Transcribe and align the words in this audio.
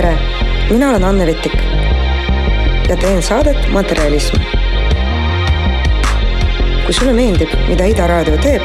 tere, 0.00 0.18
mina 0.70 0.88
olen 0.90 1.04
Anne 1.04 1.26
Vetik 1.26 1.52
ja 2.88 2.96
teen 2.96 3.22
saadet 3.22 3.68
Materjalism. 3.72 4.36
kui 6.84 6.94
sulle 6.94 7.12
meeldib, 7.12 7.52
mida 7.68 7.84
Ida 7.84 8.06
Raadio 8.08 8.38
teeb, 8.40 8.64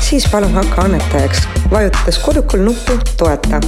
siis 0.00 0.28
palun 0.30 0.54
hakka 0.54 0.86
annetajaks, 0.86 1.42
vajutades 1.74 2.22
kodukul 2.22 2.62
nuppu 2.68 3.00
toeta 3.18 3.60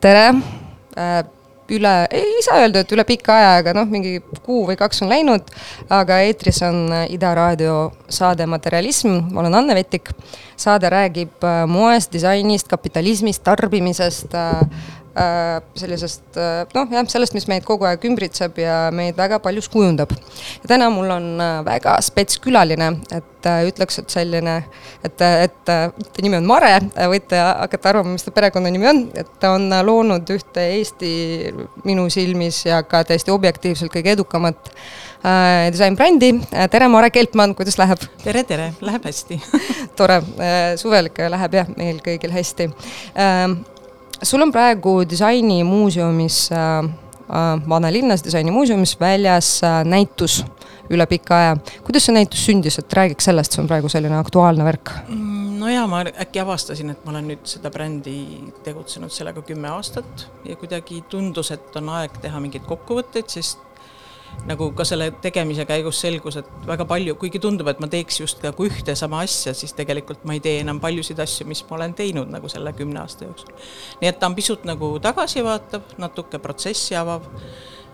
tere, 0.00 0.28
äh, 0.96 1.18
üle, 1.68 1.94
ei 2.14 2.42
saa 2.44 2.62
öelda, 2.62 2.82
et 2.82 2.92
üle 2.96 3.04
pika 3.08 3.34
aja, 3.36 3.50
aga 3.60 3.74
noh, 3.76 3.88
mingi 3.90 4.18
kuu 4.44 4.62
või 4.68 4.78
kaks 4.80 5.02
on 5.04 5.12
läinud, 5.12 5.50
aga 5.92 6.20
eetris 6.24 6.62
on 6.66 6.86
äh, 6.92 7.06
Ida 7.14 7.34
Raadio 7.36 7.78
saade 8.08 8.46
Materialism, 8.48 9.20
ma 9.32 9.44
olen 9.44 9.58
Anne 9.60 9.76
Vetik. 9.78 10.12
saade 10.58 10.90
räägib 10.90 11.44
moest, 11.70 12.12
disainist, 12.12 12.66
kapitalismist, 12.68 13.44
tarbimisest 13.46 14.34
Äh, 14.34 14.64
sellisest 15.78 16.36
äh, 16.38 16.64
noh, 16.74 16.88
jah, 16.92 17.06
sellest, 17.10 17.34
mis 17.36 17.48
meid 17.50 17.64
kogu 17.66 17.86
aeg 17.88 18.04
ümbritseb 18.08 18.58
ja 18.62 18.88
meid 18.94 19.16
väga 19.18 19.40
paljus 19.42 19.68
kujundab. 19.72 20.12
ja 20.62 20.70
täna 20.70 20.90
mul 20.94 21.10
on 21.14 21.28
äh, 21.42 21.54
väga 21.66 21.96
spets 22.04 22.38
külaline, 22.42 22.92
et 23.14 23.48
ütleks, 23.68 24.00
et 24.00 24.10
selline, 24.10 24.54
et, 25.06 25.22
et 25.22 25.58
ta 25.64 25.76
nimi 26.24 26.40
on 26.40 26.46
Mare, 26.48 26.72
võite 27.10 27.38
hakata 27.38 27.92
arvama, 27.92 28.16
mis 28.16 28.26
ta 28.26 28.32
perekonnanimi 28.34 28.88
on, 28.90 29.02
et 29.18 29.30
ta 29.40 29.52
on 29.54 29.70
loonud 29.86 30.32
ühte 30.34 30.64
Eesti 30.74 31.12
minu 31.86 32.08
silmis 32.12 32.64
ja 32.66 32.82
ka 32.82 33.04
täiesti 33.06 33.32
objektiivselt 33.32 33.94
kõige 33.94 34.12
edukamat 34.18 34.72
äh, 34.74 35.70
disainbrändi. 35.72 36.34
tere, 36.70 36.90
Mare 36.92 37.10
Kelpmann, 37.14 37.54
kuidas 37.58 37.78
läheb? 37.80 38.04
tere, 38.26 38.44
tere, 38.46 38.72
läheb 38.84 39.08
hästi 39.08 39.40
tore, 39.98 40.20
suvel 40.82 41.12
ikka 41.12 41.30
läheb 41.32 41.58
jah, 41.62 41.74
meil 41.78 42.02
kõigil 42.04 42.34
hästi 42.34 42.70
äh, 43.14 43.76
sul 44.22 44.42
on 44.42 44.52
praegu 44.52 45.02
disainimuuseumis 45.10 46.48
äh,, 46.52 46.84
äh 47.28 47.68
Vanalinnas 47.68 48.24
disainimuuseumis 48.24 48.96
väljas 49.00 49.60
äh, 49.64 49.84
näitus 49.84 50.44
üle 50.90 51.06
pika 51.06 51.36
aja. 51.36 51.56
kuidas 51.84 52.06
see 52.08 52.16
näitus 52.16 52.44
sündis, 52.48 52.78
et 52.80 52.92
räägiks 52.92 53.28
sellest, 53.28 53.54
see 53.54 53.62
on 53.62 53.68
praegu 53.70 53.90
selline 53.92 54.16
aktuaalne 54.18 54.64
värk? 54.64 54.92
Mm, 55.08 55.58
no 55.60 55.70
jaa, 55.72 55.86
ma 55.90 56.02
äkki 56.08 56.40
avastasin, 56.42 56.94
et 56.94 57.04
ma 57.04 57.12
olen 57.12 57.28
nüüd 57.32 57.44
seda 57.48 57.70
brändi 57.74 58.18
tegutsenud 58.64 59.12
sellega 59.12 59.42
kümme 59.46 59.70
aastat 59.74 60.28
ja 60.48 60.56
kuidagi 60.56 61.02
tundus, 61.10 61.52
et 61.54 61.76
on 61.80 61.92
aeg 61.98 62.20
teha 62.22 62.40
mingeid 62.42 62.64
kokkuvõtteid, 62.68 63.28
sest 63.32 63.67
nagu 64.48 64.70
ka 64.76 64.84
selle 64.88 65.10
tegemise 65.22 65.64
käigus 65.68 66.00
selgus, 66.00 66.38
et 66.40 66.66
väga 66.66 66.86
palju, 66.88 67.16
kuigi 67.20 67.40
tundub, 67.42 67.68
et 67.70 67.80
ma 67.82 67.88
teeks 67.90 68.20
just 68.22 68.44
nagu 68.44 68.68
ühte 68.68 68.94
sama 68.98 69.22
asja, 69.26 69.54
siis 69.56 69.74
tegelikult 69.76 70.24
ma 70.28 70.36
ei 70.36 70.42
tee 70.44 70.60
enam 70.62 70.80
paljusid 70.80 71.18
asju, 71.22 71.46
mis 71.48 71.64
ma 71.68 71.76
olen 71.78 71.96
teinud 71.98 72.30
nagu 72.32 72.48
selle 72.52 72.72
kümne 72.76 73.02
aasta 73.02 73.28
jooksul. 73.28 73.52
nii 74.00 74.10
et 74.10 74.20
ta 74.20 74.30
on 74.30 74.36
pisut 74.38 74.64
nagu 74.68 74.94
tagasivaatav, 75.04 75.96
natuke 75.98 76.40
protsessi 76.42 76.96
avav 76.96 77.26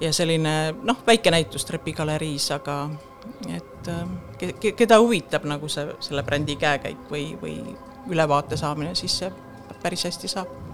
ja 0.00 0.12
selline 0.12 0.74
noh, 0.82 1.02
väike 1.06 1.32
näitus 1.34 1.66
trepigaleriis, 1.68 2.50
aga 2.54 2.78
et 3.48 3.90
ke, 4.38 4.74
keda 4.76 5.00
huvitab 5.00 5.46
nagu 5.48 5.68
see, 5.72 5.86
selle 6.04 6.22
brändi 6.26 6.58
käekäik 6.60 7.08
või, 7.10 7.32
või 7.40 7.58
ülevaate 8.10 8.56
saamine, 8.60 8.94
siis 8.98 9.18
see 9.22 9.32
päris 9.82 10.04
hästi 10.06 10.30
saab 10.30 10.73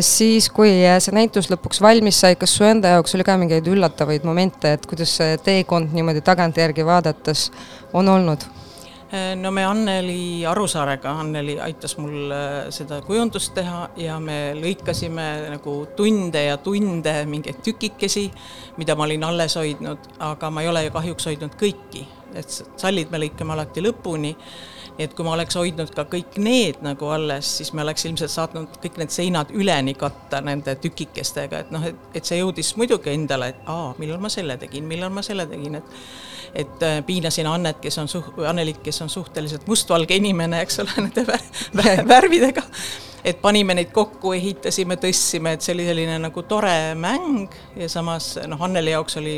siis, 0.00 0.48
kui 0.50 0.70
äh, 0.84 0.98
see 1.02 1.14
näitus 1.16 1.48
lõpuks 1.52 1.82
valmis 1.82 2.20
sai, 2.22 2.36
kas 2.38 2.54
su 2.58 2.66
enda 2.66 2.96
jaoks 2.96 3.16
oli 3.16 3.26
ka 3.26 3.38
mingeid 3.40 3.66
üllatavaid 3.70 4.26
momente, 4.28 4.74
et 4.76 4.86
kuidas 4.88 5.16
see 5.20 5.36
teekond 5.44 5.94
niimoodi 5.96 6.22
tagantjärgi 6.26 6.86
vaadates 6.86 7.48
on 7.96 8.08
olnud? 8.12 8.46
Äh, 9.08 9.32
no 9.40 9.52
me 9.54 9.64
Anneli 9.64 10.46
Arusaarega, 10.46 11.14
Anneli 11.22 11.58
aitas 11.62 11.96
mul 11.98 12.32
seda 12.74 13.00
kujundust 13.06 13.54
teha 13.56 13.88
ja 13.96 14.18
me 14.20 14.54
lõikasime 14.58 15.28
nagu 15.54 15.76
tunde 15.96 16.44
ja 16.48 16.58
tunde 16.62 17.14
mingeid 17.30 17.62
tükikesi, 17.64 18.28
mida 18.76 18.96
ma 18.98 19.08
olin 19.08 19.28
alles 19.30 19.56
hoidnud, 19.60 20.10
aga 20.30 20.50
ma 20.50 20.64
ei 20.64 20.72
ole 20.72 20.88
ju 20.88 20.96
kahjuks 20.98 21.30
hoidnud 21.30 21.60
kõiki, 21.60 22.04
et 22.36 22.60
sallid 22.76 23.14
me 23.14 23.24
lõikame 23.24 23.56
alati 23.56 23.84
lõpuni 23.84 24.34
nii 24.98 25.06
et 25.06 25.14
kui 25.14 25.26
ma 25.26 25.36
oleks 25.36 25.54
hoidnud 25.58 25.92
ka 25.94 26.04
kõik 26.10 26.38
need 26.42 26.80
nagu 26.82 27.10
alles, 27.14 27.50
siis 27.60 27.72
me 27.72 27.84
oleks 27.84 28.04
ilmselt 28.08 28.32
saatnud 28.32 28.78
kõik 28.82 28.98
need 28.98 29.14
seinad 29.14 29.52
üleni 29.54 29.94
katta 29.98 30.40
nende 30.44 30.74
tükikestega, 30.82 31.64
et 31.64 31.74
noh, 31.74 31.84
et, 31.86 32.08
et 32.18 32.26
see 32.26 32.40
jõudis 32.40 32.74
muidugi 32.80 33.14
endale, 33.14 33.52
et 33.54 33.70
aa, 33.70 33.92
millal 34.02 34.18
ma 34.22 34.30
selle 34.32 34.58
tegin, 34.58 34.88
millal 34.90 35.14
ma 35.14 35.24
selle 35.26 35.46
tegin, 35.50 35.78
et 35.80 36.00
et 36.58 36.82
äh, 36.82 37.02
piinasin 37.04 37.46
Annet, 37.46 37.76
kes 37.82 37.98
on 38.00 38.08
suh-, 38.08 38.30
Annelit, 38.48 38.78
kes 38.82 39.02
on 39.04 39.10
suhteliselt 39.12 39.66
mustvalge 39.68 40.16
inimene, 40.16 40.62
eks 40.64 40.80
ole, 40.80 40.94
nende 41.04 41.26
vär, 41.28 41.44
värvidega 42.08 42.64
et 43.24 43.40
panime 43.42 43.74
neid 43.74 43.90
kokku, 43.94 44.32
ehitasime, 44.36 44.96
tõstsime, 45.00 45.54
et 45.56 45.64
see 45.64 45.74
oli 45.74 45.86
selline 45.88 46.18
nagu 46.22 46.42
tore 46.48 46.94
mäng 46.98 47.54
ja 47.78 47.88
samas 47.90 48.30
noh, 48.50 48.62
Anneli 48.64 48.94
jaoks 48.94 49.18
oli 49.20 49.34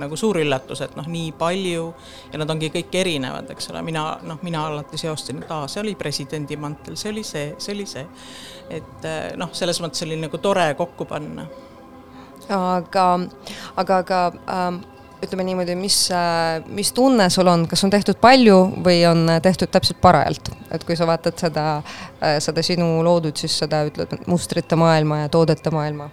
nagu 0.00 0.18
suur 0.18 0.40
üllatus, 0.42 0.82
et 0.86 0.96
noh, 0.98 1.06
nii 1.10 1.32
palju 1.38 1.86
ja 2.32 2.40
nad 2.42 2.50
ongi 2.50 2.72
kõik 2.74 2.94
erinevad, 3.02 3.50
eks 3.54 3.70
ole, 3.72 3.82
mina 3.86 4.04
noh, 4.26 4.40
mina 4.46 4.66
alati 4.68 5.00
seostasin, 5.00 5.42
et 5.44 5.54
aa, 5.54 5.68
see 5.70 5.82
oli 5.84 5.96
presidendi 5.98 6.58
mantel, 6.60 6.98
see 7.00 7.12
oli 7.14 7.24
see, 7.26 7.54
see 7.58 7.74
oli 7.76 7.88
see. 7.90 8.06
et 8.70 9.06
eh, 9.08 9.32
noh, 9.38 9.50
selles 9.56 9.80
mõttes 9.82 10.06
oli 10.06 10.18
nagu 10.20 10.38
tore 10.38 10.72
kokku 10.78 11.06
panna. 11.10 11.46
aga, 12.50 13.10
aga, 13.76 14.02
aga 14.04 14.24
ähm 14.46 14.82
ütleme 15.24 15.44
niimoodi, 15.44 15.74
mis, 15.76 15.96
äh, 16.14 16.62
mis 16.66 16.92
tunne 16.96 17.28
sul 17.30 17.48
on, 17.50 17.66
kas 17.68 17.84
on 17.84 17.92
tehtud 17.92 18.18
palju 18.20 18.56
või 18.84 19.02
on 19.08 19.26
tehtud 19.42 19.70
täpselt 19.72 20.00
parajalt? 20.00 20.50
et 20.70 20.84
kui 20.86 20.96
sa 20.96 21.06
vaatad 21.06 21.38
seda, 21.38 21.66
äh, 22.22 22.38
seda 22.40 22.62
sinu 22.62 23.02
loodud, 23.04 23.36
siis 23.36 23.58
seda 23.62 23.82
ütled 23.88 24.16
mustrite 24.30 24.76
maailma 24.80 25.24
ja 25.24 25.28
toodete 25.28 25.72
maailma? 25.74 26.10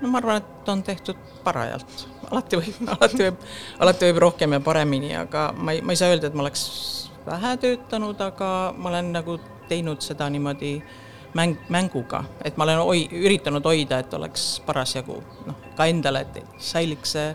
no 0.00 0.08
ma 0.08 0.18
arvan, 0.22 0.40
et 0.42 0.68
on 0.68 0.82
tehtud 0.82 1.18
parajalt, 1.44 2.06
alati 2.30 2.60
võib, 2.60 2.80
alati 2.96 3.22
võib, 3.26 3.44
alati 3.78 4.10
võib 4.10 4.24
rohkem 4.26 4.56
ja 4.56 4.64
paremini, 4.64 5.14
aga 5.16 5.50
ma 5.56 5.76
ei, 5.76 5.84
ma 5.84 5.94
ei 5.94 6.00
saa 6.00 6.12
öelda, 6.12 6.30
et 6.30 6.38
ma 6.38 6.46
oleks 6.46 6.66
vähe 7.26 7.54
töötanud, 7.62 8.20
aga 8.24 8.50
ma 8.76 8.92
olen 8.92 9.12
nagu 9.14 9.38
teinud 9.70 10.02
seda 10.02 10.28
niimoodi 10.32 10.78
mäng, 11.34 11.58
mänguga, 11.68 12.24
et 12.44 12.56
ma 12.56 12.66
olen 12.66 12.84
hoi-, 12.84 13.08
üritanud 13.24 13.66
hoida, 13.66 14.00
et 14.02 14.14
oleks 14.14 14.52
parasjagu 14.66 15.20
noh, 15.46 15.66
ka 15.76 15.86
endale, 15.90 16.24
et 16.26 16.62
säiliks 16.62 17.16
see 17.16 17.28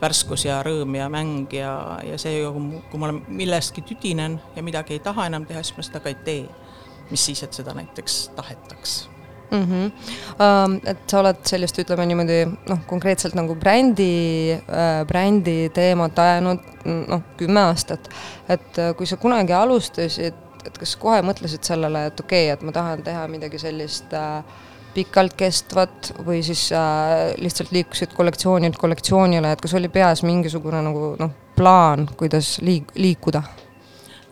värskus 0.00 0.44
ja 0.44 0.60
rõõm 0.66 0.96
ja 0.96 1.08
mäng 1.12 1.52
ja, 1.52 1.74
ja 2.06 2.18
see, 2.18 2.42
kui 2.90 3.00
ma 3.00 3.12
millestki 3.12 3.84
tüdinen 3.86 4.38
ja 4.56 4.64
midagi 4.64 4.96
ei 4.96 5.04
taha 5.04 5.28
enam 5.30 5.46
teha, 5.48 5.62
siis 5.62 5.76
ma 5.76 5.86
seda 5.86 6.02
ka 6.04 6.12
ei 6.12 6.18
tee. 6.24 6.42
mis 7.10 7.24
siis, 7.26 7.42
et 7.42 7.52
seda 7.52 7.74
näiteks 7.74 8.28
tahetaks 8.36 9.10
mm. 9.50 9.64
-hmm. 9.64 9.92
Um, 10.40 10.80
et 10.84 10.98
sa 11.10 11.20
oled 11.20 11.36
sellist, 11.44 11.78
ütleme 11.78 12.06
niimoodi 12.06 12.38
noh, 12.68 12.78
konkreetselt 12.86 13.34
nagu 13.34 13.54
brändi 13.54 14.52
äh,, 14.52 15.06
brändi 15.06 15.70
teemat 15.74 16.18
ajanud 16.18 16.60
noh, 16.84 17.22
kümme 17.36 17.60
aastat. 17.60 18.08
et 18.48 18.78
äh, 18.78 18.94
kui 18.96 19.06
sa 19.06 19.16
kunagi 19.16 19.52
alustasid, 19.52 20.34
et 20.66 20.78
kas 20.78 20.96
kohe 20.96 21.22
mõtlesid 21.22 21.64
sellele, 21.64 22.06
et 22.06 22.20
okei 22.20 22.44
okay,, 22.46 22.54
et 22.54 22.62
ma 22.62 22.72
tahan 22.72 23.02
teha 23.02 23.28
midagi 23.28 23.58
sellist 23.58 24.14
äh, 24.14 24.44
pikalt 24.94 25.36
kestvat 25.38 26.12
või 26.26 26.42
siis 26.46 26.68
äh, 26.76 27.32
lihtsalt 27.40 27.72
liikusid 27.74 28.14
kollektsioonilt 28.16 28.78
kollektsioonile, 28.80 29.54
et 29.54 29.64
kas 29.64 29.74
oli 29.78 29.90
peas 29.92 30.24
mingisugune 30.26 30.82
nagu 30.86 31.14
noh, 31.20 31.34
plaan, 31.56 32.08
kuidas 32.18 32.58
liik-, 32.64 32.94
liikuda? 32.98 33.42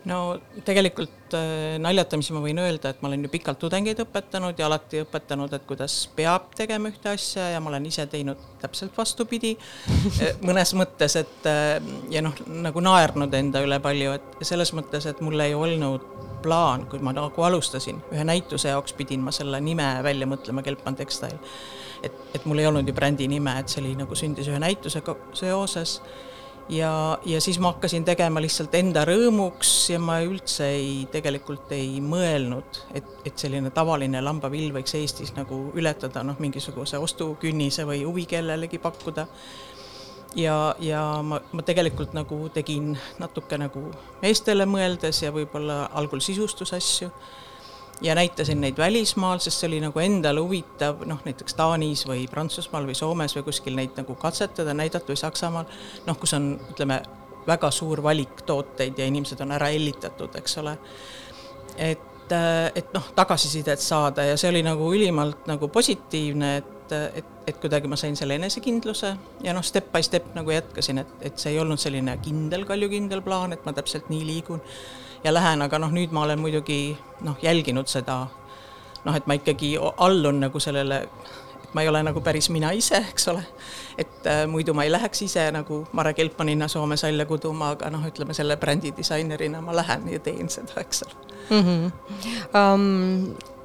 no 0.09 0.19
tegelikult 0.65 1.35
äh, 1.37 1.77
naljatamisi 1.83 2.35
ma 2.35 2.43
võin 2.43 2.61
öelda, 2.63 2.93
et 2.93 3.03
ma 3.03 3.11
olen 3.11 3.27
ju 3.27 3.33
pikalt 3.33 3.61
tudengeid 3.61 4.01
õpetanud 4.05 4.59
ja 4.59 4.69
alati 4.69 5.03
õpetanud, 5.05 5.53
et 5.55 5.67
kuidas 5.69 5.97
peab 6.17 6.53
tegema 6.57 6.93
ühte 6.93 7.13
asja 7.13 7.51
ja 7.53 7.61
ma 7.61 7.73
olen 7.73 7.89
ise 7.91 8.07
teinud 8.11 8.41
täpselt 8.63 8.97
vastupidi 8.97 9.55
äh, 9.59 10.39
mõnes 10.47 10.73
mõttes, 10.79 11.19
et 11.21 11.51
äh, 11.51 11.77
ja 12.15 12.25
noh, 12.25 12.37
nagu 12.69 12.85
naernud 12.85 13.35
enda 13.35 13.63
üle 13.65 13.81
palju, 13.85 14.17
et 14.19 14.49
selles 14.49 14.73
mõttes, 14.77 15.09
et 15.11 15.23
mul 15.25 15.45
ei 15.45 15.57
olnud 15.59 16.28
plaan, 16.43 16.87
kui 16.91 17.03
ma 17.05 17.13
nagu 17.17 17.45
alustasin, 17.45 18.01
ühe 18.13 18.25
näituse 18.25 18.73
jaoks 18.73 18.95
pidin 18.99 19.25
ma 19.25 19.35
selle 19.35 19.61
nime 19.61 19.89
välja 20.05 20.29
mõtlema, 20.31 20.63
Kelpan 20.63 20.97
Textile. 20.97 21.39
et, 22.03 22.15
et 22.35 22.45
mul 22.47 22.59
ei 22.63 22.67
olnud 22.67 22.89
ju 22.89 22.95
brändi 22.95 23.29
nime, 23.29 23.59
et 23.59 23.69
see 23.69 23.83
oli 23.83 23.95
nagu 23.99 24.15
sündis 24.15 24.49
ühe 24.49 24.59
näitusega 24.63 25.17
seoses 25.35 25.99
ja, 26.69 27.19
ja 27.27 27.41
siis 27.41 27.59
ma 27.59 27.73
hakkasin 27.73 28.05
tegema 28.05 28.41
lihtsalt 28.43 28.75
enda 28.79 29.05
rõõmuks 29.09 29.73
ja 29.93 30.01
ma 30.03 30.19
üldse 30.25 30.69
ei, 30.77 31.07
tegelikult 31.13 31.73
ei 31.77 31.99
mõelnud, 32.05 32.83
et, 32.95 33.09
et 33.27 33.41
selline 33.41 33.73
tavaline 33.75 34.23
lambavill 34.25 34.73
võiks 34.77 34.95
Eestis 34.99 35.35
nagu 35.37 35.69
ületada 35.79 36.23
noh, 36.27 36.39
mingisuguse 36.43 37.01
ostukünnise 37.03 37.87
või 37.89 38.05
huvi 38.05 38.27
kellelegi 38.31 38.81
pakkuda 38.83 39.27
ja, 40.39 40.75
ja 40.81 41.03
ma, 41.23 41.41
ma 41.53 41.65
tegelikult 41.67 42.15
nagu 42.17 42.39
tegin 42.55 42.93
natuke 43.19 43.59
nagu 43.61 43.89
meestele 44.23 44.67
mõeldes 44.69 45.23
ja 45.25 45.33
võib-olla 45.35 45.87
algul 45.99 46.23
sisustusasju 46.25 47.11
ja 48.03 48.15
näitasin 48.15 48.61
neid 48.61 48.79
välismaal, 48.79 49.41
sest 49.43 49.61
see 49.61 49.69
oli 49.71 49.81
nagu 49.83 49.99
endale 50.03 50.43
huvitav, 50.43 51.03
noh 51.09 51.23
näiteks 51.27 51.57
Taanis 51.59 52.05
või 52.07 52.27
Prantsusmaal 52.31 52.87
või 52.87 52.95
Soomes 52.99 53.35
või 53.37 53.47
kuskil 53.49 53.79
neid 53.79 53.99
nagu 53.99 54.15
katsetada, 54.19 54.75
näidata 54.77 55.11
või 55.11 55.19
Saksamaal, 55.19 55.67
noh, 56.07 56.19
kus 56.21 56.37
on, 56.39 56.53
ütleme, 56.71 57.01
väga 57.49 57.71
suur 57.75 58.03
valik 58.05 58.45
tooteid 58.47 58.99
ja 58.99 59.07
inimesed 59.09 59.41
on 59.43 59.57
ära 59.57 59.73
hellitatud, 59.73 60.37
eks 60.39 60.59
ole. 60.63 60.77
et, 61.77 62.33
et 62.75 62.95
noh, 62.95 63.11
tagasisidet 63.17 63.81
saada 63.83 64.27
ja 64.29 64.37
see 64.37 64.51
oli 64.53 64.63
nagu 64.63 64.93
ülimalt 64.95 65.49
nagu 65.51 65.69
positiivne, 65.73 66.57
et 66.61 66.78
et, 66.89 67.21
et, 67.21 67.35
et 67.47 67.61
kuidagi 67.61 67.89
ma 67.91 67.97
sain 67.97 68.17
selle 68.17 68.39
enesekindluse 68.39 69.13
ja 69.45 69.55
noh, 69.57 69.65
step 69.65 69.93
by 69.93 70.03
step 70.03 70.33
nagu 70.37 70.51
jätkasin, 70.51 71.03
et, 71.05 71.13
et 71.31 71.39
see 71.39 71.53
ei 71.55 71.61
olnud 71.61 71.81
selline 71.81 72.17
kindel, 72.25 72.65
kaljukindel 72.69 73.23
plaan, 73.23 73.53
et 73.53 73.65
ma 73.67 73.75
täpselt 73.77 74.11
nii 74.13 74.25
liigun 74.27 74.63
ja 75.25 75.35
lähen, 75.35 75.63
aga 75.63 75.81
noh, 75.83 75.93
nüüd 75.95 76.15
ma 76.15 76.27
olen 76.27 76.41
muidugi 76.43 76.97
noh, 77.27 77.39
jälginud 77.43 77.91
seda 77.91 78.25
noh, 79.05 79.15
et 79.15 79.27
ma 79.27 79.37
ikkagi 79.39 79.77
allun 79.79 80.41
nagu 80.45 80.61
sellele, 80.63 81.03
et 81.05 81.75
ma 81.75 81.85
ei 81.85 81.91
ole 81.91 82.03
nagu 82.07 82.21
päris 82.25 82.49
mina 82.53 82.71
ise, 82.77 83.01
eks 83.11 83.29
ole, 83.33 83.43
et 84.01 84.27
äh, 84.27 84.45
muidu 84.51 84.75
ma 84.77 84.87
ei 84.87 84.93
läheks 84.93 85.23
ise 85.27 85.49
nagu 85.55 85.83
Mare 85.93 86.15
Kelpanina 86.17 86.69
Soomes 86.69 87.05
välja 87.05 87.27
kuduma, 87.29 87.75
aga 87.77 87.91
noh, 87.93 88.07
ütleme 88.09 88.37
selle 88.37 88.57
brändi 88.57 88.95
disainerina 88.97 89.61
ma 89.65 89.77
lähen 89.77 90.09
ja 90.13 90.21
teen 90.25 90.49
seda, 90.53 90.81
eks 90.81 91.05
ole 91.07 91.15
mm. 91.51 91.63
-hmm. 91.65 91.93
Um 92.59 93.58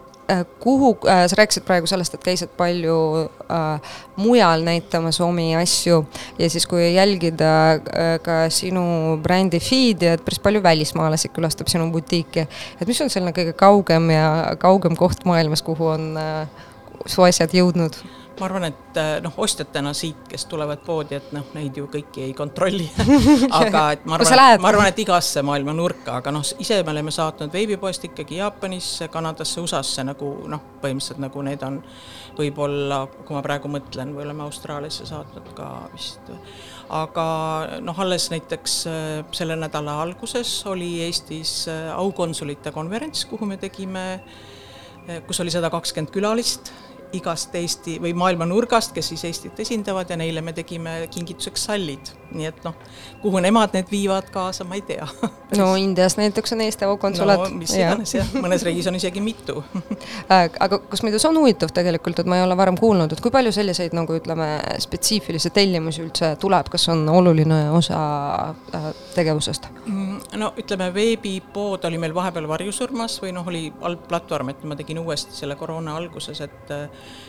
kuhu 0.63 0.94
äh,, 1.08 1.25
sa 1.30 1.38
rääkisid 1.40 1.66
praegu 1.68 1.90
sellest, 1.90 2.16
et 2.18 2.24
käisid 2.25 2.52
palju 2.58 2.98
äh, 3.48 3.94
mujal 4.22 4.66
näitamas 4.66 5.20
omi 5.24 5.52
asju 5.60 6.04
ja 6.40 6.50
siis, 6.50 6.68
kui 6.70 6.94
jälgida 6.96 7.52
äh, 7.74 8.16
ka 8.24 8.44
sinu 8.54 9.18
brändi 9.24 9.62
feed'i, 9.63 10.13
et 10.13 10.25
päris 10.25 10.42
palju 10.44 10.63
välismaalasi 10.63 11.34
külastab 11.36 11.72
sinu 11.72 11.90
butiiki. 11.92 12.48
et 12.82 12.88
mis 12.88 13.02
on 13.02 13.12
selline 13.13 13.36
kõige 13.36 13.56
kaugem 13.58 14.10
ja 14.13 14.28
kaugem 14.60 14.98
koht 15.00 15.25
maailmas, 15.30 15.62
kuhu 15.66 15.94
on 15.96 16.12
äh, 16.18 16.68
su 17.06 17.25
asjad 17.25 17.54
jõudnud? 17.54 17.98
Ma 18.40 18.48
arvan, 18.48 18.66
et 18.70 18.98
äh, 18.98 19.10
noh, 19.24 19.34
ostjatena 19.44 19.92
siit, 19.98 20.24
kes 20.30 20.46
tulevad 20.50 20.82
poodi, 20.86 21.18
et 21.20 21.32
noh, 21.36 21.46
neid 21.56 21.78
ju 21.78 21.88
kõiki 21.92 22.25
ei 22.25 22.34
kontrolli. 22.38 22.86
Aga 23.60 23.84
et 23.96 24.06
ma 24.10 24.18
arvan, 24.18 24.62
ma 24.62 24.70
arvan, 24.72 24.90
et 24.90 25.02
igasse 25.04 25.44
maailma 25.46 25.75
nurka, 25.75 26.18
aga 26.20 26.34
noh, 26.34 26.46
ise 26.63 26.80
me 26.84 26.94
oleme 26.94 27.13
saatnud 27.13 27.54
veebipoest 27.54 28.08
ikkagi 28.10 28.40
Jaapanisse, 28.40 29.10
Kanadasse, 29.13 29.62
USA-sse 29.63 30.06
nagu 30.08 30.30
noh, 30.50 30.63
põhimõtteliselt 30.82 31.22
nagu 31.24 31.44
need 31.46 31.66
on 31.68 31.82
võib-olla, 32.38 33.04
kui 33.25 33.38
ma 33.38 33.44
praegu 33.46 33.70
mõtlen, 33.72 34.16
või 34.16 34.25
oleme 34.25 34.46
Austraaliasse 34.48 35.06
saatnud 35.10 35.52
ka 35.58 35.70
vist. 35.94 36.32
aga 36.94 37.28
noh, 37.86 38.00
alles 38.06 38.30
näiteks 38.34 38.80
äh, 38.88 39.12
selle 39.36 39.60
nädala 39.60 40.00
alguses 40.02 40.56
oli 40.70 40.96
Eestis 41.06 41.68
äh, 41.72 41.92
aukonsulite 41.96 42.72
konverents, 42.72 43.28
kuhu 43.30 43.46
me 43.50 43.58
tegime 43.62 44.08
kus 45.28 45.42
oli 45.44 45.52
sada 45.52 45.68
kakskümmend 45.68 46.13
külalist 46.16 46.70
igast 47.13 47.55
Eesti 47.55 48.00
või 48.01 48.13
maailma 48.17 48.46
nurgast, 48.50 48.93
kes 48.96 49.12
siis 49.13 49.24
Eestit 49.29 49.60
esindavad 49.60 50.10
ja 50.10 50.17
neile 50.17 50.41
me 50.41 50.53
tegime 50.53 50.96
kingituseks 51.13 51.65
sallid. 51.70 52.13
nii 52.34 52.48
et 52.50 52.63
noh, 52.65 52.74
kuhu 53.22 53.38
nemad 53.46 53.75
need 53.77 53.91
viivad 53.91 54.32
kaasa, 54.34 54.65
ma 54.65 54.74
ei 54.74 54.82
tea. 54.82 55.05
no 55.60 55.75
Indias 55.77 56.17
näiteks 56.17 56.55
on 56.55 56.62
Eesti 56.65 56.86
konsulat. 57.00 57.39
no 57.39 57.50
mis 57.58 57.75
iganes 57.77 58.15
jah, 58.15 58.32
mõnes 58.41 58.65
riigis 58.65 58.88
on 58.89 58.98
isegi 58.98 59.22
mitu 59.22 59.63
äh, 60.34 60.50
aga 60.60 60.79
see 60.98 61.29
on 61.29 61.38
huvitav 61.38 61.74
tegelikult, 61.74 62.20
et 62.20 62.29
ma 62.29 62.39
ei 62.39 62.46
ole 62.46 62.58
varem 62.58 62.77
kuulnud, 62.79 63.13
et 63.13 63.22
kui 63.22 63.32
palju 63.32 63.51
selliseid 63.53 63.93
nagu 63.93 64.17
ütleme, 64.17 64.48
spetsiifilisi 64.82 65.53
tellimusi 65.53 66.03
üldse 66.03 66.34
tuleb, 66.41 66.72
kas 66.74 66.88
on 66.89 67.05
oluline 67.10 67.60
osa 67.72 68.00
äh, 68.74 68.89
tegevusest? 69.15 69.70
Mm, 69.86 70.20
no 70.41 70.53
ütleme, 70.58 70.89
veebipood 70.96 71.86
oli 71.89 72.01
meil 72.01 72.15
vahepeal 72.15 72.50
varjusurmas 72.50 73.20
või 73.22 73.36
noh, 73.38 73.48
oli 73.48 73.67
halb 73.82 74.08
platvorm, 74.10 74.50
et 74.53 74.65
ma 74.65 74.77
tegin 74.79 75.01
uuesti 75.03 75.38
selle 75.38 75.55
koroona 75.60 75.96
alguses, 76.00 76.41
et 76.41 76.74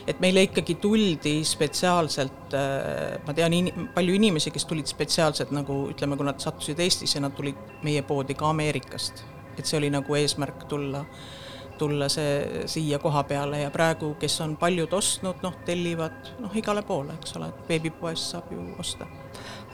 et 0.07 0.21
meile 0.21 0.45
ikkagi 0.49 0.77
tuldi 0.81 1.37
spetsiaalselt, 1.49 2.55
äh, 2.55 3.21
ma 3.27 3.35
tean 3.37 3.55
in-, 3.57 3.89
palju 3.95 4.17
inimesi, 4.19 4.53
kes 4.55 4.67
tulid 4.69 4.91
spetsiaalselt 4.91 5.55
nagu 5.55 5.85
ütleme, 5.93 6.19
kui 6.21 6.29
nad 6.29 6.41
sattusid 6.43 6.81
Eestisse, 6.85 7.23
nad 7.23 7.35
tulid 7.37 7.81
meie 7.87 8.03
poodi 8.07 8.37
ka 8.39 8.51
Ameerikast. 8.53 9.25
et 9.59 9.69
see 9.71 9.77
oli 9.79 9.87
nagu 9.87 10.15
eesmärk 10.19 10.65
tulla, 10.67 11.05
tulla 11.79 12.09
see 12.11 12.65
siia 12.67 12.99
koha 12.99 13.23
peale 13.23 13.61
ja 13.61 13.71
praegu, 13.71 14.17
kes 14.19 14.41
on 14.43 14.57
paljud 14.59 14.93
ostnud, 14.93 15.39
noh, 15.47 15.55
tellivad 15.65 16.33
noh, 16.43 16.57
igale 16.59 16.83
poole, 16.83 17.15
eks 17.21 17.37
ole, 17.39 17.53
et 17.53 17.69
veebipoest 17.69 18.35
saab 18.35 18.51
ju 18.51 18.65
osta 18.79 19.07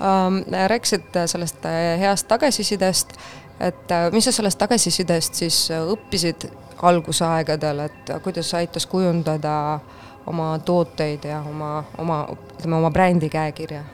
ähm,. 0.04 0.42
Rääkisid 0.68 1.16
sellest 1.32 1.64
äh, 1.64 1.96
heast 2.00 2.28
tagasisidest, 2.28 3.16
et 3.60 3.96
äh, 3.96 4.10
mis 4.12 4.28
sa 4.28 4.36
sellest 4.36 4.60
tagasisidest 4.60 5.40
siis 5.40 5.62
õppisid 5.80 6.50
algusaegadel, 6.82 7.78
et 7.78 8.12
kuidas 8.22 8.54
aitas 8.54 8.86
kujundada 8.86 9.80
oma 10.26 10.58
tooteid 10.64 11.24
ja 11.24 11.40
oma, 11.46 11.84
oma, 11.98 12.20
ütleme, 12.58 12.76
oma 12.76 12.90
brändi 12.90 13.28
käekirja? 13.28 13.84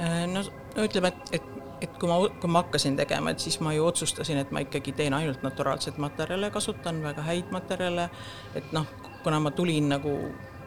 Äh, 0.00 0.26
no, 0.30 0.44
ütleme, 0.76 1.08
et, 1.08 1.34
et, 1.40 1.48
et 1.80 1.98
kui 1.98 2.08
ma, 2.10 2.20
kui 2.40 2.50
ma 2.50 2.62
hakkasin 2.64 2.96
tegema, 2.98 3.34
et 3.34 3.42
siis 3.42 3.60
ma 3.60 3.72
ju 3.74 3.86
otsustasin, 3.86 4.40
et 4.42 4.50
ma 4.54 4.62
ikkagi 4.64 4.94
teen 4.96 5.14
ainult 5.16 5.42
naturaalseid 5.46 5.98
materjale, 6.02 6.50
kasutan 6.50 7.02
väga 7.02 7.26
häid 7.26 7.52
materjale, 7.54 8.08
et 8.54 8.72
noh, 8.76 8.86
kuna 9.24 9.40
ma 9.40 9.50
tulin 9.54 9.90
nagu 9.94 10.16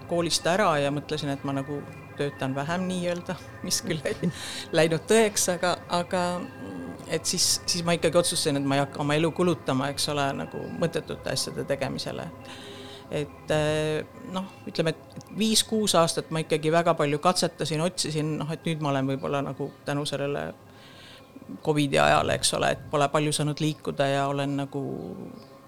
koolist 0.10 0.48
ära 0.48 0.74
ja 0.84 0.92
mõtlesin, 0.94 1.32
et 1.34 1.44
ma 1.48 1.56
nagu 1.56 1.80
töötan 2.18 2.56
vähem 2.56 2.88
nii-öelda, 2.88 3.36
mis 3.64 3.82
küll 3.82 4.04
ei 4.06 4.30
läinud 4.76 5.08
tõeks, 5.10 5.48
aga, 5.56 5.78
aga 5.90 6.24
et 7.08 7.26
siis, 7.26 7.62
siis 7.66 7.86
ma 7.86 7.96
ikkagi 7.98 8.18
otsustasin, 8.18 8.60
et 8.60 8.68
ma 8.68 8.78
ei 8.78 8.84
hakka 8.84 9.02
oma 9.04 9.18
elu 9.18 9.32
kulutama, 9.36 9.90
eks 9.94 10.10
ole, 10.14 10.28
nagu 10.38 10.66
mõttetute 10.82 11.34
asjade 11.34 11.66
tegemisele. 11.70 12.28
et 13.14 13.52
eh, 13.54 14.06
noh, 14.34 14.46
ütleme, 14.68 14.94
et 14.94 15.26
viis-kuus 15.38 15.94
aastat 16.00 16.32
ma 16.34 16.42
ikkagi 16.42 16.72
väga 16.72 16.96
palju 16.98 17.20
katsetasin, 17.22 17.82
otsisin, 17.86 18.38
noh, 18.40 18.52
et 18.52 18.66
nüüd 18.66 18.82
ma 18.82 18.90
olen 18.90 19.12
võib-olla 19.14 19.44
nagu 19.46 19.72
tänu 19.86 20.06
sellele 20.10 20.54
Covidi 21.64 22.00
ajale, 22.00 22.38
eks 22.40 22.54
ole, 22.58 22.72
et 22.74 22.86
pole 22.90 23.08
palju 23.12 23.34
saanud 23.36 23.60
liikuda 23.60 24.08
ja 24.08 24.28
olen 24.32 24.56
nagu 24.64 24.82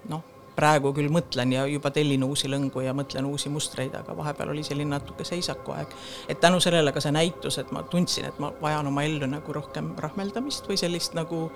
noh, 0.09 0.23
praegu 0.55 0.91
küll 0.95 1.11
mõtlen 1.11 1.53
ja 1.53 1.65
juba 1.69 1.91
tellin 1.91 2.23
uusi 2.23 2.49
lõngu 2.51 2.83
ja 2.85 2.93
mõtlen 2.95 3.27
uusi 3.27 3.49
mustreid, 3.51 3.95
aga 3.95 4.15
vahepeal 4.17 4.53
oli 4.53 4.63
selline 4.63 4.95
natuke 4.95 5.23
seisakuaeg. 5.27 5.95
et 6.27 6.39
tänu 6.39 6.59
sellele 6.59 6.91
ka 6.91 7.01
see 7.01 7.11
näitus, 7.11 7.57
et 7.57 7.71
ma 7.71 7.83
tundsin, 7.83 8.25
et 8.25 8.39
ma 8.39 8.53
vajan 8.61 8.87
oma 8.87 9.03
ellu 9.03 9.27
nagu 9.27 9.53
rohkem 9.53 9.93
rahmeldamist 9.97 10.69
või 10.69 10.77
sellist 10.77 11.13
nagu 11.13 11.49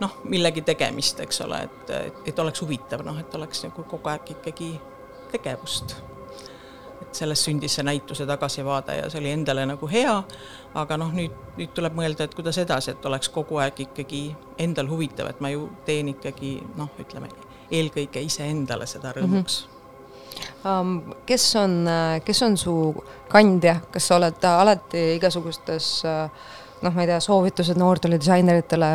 noh, 0.00 0.20
millegi 0.24 0.62
tegemist, 0.62 1.20
eks 1.20 1.40
ole, 1.46 1.62
et, 1.66 1.90
et, 1.90 2.20
et 2.30 2.38
oleks 2.38 2.62
huvitav, 2.62 3.02
noh, 3.06 3.18
et 3.18 3.34
oleks 3.34 3.64
nagu 3.66 3.84
kogu 3.88 4.12
aeg 4.12 4.36
ikkagi 4.36 4.70
tegevust. 5.32 5.96
et 6.98 7.14
sellest 7.14 7.46
sündis 7.46 7.76
see 7.78 7.84
näituse 7.86 8.26
tagasivaade 8.26 8.96
ja 8.96 9.10
see 9.10 9.20
oli 9.20 9.30
endale 9.30 9.64
nagu 9.66 9.86
hea, 9.90 10.14
aga 10.74 10.96
noh, 11.00 11.12
nüüd, 11.14 11.34
nüüd 11.56 11.74
tuleb 11.74 11.94
mõelda, 11.96 12.26
et 12.26 12.34
kuidas 12.34 12.58
edasi, 12.58 12.92
et 12.94 13.06
oleks 13.06 13.30
kogu 13.32 13.58
aeg 13.62 13.86
ikkagi 13.86 14.22
endal 14.58 14.90
huvitav, 14.90 15.30
et 15.30 15.40
ma 15.40 15.50
ju 15.54 15.68
teen 15.86 16.10
ikkagi 16.14 16.58
noh, 16.76 16.90
ütleme 17.00 17.30
eelkõige 17.70 18.22
iseendale 18.24 18.86
seda 18.86 19.12
rõõmuks 19.16 19.64
mm. 19.64 19.66
-hmm 19.72 19.76
kes 21.26 21.44
on, 21.56 21.88
kes 22.24 22.42
on 22.42 22.56
su 22.58 22.72
kandja, 23.30 23.78
kas 23.90 24.08
sa 24.08 24.16
oled 24.18 24.44
alati 24.46 25.00
igasugustes 25.16 25.88
noh, 26.82 26.94
ma 26.94 27.02
ei 27.02 27.08
tea, 27.10 27.18
soovitused 27.22 27.78
noortele 27.80 28.18
disaineritele, 28.20 28.90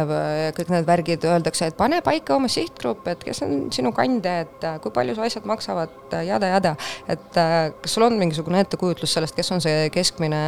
kõik 0.58 0.72
need 0.72 0.86
värgid, 0.88 1.26
öeldakse, 1.28 1.68
et 1.68 1.78
pane 1.80 2.00
paika 2.06 2.38
oma 2.38 2.50
sihtgrupp, 2.52 3.08
et 3.12 3.26
kes 3.28 3.44
on 3.46 3.58
sinu 3.76 3.92
kandja, 3.96 4.38
et 4.46 4.68
kui 4.84 4.94
palju 4.96 5.18
su 5.18 5.26
asjad 5.26 5.48
maksavad 5.50 6.16
ja 6.16 6.24
jada-jada. 6.34 6.76
et 7.08 7.42
kas 7.82 7.98
sul 7.98 8.08
on 8.08 8.16
mingisugune 8.20 8.64
ettekujutlus 8.64 9.18
sellest, 9.18 9.36
kes 9.36 9.52
on 9.52 9.64
see 9.64 9.90
keskmine 9.94 10.44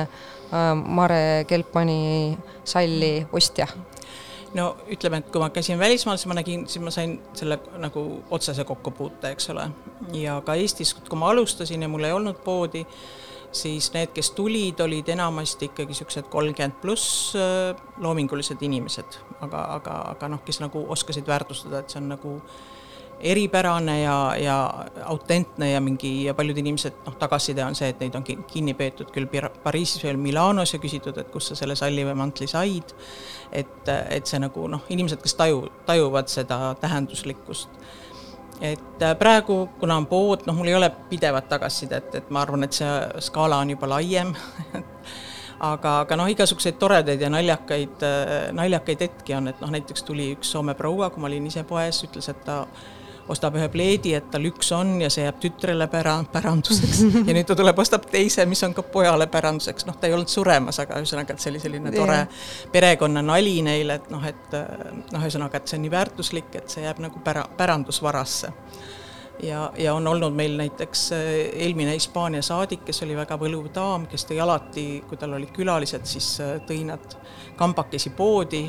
Mare 0.51 1.45
Kelpmani 1.49 2.37
salli 2.63 3.27
ostja? 3.33 3.67
No 4.55 4.69
ütleme, 4.91 5.19
et 5.21 5.29
kui 5.31 5.41
ma 5.41 5.49
käisin 5.53 5.79
välismaal, 5.79 6.17
siis 6.19 6.29
ma 6.31 6.37
nägin, 6.37 6.65
siis 6.71 6.83
ma 6.83 6.93
sain 6.93 7.17
selle 7.35 7.59
nagu 7.81 8.05
otsese 8.33 8.63
kokkupuute, 8.67 9.33
eks 9.35 9.49
ole. 9.53 9.69
ja 10.15 10.39
ka 10.45 10.55
Eestis, 10.59 10.93
kui 10.95 11.19
ma 11.19 11.29
alustasin 11.33 11.85
ja 11.85 11.91
mul 11.91 12.07
ei 12.07 12.15
olnud 12.15 12.39
poodi, 12.45 12.85
siis 13.55 13.91
need, 13.93 14.11
kes 14.15 14.31
tulid, 14.35 14.79
olid 14.83 15.09
enamasti 15.11 15.69
ikkagi 15.71 15.93
niisugused 15.93 16.29
kolmkümmend 16.31 16.79
pluss 16.81 17.35
äh, 17.39 17.75
loomingulised 18.03 18.61
inimesed, 18.61 19.19
aga, 19.41 19.67
aga, 19.79 19.99
aga 20.15 20.31
noh, 20.35 20.43
kes 20.45 20.59
nagu 20.63 20.85
oskasid 20.95 21.27
väärtustada, 21.27 21.83
et 21.83 21.93
see 21.93 22.01
on 22.03 22.11
nagu 22.15 22.37
äh, 22.39 22.74
eripärane 23.19 24.01
ja, 24.01 24.35
ja 24.39 24.85
autentne 25.03 25.71
ja 25.71 25.81
mingi 25.81 26.25
ja 26.25 26.33
paljud 26.33 26.57
inimesed, 26.57 26.99
noh, 27.05 27.15
tagasiside 27.19 27.63
on 27.65 27.75
see, 27.75 27.89
et 27.93 27.99
neid 28.03 28.15
on 28.17 28.25
kinni 28.25 28.73
peetud 28.77 29.11
küll 29.15 29.29
Pariisis 29.63 30.03
või 30.03 30.15
Milanos 30.27 30.73
ja 30.75 30.79
küsitud, 30.83 31.17
et 31.17 31.31
kust 31.33 31.51
sa 31.51 31.59
selle 31.59 31.77
salli 31.79 32.05
või 32.05 32.15
mantli 32.19 32.47
said. 32.47 32.95
et, 33.51 33.87
et 33.87 34.27
see 34.27 34.39
nagu 34.39 34.67
noh, 34.67 34.83
inimesed, 34.89 35.21
kes 35.23 35.37
taju, 35.39 35.69
tajuvad 35.85 36.27
seda 36.31 36.75
tähenduslikkust. 36.81 37.69
et 38.61 39.01
äh, 39.01 39.15
praegu, 39.19 39.69
kuna 39.79 39.97
on 39.97 40.05
pood, 40.11 40.43
noh, 40.47 40.55
mul 40.55 40.67
ei 40.67 40.75
ole 40.75 40.91
pidevat 41.09 41.47
tagasisidet, 41.49 42.15
et 42.15 42.29
ma 42.29 42.43
arvan, 42.43 42.63
et 42.63 42.73
see 42.73 42.91
skaala 43.19 43.61
on 43.63 43.69
juba 43.75 43.89
laiem 43.95 44.35
aga, 45.71 46.01
aga 46.01 46.17
noh, 46.19 46.27
igasuguseid 46.31 46.77
toredaid 46.79 47.21
ja 47.21 47.31
naljakaid, 47.31 48.03
äh, 48.03 48.35
naljakaid 48.55 49.07
hetki 49.07 49.35
on, 49.37 49.49
et 49.51 49.63
noh, 49.63 49.71
näiteks 49.71 50.03
tuli 50.03 50.33
üks 50.35 50.51
Soome 50.51 50.75
proua, 50.75 51.09
kui 51.09 51.23
ma 51.23 51.31
olin 51.31 51.47
ise 51.47 51.63
poes, 51.67 52.03
ütles, 52.07 52.29
et 52.31 52.43
ta 52.45 52.63
ostab 53.29 53.55
ühe 53.57 53.67
pleedi, 53.73 54.13
et 54.17 54.27
tal 54.31 54.45
üks 54.45 54.69
on 54.75 54.95
ja 55.01 55.09
see 55.13 55.25
jääb 55.25 55.39
tütrele 55.41 55.87
pära-, 55.91 56.19
päranduseks. 56.31 57.01
Ja 57.25 57.33
nüüd 57.33 57.47
ta 57.49 57.57
tuleb, 57.57 57.79
ostab 57.81 58.05
teise, 58.11 58.45
mis 58.49 58.61
on 58.67 58.75
ka 58.77 58.83
pojale 58.85 59.27
päranduseks, 59.31 59.87
noh, 59.89 59.97
ta 59.99 60.09
ei 60.09 60.13
olnud 60.13 60.31
suremas, 60.31 60.79
aga 60.83 60.99
ühesõnaga, 61.01 61.33
et 61.33 61.43
see 61.43 61.53
oli 61.53 61.63
selline 61.63 61.93
tore 61.95 62.19
yeah. 62.21 62.43
perekonnanali 62.73 63.55
neile, 63.65 63.99
et 64.01 64.11
noh, 64.13 64.27
et 64.29 64.59
noh, 65.11 65.23
ühesõnaga, 65.23 65.61
et 65.61 65.71
see 65.71 65.79
on 65.79 65.85
nii 65.87 65.95
väärtuslik, 65.95 66.53
et 66.59 66.69
see 66.69 66.85
jääb 66.85 67.01
nagu 67.05 67.23
pära-, 67.25 67.47
pärandusvarasse. 67.57 68.53
Ja, 69.43 69.65
ja 69.77 69.93
on 69.97 70.05
olnud 70.07 70.31
meil 70.31 70.53
näiteks 70.55 71.09
eelmine 71.11 71.97
Hispaania 71.97 72.39
saadik, 72.45 72.85
kes 72.87 73.03
oli 73.03 73.17
väga 73.17 73.35
võluv 73.41 73.67
daam, 73.75 74.05
kes 74.07 74.23
tõi 74.29 74.37
alati, 74.39 74.85
kui 75.09 75.19
tal 75.19 75.35
olid 75.35 75.51
külalised, 75.55 76.05
siis 76.07 76.29
tõi 76.69 76.85
nad 76.87 77.17
kambakesi 77.59 78.13
poodi 78.15 78.63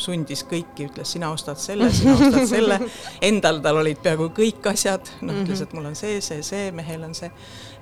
sundis 0.00 0.44
kõiki, 0.48 0.88
ütles 0.88 1.14
sina 1.16 1.30
ostad 1.34 1.60
selle, 1.60 1.90
sina 1.94 2.14
ostad 2.16 2.48
selle, 2.54 2.78
endal 3.24 3.60
tal 3.64 3.80
olid 3.82 4.00
peaaegu 4.04 4.30
kõik 4.36 4.68
asjad, 4.72 5.10
noh, 5.26 5.42
ütles, 5.44 5.64
et 5.64 5.74
mul 5.76 5.90
on 5.90 5.98
see, 5.98 6.20
see, 6.24 6.42
see, 6.46 6.68
mehel 6.76 7.06
on 7.06 7.14
see, 7.16 7.30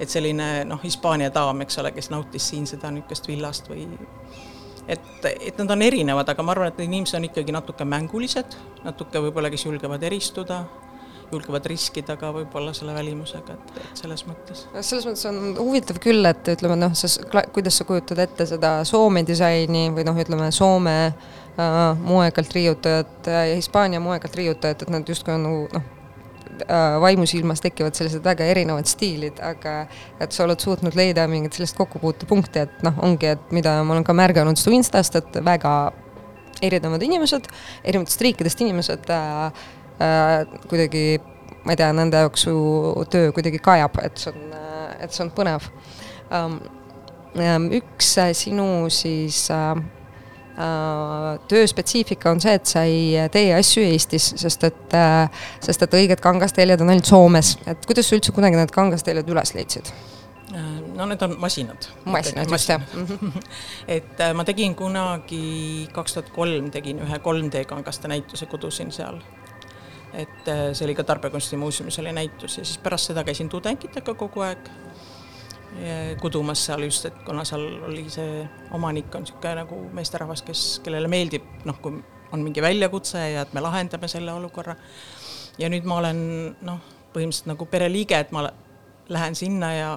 et 0.01 0.13
selline 0.13 0.51
noh, 0.69 0.81
Hispaania 0.83 1.33
daam, 1.35 1.65
eks 1.65 1.81
ole, 1.83 1.95
kes 1.97 2.13
nautis 2.13 2.53
siin 2.53 2.69
seda 2.71 2.93
niisugust 2.95 3.29
villast 3.31 3.71
või 3.73 3.87
et, 4.91 5.27
et 5.31 5.59
nad 5.59 5.75
on 5.77 5.83
erinevad, 5.83 6.29
aga 6.29 6.45
ma 6.45 6.55
arvan, 6.57 6.73
et 6.73 6.81
need 6.83 6.91
inimesed 6.91 7.21
on 7.21 7.29
ikkagi 7.31 7.55
natuke 7.55 7.87
mängulised, 7.89 8.57
natuke 8.87 9.23
võib-olla, 9.27 9.53
kes 9.53 9.69
julgevad 9.69 10.09
eristuda 10.11 10.65
julgevad 11.33 11.65
riskida 11.71 12.17
ka 12.21 12.29
võib-olla 12.35 12.75
selle 12.77 12.93
välimusega, 12.93 13.55
et, 13.57 13.77
et 13.81 14.01
selles 14.03 14.25
mõttes. 14.29 14.67
selles 14.85 15.07
mõttes 15.09 15.25
on 15.31 15.39
huvitav 15.57 15.97
küll, 16.03 16.27
et 16.29 16.51
ütleme 16.53 16.77
noh, 16.77 16.93
kuidas 17.55 17.79
sa 17.81 17.87
kujutad 17.89 18.21
ette 18.21 18.45
seda 18.51 18.75
Soome 18.89 19.25
disaini 19.25 19.87
või 19.97 20.05
noh, 20.05 20.19
ütleme 20.21 20.51
Soome 20.53 20.97
äh, 21.07 21.42
moekalt 22.01 22.53
riiutajat 22.55 23.27
ja 23.27 23.55
Hispaania 23.55 24.01
moekalt 24.01 24.35
riiutajat, 24.35 24.83
et 24.83 24.91
nad 24.91 25.09
justkui 25.09 25.35
on 25.35 25.43
nagu 25.45 25.67
noh, 25.73 25.83
äh, 26.63 27.01
vaimusilmas 27.01 27.61
tekivad 27.61 27.97
sellised 27.97 28.25
väga 28.25 28.47
erinevad 28.49 28.89
stiilid, 28.89 29.41
aga 29.45 29.83
et 30.21 30.33
sa 30.33 30.47
oled 30.47 30.61
suutnud 30.61 30.97
leida 30.97 31.27
mingit 31.29 31.59
sellist 31.59 31.77
kokkupuutepunkti, 31.77 32.65
et 32.65 32.83
noh, 32.87 32.97
ongi, 33.05 33.35
et 33.37 33.53
mida 33.53 33.77
ma 33.85 33.97
olen 33.97 34.07
ka 34.07 34.17
märganud 34.17 34.61
su 34.61 34.73
Instast, 34.73 35.21
et 35.21 35.41
väga 35.45 35.93
erinevad 36.63 37.03
inimesed, 37.05 37.49
erinevatest 37.85 38.25
riikidest 38.25 38.65
inimesed 38.65 39.13
äh, 39.13 39.65
äh, 40.01 40.59
kuidagi, 40.71 41.07
ma 41.67 41.75
ei 41.75 41.83
tea, 41.83 41.93
nende 41.97 42.25
jaoks 42.25 42.49
su 42.49 42.55
töö 43.13 43.33
kuidagi 43.37 43.61
kajab, 43.63 44.01
et 44.07 44.23
see 44.25 44.33
on, 44.33 44.61
et 45.01 45.13
see 45.13 45.27
on 45.27 45.35
põnev 45.37 45.69
um,. 46.33 46.63
üks 47.73 48.11
sinu 48.37 48.65
siis 48.93 49.47
äh, 49.51 49.79
Äh, 49.81 50.02
töö 51.49 51.67
spetsiifika 51.67 52.31
on 52.31 52.41
see, 52.41 52.55
et 52.55 52.69
sa 52.69 52.83
ei 52.89 53.29
tee 53.33 53.53
asju 53.57 53.85
Eestis, 53.89 54.33
sest 54.41 54.65
et, 54.69 54.97
äh, 54.97 55.45
sest 55.65 55.87
et 55.87 55.95
õiged 55.97 56.21
kangasteljed 56.21 56.83
on 56.85 56.93
ainult 56.93 57.09
Soomes, 57.09 57.55
et 57.67 57.87
kuidas 57.89 58.09
sa 58.09 58.19
üldse 58.19 58.35
kunagi 58.37 58.59
need 58.61 58.75
kangasteljed 58.75 59.31
üles 59.33 59.55
leidsid? 59.57 59.93
Äh, 60.53 60.67
no 60.97 61.07
need 61.09 61.25
on 61.25 61.39
masinad. 61.41 61.89
masinad, 62.05 62.53
just 62.53 62.69
jah 62.69 62.85
et 63.97 64.21
ma 64.37 64.45
tegin 64.49 64.77
kunagi, 64.77 65.89
kaks 65.93 66.19
tuhat 66.19 66.33
kolm 66.37 66.69
tegin 66.75 67.01
ühe 67.07 67.23
3D 67.25 67.65
kangaste 67.69 68.13
näituse, 68.13 68.47
kudusin 68.53 68.93
seal. 68.93 69.23
et 70.13 70.45
see 70.45 70.85
oli 70.85 70.95
ka 70.95 71.05
Tarbekunstimuuseumis 71.09 71.99
oli 72.03 72.13
näitus 72.13 72.59
ja 72.59 72.65
siis 72.65 72.77
pärast 72.79 73.09
seda 73.09 73.25
käisin 73.25 73.49
tudengitega 73.49 74.15
kogu 74.15 74.45
aeg 74.45 74.69
kudumas 76.21 76.67
seal 76.67 76.83
just, 76.85 77.07
et 77.09 77.23
kuna 77.27 77.45
seal 77.49 77.63
oli 77.89 78.05
see 78.13 78.43
omanik 78.77 79.15
on 79.15 79.25
niisugune 79.25 79.55
nagu 79.63 79.79
meesterahvas, 79.97 80.43
kes, 80.45 80.65
kellele 80.85 81.09
meeldib 81.09 81.47
noh, 81.65 81.79
kui 81.81 81.97
on 82.33 82.41
mingi 82.41 82.63
väljakutse 82.63 83.23
ja 83.33 83.43
et 83.47 83.53
me 83.53 83.61
lahendame 83.61 84.09
selle 84.09 84.33
olukorra. 84.33 84.77
ja 85.59 85.69
nüüd 85.69 85.85
ma 85.89 85.99
olen 86.01 86.21
noh, 86.65 86.79
põhimõtteliselt 87.13 87.51
nagu 87.53 87.67
pereliige, 87.69 88.19
et 88.19 88.33
ma 88.33 88.47
lähen 89.13 89.35
sinna 89.37 89.73
ja 89.75 89.91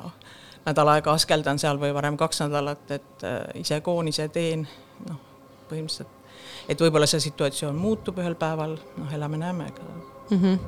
nädal 0.66 0.92
aega 0.96 1.14
askeldan 1.16 1.60
seal 1.62 1.80
või 1.80 1.94
varem 1.96 2.18
kaks 2.18 2.42
nädalat, 2.44 2.90
et 2.92 3.24
äh, 3.24 3.40
ise 3.62 3.80
koon, 3.86 4.10
ise 4.12 4.28
teen, 4.34 4.66
noh, 5.08 5.22
põhimõtteliselt, 5.70 6.12
et 6.70 6.82
võib-olla 6.82 7.08
see 7.10 7.24
situatsioon 7.24 7.78
muutub 7.80 8.20
ühel 8.20 8.36
päeval, 8.40 8.76
noh, 8.98 9.14
elame-näeme 9.14 9.70
mm. 9.70 10.42
-hmm. 10.42 10.60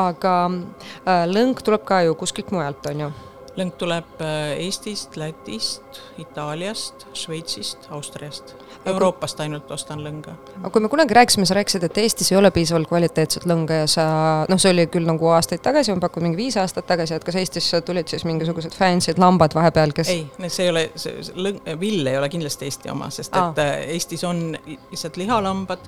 aga 0.00 0.34
äh, 0.48 1.26
lõng 1.28 1.60
tuleb 1.64 1.84
ka 1.84 2.02
ju 2.06 2.14
kuskilt 2.14 2.50
mujalt, 2.50 2.86
on 2.86 3.06
ju 3.06 3.12
lõng 3.58 3.72
tuleb 3.78 4.20
äh, 4.24 4.56
Eestist, 4.64 5.16
Lätist, 5.20 6.02
Itaaliast, 6.22 7.06
Šveitsist, 7.16 7.88
Austriast. 7.92 8.54
Euroopast 8.86 9.40
ainult 9.40 9.70
ostan 9.70 10.00
lõnga. 10.02 10.34
aga 10.58 10.70
kui 10.70 10.82
me 10.82 10.88
kunagi 10.90 11.14
rääkisime, 11.14 11.46
sa 11.46 11.54
rääkisid, 11.54 11.84
et 11.86 11.98
Eestis 11.98 12.32
ei 12.32 12.38
ole 12.38 12.50
piisavalt 12.50 12.88
kvaliteetset 12.90 13.46
lõnga 13.46 13.82
ja 13.82 13.86
sa, 13.90 14.06
noh, 14.50 14.58
see 14.58 14.72
oli 14.74 14.86
küll 14.90 15.06
nagu 15.06 15.30
aastaid 15.36 15.62
tagasi, 15.62 15.94
ma 15.94 16.02
pakun 16.02 16.26
mingi 16.26 16.40
viis 16.40 16.56
aastat 16.60 16.86
tagasi, 16.88 17.14
et 17.14 17.26
kas 17.26 17.38
Eestisse 17.38 17.80
tulid 17.86 18.10
siis 18.10 18.26
mingisugused 18.28 18.74
fancy'd 18.78 19.20
lambad 19.22 19.54
vahepeal, 19.54 19.94
kes 19.94 20.10
ei, 20.12 20.26
see 20.48 20.66
ei 20.66 20.72
ole, 20.72 20.84
see 20.96 21.22
lõng, 21.38 21.60
vill 21.80 22.10
ei 22.10 22.18
ole 22.18 22.30
kindlasti 22.32 22.66
Eesti 22.68 22.90
oma, 22.90 23.10
sest 23.14 23.36
Aa. 23.38 23.52
et 23.52 23.62
äh, 23.62 23.72
Eestis 23.94 24.24
on 24.26 24.42
lihtsalt 24.90 25.16
lihalambad 25.20 25.86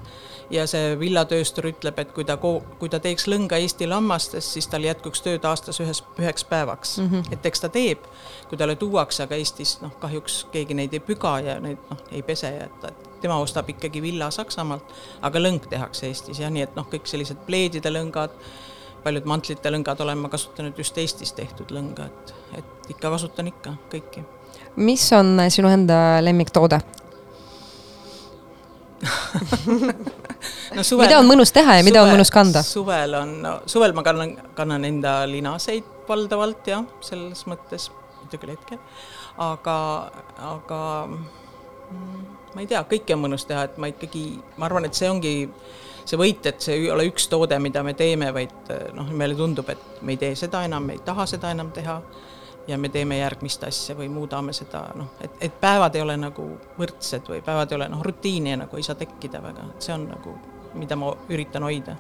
ja 0.55 0.67
see 0.71 0.95
villatööstur 1.01 1.69
ütleb, 1.73 1.99
et 1.99 2.13
kui 2.15 2.27
ta, 2.29 2.37
kui 2.39 2.91
ta 2.93 3.01
teeks 3.03 3.27
lõnga 3.31 3.59
Eesti 3.63 3.89
lammastest, 3.91 4.55
siis 4.57 4.69
tal 4.71 4.85
jätkuks 4.87 5.25
tööd 5.25 5.45
aastas 5.49 5.81
ühes, 5.83 6.03
üheks 6.21 6.45
päevaks 6.49 6.99
mm. 6.99 7.11
-hmm. 7.11 7.33
et 7.33 7.47
eks 7.47 7.65
ta 7.65 7.69
teeb, 7.73 8.07
kui 8.49 8.59
talle 8.61 8.77
tuuakse, 8.77 9.25
aga 9.27 9.39
Eestis 9.41 9.79
noh, 9.83 9.95
kahjuks 10.01 10.45
keegi 10.53 10.75
neid 10.79 10.95
ei 10.95 11.01
püga 11.01 11.39
ja 11.45 11.59
neid 11.61 11.79
noh, 11.91 12.03
ei 12.13 12.23
pese 12.23 12.53
ja 12.55 12.69
et 12.89 13.21
tema 13.23 13.37
ostab 13.41 13.69
ikkagi 13.73 14.03
villa 14.05 14.31
Saksamaalt, 14.35 14.95
aga 15.23 15.43
lõng 15.43 15.65
tehakse 15.71 16.07
Eestis 16.11 16.41
ja 16.43 16.51
nii, 16.53 16.67
et 16.67 16.75
noh, 16.77 16.87
kõik 16.91 17.07
sellised 17.09 17.45
pleedide 17.47 17.93
lõngad, 17.93 18.35
paljud 19.05 19.29
mantlite 19.29 19.73
lõngad 19.73 20.01
olen 20.05 20.19
ma 20.25 20.33
kasutanud 20.33 20.79
just 20.81 20.99
Eestis 21.01 21.33
tehtud 21.37 21.73
lõnga, 21.75 22.09
et, 22.11 22.35
et 22.61 22.93
ikka 22.97 23.13
kasutan 23.15 23.49
ikka 23.53 23.77
kõiki. 23.93 24.25
mis 24.77 25.07
on 25.17 25.39
sinu 25.49 25.69
enda 25.73 26.21
lemmiktoode 26.25 26.81
no 30.77 30.83
suvel, 30.83 31.07
mida 31.07 31.19
on 31.21 31.29
mõnus 31.29 31.53
teha 31.55 31.79
ja 31.79 31.85
mida 31.87 32.01
suvel, 32.01 32.09
on 32.09 32.17
mõnus 32.17 32.33
kanda? 32.35 32.63
suvel 32.67 33.17
on, 33.19 33.35
no 33.45 33.57
suvel 33.71 33.93
ma 33.97 34.05
kannan, 34.07 34.37
kannan 34.57 34.87
enda 34.89 35.17
linaseid 35.29 35.85
valdavalt 36.09 36.69
jah, 36.69 36.85
selles 37.05 37.45
mõttes, 37.51 37.91
mitte 38.23 38.41
küll 38.41 38.55
hetkel, 38.55 38.81
aga, 39.41 39.77
aga 40.53 40.81
mm, 41.09 42.25
ma 42.55 42.63
ei 42.63 42.69
tea, 42.71 42.83
kõike 42.91 43.17
on 43.17 43.25
mõnus 43.25 43.47
teha, 43.49 43.67
et 43.69 43.81
ma 43.83 43.91
ikkagi, 43.91 44.27
ma 44.59 44.69
arvan, 44.69 44.87
et 44.89 44.95
see 44.95 45.11
ongi 45.11 45.35
see 46.05 46.21
võit, 46.21 46.45
et 46.47 46.61
see 46.61 46.77
ei 46.77 46.91
ole 46.93 47.07
üks 47.09 47.29
toode, 47.33 47.59
mida 47.63 47.83
me 47.83 47.95
teeme, 47.97 48.29
vaid 48.35 48.73
noh, 48.97 49.11
meile 49.17 49.37
tundub, 49.39 49.69
et 49.73 50.03
me 50.03 50.15
ei 50.15 50.21
tee 50.21 50.35
seda 50.39 50.65
enam, 50.69 50.85
me 50.85 50.99
ei 50.99 51.05
taha 51.05 51.27
seda 51.31 51.51
enam 51.55 51.73
teha 51.75 51.99
ja 52.69 52.79
me 52.81 52.89
teeme 52.89 53.19
järgmist 53.19 53.65
asja 53.65 53.97
või 53.97 54.09
muudame 54.13 54.53
seda 54.57 54.87
noh, 54.97 55.15
et, 55.25 55.37
et 55.49 55.61
päevad 55.61 55.97
ei 55.97 56.05
ole 56.05 56.17
nagu 56.21 56.47
võrdsed 56.79 57.29
või 57.29 57.43
päevad 57.45 57.73
ei 57.73 57.81
ole 57.81 57.89
noh, 57.93 58.03
rutiini 58.05 58.57
nagu 58.61 58.81
ei 58.81 58.87
saa 58.87 58.97
tekkida 59.01 59.43
väga, 59.45 59.69
see 59.79 59.95
on 59.97 60.09
nagu, 60.13 60.37
mida 60.81 60.97
ma 60.97 61.13
üritan 61.33 61.67
hoida 61.67 61.97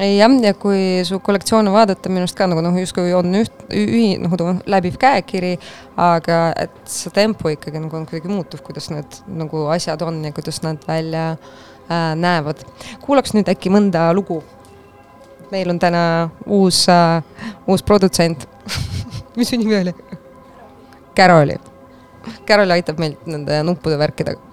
jah, 0.00 0.34
ja 0.42 0.52
kui 0.56 1.02
su 1.04 1.18
kollektsioone 1.24 1.72
vaadata, 1.72 2.10
minu 2.12 2.24
arust 2.24 2.36
ka 2.38 2.46
nagu 2.48 2.62
noh, 2.64 2.76
justkui 2.80 3.12
on 3.16 3.34
üht, 3.40 3.64
ühi-, 3.76 4.16
nagu 4.22 4.54
läbiv 4.70 4.96
käekiri, 5.00 5.56
aga 6.00 6.40
et 6.60 6.78
see 6.88 7.12
tempo 7.14 7.52
ikkagi 7.52 7.82
nagu 7.82 7.98
on 7.98 8.06
kuidagi 8.08 8.32
muutuv, 8.32 8.62
kuidas 8.66 8.90
need 8.92 9.20
nagu 9.28 9.66
asjad 9.74 10.02
on 10.06 10.22
ja 10.24 10.32
kuidas 10.36 10.62
nad 10.64 10.80
välja 10.88 11.26
äh, 11.34 12.12
näevad. 12.16 12.64
kuulaks 13.04 13.36
nüüd 13.36 13.50
äkki 13.52 13.72
mõnda 13.72 14.08
lugu. 14.16 14.42
meil 15.50 15.70
on 15.70 15.78
täna 15.82 16.30
uus 16.46 16.84
äh,, 16.88 17.22
uus 17.66 17.82
produtsent 17.82 18.46
mis 19.36 19.50
su 19.50 19.58
nimi 19.58 19.80
oli? 19.80 19.94
Caroli. 21.16 21.56
Carol 22.46 22.70
aitab 22.70 23.00
meil 23.02 23.16
nende 23.26 23.62
nuppude 23.66 23.98
värkidega 23.98 24.49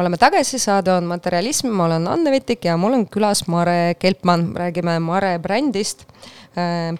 oleme 0.00 0.16
tagasi, 0.20 0.58
saade 0.58 0.92
on 0.92 1.06
Materialism, 1.08 1.70
ma 1.72 1.86
olen 1.86 2.08
Anne 2.08 2.30
Vetik 2.30 2.64
ja 2.64 2.76
mul 2.80 2.98
on 2.98 3.06
külas 3.08 3.46
Mare 3.48 3.94
Kelpmann, 3.98 4.52
räägime 4.56 4.98
Mare 5.00 5.38
brändist 5.42 6.04
äh,, 6.58 6.92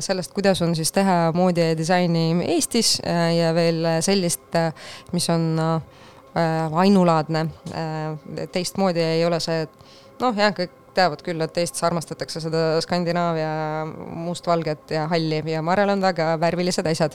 sellest, 0.00 0.32
kuidas 0.34 0.62
on 0.62 0.76
siis 0.76 0.92
teha 0.92 1.32
moodi 1.34 1.64
ja 1.64 1.78
disaini 1.78 2.44
Eestis 2.54 2.98
äh, 3.06 3.34
ja 3.38 3.54
veel 3.54 3.82
sellist, 4.04 4.46
äh, 4.54 4.72
mis 5.12 5.28
on 5.30 5.58
ainulaadne. 6.74 7.44
Teistmoodi 8.52 8.98
ei 8.98 9.20
ole 9.22 9.38
see, 9.38 9.68
noh 10.18 10.34
jah, 10.34 10.50
kõik 10.56 10.72
teavad 10.94 11.22
küll, 11.22 11.42
et 11.44 11.60
Eestis 11.62 11.84
armastatakse 11.86 12.42
seda 12.42 12.80
Skandinaavia 12.82 13.52
mustvalget 14.24 14.94
ja 14.96 15.06
halli 15.10 15.42
ja 15.52 15.62
Marel 15.62 15.94
on 15.94 16.02
väga 16.02 16.34
värvilised 16.42 16.86
asjad. 16.90 17.14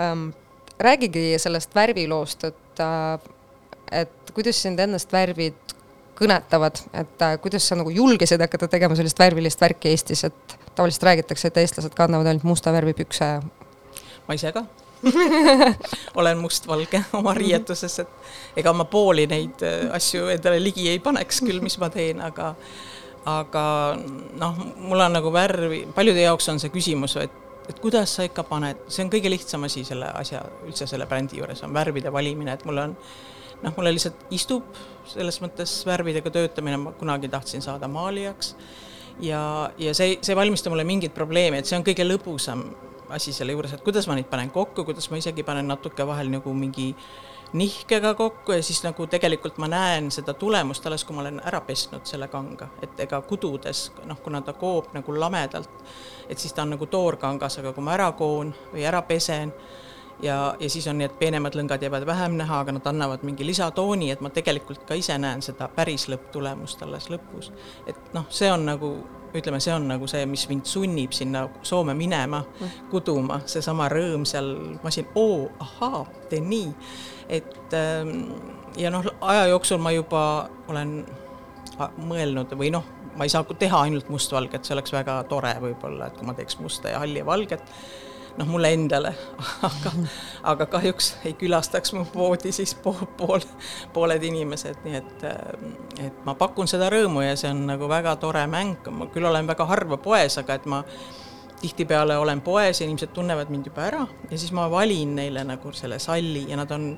Ähm, 0.00 0.30
räägigi 0.78 1.34
sellest 1.38 1.74
värviloost, 1.74 2.44
et, 2.44 2.82
et 3.90 4.32
kuidas 4.34 4.62
sind 4.62 4.80
ennast 4.80 5.12
värvid 5.12 5.76
kõnetavad, 6.20 6.82
et 6.92 7.24
äh, 7.24 7.38
kuidas 7.40 7.68
sa 7.68 7.78
nagu 7.78 7.92
julgesid 7.94 8.40
hakata 8.44 8.68
tegema 8.68 8.96
sellist 8.98 9.18
värvilist 9.18 9.60
värki 9.60 9.92
Eestis, 9.94 10.24
et 10.28 10.58
tavaliselt 10.74 11.06
räägitakse, 11.08 11.48
et 11.48 11.62
eestlased 11.62 11.96
kannavad 11.96 12.28
ainult 12.28 12.44
musta 12.44 12.72
värvi 12.72 12.94
pükse. 12.98 13.40
ma 14.28 14.36
ise 14.36 14.52
ka 14.52 14.64
olen 16.20 16.38
mustvalge 16.38 17.02
oma 17.18 17.34
riietuses, 17.34 17.98
et 17.98 18.56
ega 18.60 18.72
ma 18.72 18.84
pooli 18.84 19.26
neid 19.30 19.64
äh, 19.64 19.88
asju 19.96 20.28
endale 20.28 20.62
ligi 20.62 20.88
ei 20.90 20.98
paneks 20.98 21.40
küll, 21.40 21.60
mis 21.64 21.78
ma 21.80 21.90
teen, 21.90 22.20
aga 22.20 22.54
aga 23.28 23.62
noh, 24.40 24.60
mul 24.80 25.00
on 25.00 25.12
nagu 25.12 25.32
värvi, 25.32 25.86
paljude 25.94 26.22
jaoks 26.22 26.48
on 26.52 26.60
see 26.60 26.72
küsimus, 26.72 27.16
et 27.20 27.38
et 27.70 27.78
kuidas 27.78 28.16
sa 28.16 28.24
ikka 28.26 28.42
paned, 28.48 28.80
see 28.90 29.04
on 29.04 29.10
kõige 29.12 29.30
lihtsam 29.30 29.64
asi 29.68 29.84
selle 29.86 30.08
asja, 30.18 30.40
üldse 30.66 30.88
selle 30.90 31.06
brändi 31.06 31.38
juures, 31.38 31.60
on 31.62 31.74
värvide 31.74 32.10
valimine, 32.12 32.56
et 32.56 32.64
mul 32.66 32.80
on 32.82 32.96
noh, 33.62 33.74
mulle 33.76 33.92
lihtsalt 33.94 34.28
istub 34.34 34.76
selles 35.10 35.40
mõttes 35.42 35.80
värvidega 35.86 36.30
töötamine, 36.32 36.78
ma 36.80 36.92
kunagi 36.98 37.30
tahtsin 37.32 37.64
saada 37.64 37.88
maalijaks 37.90 38.54
ja, 39.20 39.42
ja 39.78 39.94
see, 39.96 40.18
see 40.20 40.34
ei 40.34 40.38
valmista 40.38 40.70
mulle 40.70 40.84
mingit 40.88 41.14
probleemi, 41.14 41.60
et 41.60 41.68
see 41.68 41.78
on 41.78 41.86
kõige 41.86 42.06
lõbusam 42.06 42.64
asi 43.10 43.34
selle 43.34 43.56
juures, 43.56 43.74
et 43.74 43.82
kuidas 43.84 44.06
ma 44.06 44.14
neid 44.16 44.30
panen 44.30 44.52
kokku, 44.54 44.84
kuidas 44.86 45.10
ma 45.10 45.18
isegi 45.18 45.44
panen 45.46 45.68
natuke 45.70 46.06
vahel 46.06 46.30
nagu 46.30 46.54
mingi 46.54 46.92
nihkega 47.52 48.14
kokku 48.14 48.52
ja 48.52 48.62
siis 48.62 48.82
nagu 48.84 49.06
tegelikult 49.10 49.58
ma 49.58 49.66
näen 49.68 50.10
seda 50.14 50.34
tulemust 50.38 50.86
alles, 50.86 51.04
kui 51.04 51.16
ma 51.16 51.24
olen 51.24 51.40
ära 51.44 51.60
pesnud 51.66 52.06
selle 52.06 52.28
kanga, 52.30 52.68
et 52.82 53.00
ega 53.02 53.18
kududes 53.26 53.88
noh, 54.06 54.20
kuna 54.22 54.40
ta 54.46 54.54
koob 54.54 54.92
nagu 54.94 55.18
lamedalt, 55.18 55.82
et 56.28 56.38
siis 56.38 56.54
ta 56.54 56.62
on 56.62 56.76
nagu 56.76 56.86
toorkangas, 56.86 57.58
aga 57.58 57.74
kui 57.74 57.84
ma 57.84 57.96
ära 57.98 58.12
koon 58.18 58.54
või 58.72 58.86
ära 58.86 59.02
pesen 59.02 59.52
ja, 60.22 60.56
ja 60.60 60.70
siis 60.70 60.88
on 60.88 60.98
need 60.98 61.14
peenemad 61.18 61.56
lõngad 61.56 61.82
jäävad 61.82 62.06
vähem 62.06 62.36
näha, 62.40 62.60
aga 62.64 62.74
nad 62.76 62.86
annavad 62.86 63.24
mingi 63.26 63.46
lisatooni, 63.46 64.10
et 64.10 64.20
ma 64.20 64.30
tegelikult 64.34 64.84
ka 64.88 64.98
ise 64.98 65.16
näen 65.18 65.42
seda 65.42 65.68
päris 65.74 66.08
lõpptulemust 66.12 66.82
alles 66.86 67.10
lõpus. 67.12 67.52
et 67.86 68.14
noh, 68.14 68.26
see 68.30 68.50
on 68.52 68.66
nagu 68.66 68.92
ütleme, 69.34 69.60
see 69.62 69.74
on 69.74 69.86
nagu 69.88 70.06
see, 70.10 70.24
mis 70.26 70.46
mind 70.50 70.66
sunnib 70.66 71.12
sinna 71.14 71.44
Soome 71.62 71.94
minema 71.94 72.42
mm., 72.42 72.90
kuduma, 72.90 73.40
seesama 73.46 73.88
rõõm 73.92 74.24
seal 74.26 74.50
masin, 74.82 75.06
oo, 75.14 75.48
ahaa, 75.58 76.04
teen 76.30 76.48
nii. 76.50 76.72
et 77.28 77.76
ähm, 77.78 78.16
ja 78.78 78.90
noh, 78.90 79.06
aja 79.20 79.46
jooksul 79.52 79.78
ma 79.82 79.94
juba 79.94 80.22
olen 80.68 81.04
mõelnud 81.96 82.52
või 82.58 82.72
noh, 82.74 82.84
ma 83.16 83.26
ei 83.26 83.32
saa 83.32 83.44
teha 83.44 83.86
ainult 83.86 84.10
mustvalget, 84.12 84.64
see 84.64 84.74
oleks 84.76 84.92
väga 84.94 85.22
tore 85.30 85.54
võib-olla, 85.62 86.10
et 86.10 86.18
kui 86.18 86.26
ma 86.26 86.34
teeks 86.36 86.58
musta 86.60 86.92
ja 86.92 87.02
halli 87.02 87.22
ja 87.22 87.26
valget 87.26 87.62
noh, 88.38 88.48
mulle 88.48 88.72
endale, 88.74 89.14
aga, 89.68 89.92
aga 90.52 90.66
kahjuks 90.74 91.12
ei 91.28 91.34
külastaks 91.38 91.94
mu 91.96 92.04
poodi 92.12 92.52
siis 92.54 92.74
pool, 92.74 93.06
pool, 93.18 93.46
pooled 93.94 94.22
inimesed, 94.30 94.82
nii 94.84 94.98
et, 95.00 95.24
et 96.06 96.20
ma 96.26 96.36
pakun 96.38 96.70
seda 96.70 96.90
rõõmu 96.92 97.24
ja 97.24 97.34
see 97.38 97.50
on 97.52 97.64
nagu 97.70 97.88
väga 97.90 98.16
tore 98.22 98.44
mäng, 98.50 98.86
ma 98.94 99.08
küll 99.14 99.28
olen 99.30 99.48
väga 99.50 99.66
harva 99.70 100.00
poes, 100.02 100.38
aga 100.42 100.60
et 100.60 100.68
ma 100.70 100.84
tihtipeale 101.60 102.16
olen 102.16 102.40
poes 102.40 102.80
ja 102.80 102.86
inimesed 102.86 103.12
tunnevad 103.12 103.50
mind 103.52 103.68
juba 103.68 103.84
ära. 103.84 104.04
Ja 104.30 104.38
siis 104.38 104.52
ma 104.56 104.70
valin 104.70 105.12
neile 105.18 105.44
nagu 105.44 105.72
selle 105.76 105.98
salli 106.00 106.46
ja 106.48 106.56
nad 106.56 106.70
on 106.72 106.94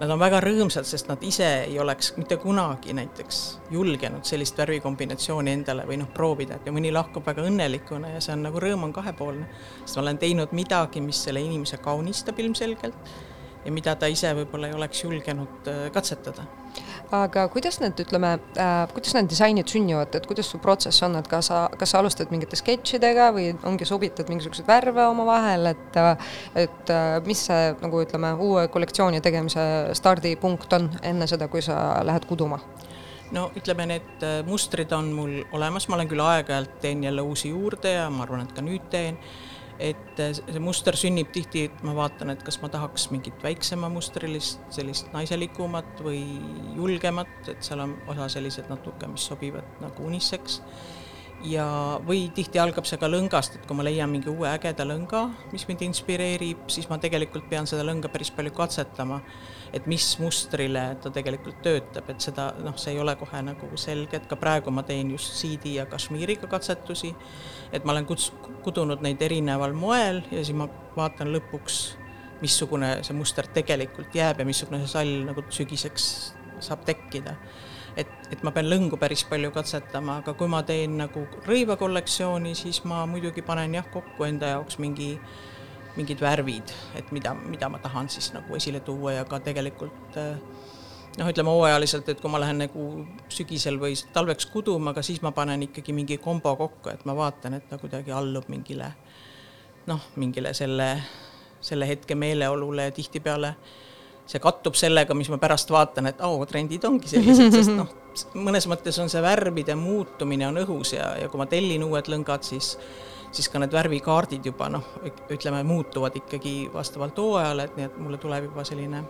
Nad 0.00 0.08
on 0.14 0.20
väga 0.20 0.38
rõõmsad, 0.40 0.86
sest 0.88 1.10
nad 1.10 1.20
ise 1.28 1.46
ei 1.66 1.74
oleks 1.78 2.14
mitte 2.16 2.38
kunagi 2.40 2.94
näiteks 2.96 3.40
julgenud 3.74 4.24
sellist 4.24 4.56
värvikombinatsiooni 4.56 5.52
endale 5.52 5.84
või 5.88 5.98
noh, 6.00 6.08
proovida, 6.14 6.56
et 6.56 6.70
ja 6.70 6.72
mõni 6.72 6.88
lahkub 6.92 7.26
väga 7.26 7.44
õnnelikuna 7.44 8.14
ja 8.14 8.22
see 8.24 8.32
on 8.32 8.46
nagu 8.46 8.62
rõõm 8.64 8.86
on 8.88 8.94
kahepoolne. 8.96 9.44
sest 9.84 9.98
ma 9.98 10.06
olen 10.06 10.22
teinud 10.22 10.54
midagi, 10.56 11.02
mis 11.04 11.20
selle 11.26 11.42
inimese 11.44 11.76
kaunistab 11.84 12.40
ilmselgelt 12.40 13.12
ja 13.66 13.72
mida 13.76 13.92
ta 13.94 14.08
ise 14.08 14.32
võib-olla 14.40 14.70
ei 14.70 14.78
oleks 14.78 15.04
julgenud 15.04 15.68
äh, 15.68 15.90
katsetada 15.92 16.48
aga 17.14 17.46
kuidas 17.52 17.80
need, 17.82 17.98
ütleme 18.04 18.34
äh,, 18.38 18.84
kuidas 18.94 19.14
need 19.16 19.30
disainid 19.30 19.70
sünnivad, 19.70 20.14
et 20.14 20.26
kuidas 20.30 20.50
su 20.52 20.60
protsess 20.62 21.02
on, 21.06 21.16
et 21.18 21.28
kas 21.30 21.50
sa, 21.50 21.64
kas 21.78 21.94
sa 21.94 22.02
alustad 22.02 22.30
mingite 22.30 22.58
sketšidega 22.58 23.30
või 23.36 23.50
ongi 23.66 23.88
sobitad 23.88 24.30
mingisuguseid 24.30 24.68
värve 24.68 25.06
omavahel, 25.10 25.72
et 25.72 26.00
et 26.58 26.92
äh, 26.94 27.16
mis 27.26 27.46
see 27.50 27.72
nagu 27.82 28.04
ütleme, 28.04 28.34
uue 28.38 28.68
kollektsiooni 28.72 29.20
tegemise 29.24 29.64
stardipunkt 29.98 30.72
on 30.78 30.90
enne 31.02 31.26
seda, 31.30 31.50
kui 31.50 31.62
sa 31.64 32.00
lähed 32.06 32.28
kuduma? 32.30 32.60
no 33.34 33.50
ütleme, 33.58 33.86
need 33.90 34.24
äh, 34.26 34.40
mustrid 34.46 34.92
on 34.94 35.12
mul 35.14 35.36
olemas, 35.56 35.88
ma 35.88 35.98
olen 35.98 36.10
küll 36.10 36.22
aeg-ajalt 36.24 36.80
teen 36.82 37.04
jälle 37.06 37.22
uusi 37.26 37.50
juurde 37.50 37.94
ja 37.94 38.10
ma 38.10 38.26
arvan, 38.26 38.46
et 38.46 38.54
ka 38.54 38.64
nüüd 38.64 38.86
teen 38.90 39.18
et 39.80 40.22
see 40.36 40.60
muster 40.62 40.96
sünnib 40.98 41.30
tihti, 41.32 41.64
et 41.70 41.82
ma 41.86 41.94
vaatan, 41.96 42.34
et 42.34 42.42
kas 42.44 42.60
ma 42.62 42.68
tahaks 42.72 43.08
mingit 43.14 43.42
väiksema 43.44 43.88
mustrilist, 43.92 44.62
sellist 44.74 45.12
naiselikumat 45.14 46.02
või 46.04 46.22
julgemat, 46.76 47.32
et 47.48 47.64
seal 47.64 47.84
on 47.86 47.96
osa 48.12 48.28
sellised 48.36 48.68
natuke, 48.72 49.08
mis 49.10 49.24
sobivad 49.32 49.80
nagu 49.80 50.06
uniseks 50.10 50.60
ja, 51.46 51.66
või 52.06 52.28
tihti 52.34 52.60
algab 52.60 52.86
see 52.88 52.98
ka 53.00 53.08
lõngast, 53.08 53.56
et 53.56 53.66
kui 53.68 53.76
ma 53.76 53.84
leian 53.86 54.10
mingi 54.12 54.30
uue 54.32 54.48
ägeda 54.50 54.84
lõnga, 54.88 55.22
mis 55.54 55.66
mind 55.68 55.84
inspireerib, 55.86 56.66
siis 56.72 56.88
ma 56.90 56.98
tegelikult 57.00 57.48
pean 57.50 57.68
seda 57.70 57.84
lõnga 57.86 58.10
päris 58.12 58.32
palju 58.34 58.52
katsetama. 58.56 59.20
et 59.72 59.86
mis 59.86 60.02
mustrile 60.18 60.96
ta 60.98 61.12
tegelikult 61.14 61.60
töötab, 61.62 62.08
et 62.10 62.20
seda 62.20 62.48
noh, 62.58 62.74
see 62.74 62.90
ei 62.90 62.98
ole 62.98 63.14
kohe 63.16 63.42
nagu 63.46 63.68
selge, 63.78 64.16
et 64.16 64.26
ka 64.26 64.34
praegu 64.36 64.70
ma 64.74 64.82
teen 64.82 65.12
just 65.14 65.36
siidi 65.38 65.76
ja 65.76 65.86
kašmiiriga 65.86 66.48
katsetusi. 66.50 67.14
et 67.72 67.84
ma 67.84 67.92
olen 67.92 68.06
kuts-, 68.06 68.32
kudunud 68.62 69.00
neid 69.00 69.22
erineval 69.22 69.72
moel 69.72 70.22
ja 70.30 70.44
siis 70.44 70.56
ma 70.56 70.68
vaatan 70.96 71.30
lõpuks, 71.32 71.96
missugune 72.42 73.02
see 73.04 73.14
muster 73.14 73.46
tegelikult 73.46 74.14
jääb 74.14 74.40
ja 74.40 74.44
missugune 74.44 74.80
see 74.80 74.92
sall 74.92 75.24
nagu 75.28 75.44
sügiseks 75.50 76.34
saab 76.60 76.84
tekkida 76.84 77.36
et, 77.96 78.10
et 78.30 78.42
ma 78.46 78.52
pean 78.54 78.68
lõngu 78.70 78.98
päris 79.00 79.24
palju 79.28 79.50
katsetama, 79.54 80.20
aga 80.22 80.34
kui 80.38 80.50
ma 80.50 80.62
teen 80.66 80.96
nagu 81.00 81.24
rõivakollektsiooni, 81.46 82.54
siis 82.58 82.82
ma 82.88 83.04
muidugi 83.10 83.42
panen 83.46 83.74
jah 83.78 83.86
kokku 83.92 84.26
enda 84.28 84.54
jaoks 84.54 84.78
mingi, 84.82 85.12
mingid 85.96 86.22
värvid, 86.22 86.74
et 86.98 87.10
mida, 87.14 87.34
mida 87.34 87.68
ma 87.72 87.80
tahan 87.82 88.08
siis 88.12 88.32
nagu 88.36 88.56
esile 88.56 88.80
tuua 88.86 89.20
ja 89.20 89.24
ka 89.28 89.40
tegelikult 89.44 90.14
noh, 91.18 91.26
ütleme 91.26 91.50
hooajaliselt, 91.50 92.08
et 92.08 92.20
kui 92.22 92.30
ma 92.30 92.40
lähen 92.40 92.62
nagu 92.62 92.86
sügisel 93.32 93.80
või 93.82 93.96
talveks 94.14 94.46
kuduma, 94.52 94.94
aga 94.94 95.02
siis 95.04 95.22
ma 95.24 95.34
panen 95.36 95.66
ikkagi 95.66 95.94
mingi 95.96 96.20
kombo 96.22 96.54
kokku, 96.56 96.92
et 96.92 97.04
ma 97.08 97.16
vaatan, 97.18 97.58
et 97.58 97.68
ta 97.68 97.78
kuidagi 97.82 98.14
allub 98.14 98.46
mingile 98.52 98.92
noh, 99.90 100.00
mingile 100.20 100.54
selle, 100.54 100.90
selle 101.60 101.88
hetke 101.88 102.14
meeleolule 102.14 102.88
ja 102.88 102.94
tihtipeale 102.94 103.54
see 104.30 104.42
kattub 104.42 104.76
sellega, 104.78 105.14
mis 105.18 105.30
ma 105.32 105.38
pärast 105.42 105.70
vaatan, 105.74 106.10
et 106.10 106.20
oh,, 106.26 106.42
trendid 106.48 106.84
ongi 106.86 107.10
sellised, 107.10 107.54
sest 107.54 107.72
noh, 107.74 107.88
mõnes 108.38 108.66
mõttes 108.70 108.98
on 109.02 109.10
see 109.10 109.22
värvide 109.24 109.74
muutumine 109.78 110.46
on 110.50 110.60
õhus 110.62 110.94
ja, 110.94 111.12
ja 111.18 111.30
kui 111.30 111.40
ma 111.40 111.48
tellin 111.50 111.84
uued 111.86 112.10
lõngad, 112.12 112.46
siis 112.46 112.76
siis 113.30 113.46
ka 113.46 113.60
need 113.62 113.70
värvikaardid 113.74 114.46
juba 114.46 114.66
noh, 114.72 114.86
ütleme, 115.30 115.62
muutuvad 115.66 116.16
ikkagi 116.18 116.54
vastavalt 116.74 117.18
hooajale, 117.18 117.68
et 117.68 117.76
nii 117.78 117.86
et 117.86 117.98
mulle 118.02 118.18
tuleb 118.18 118.48
juba 118.48 118.64
selline 118.66 119.02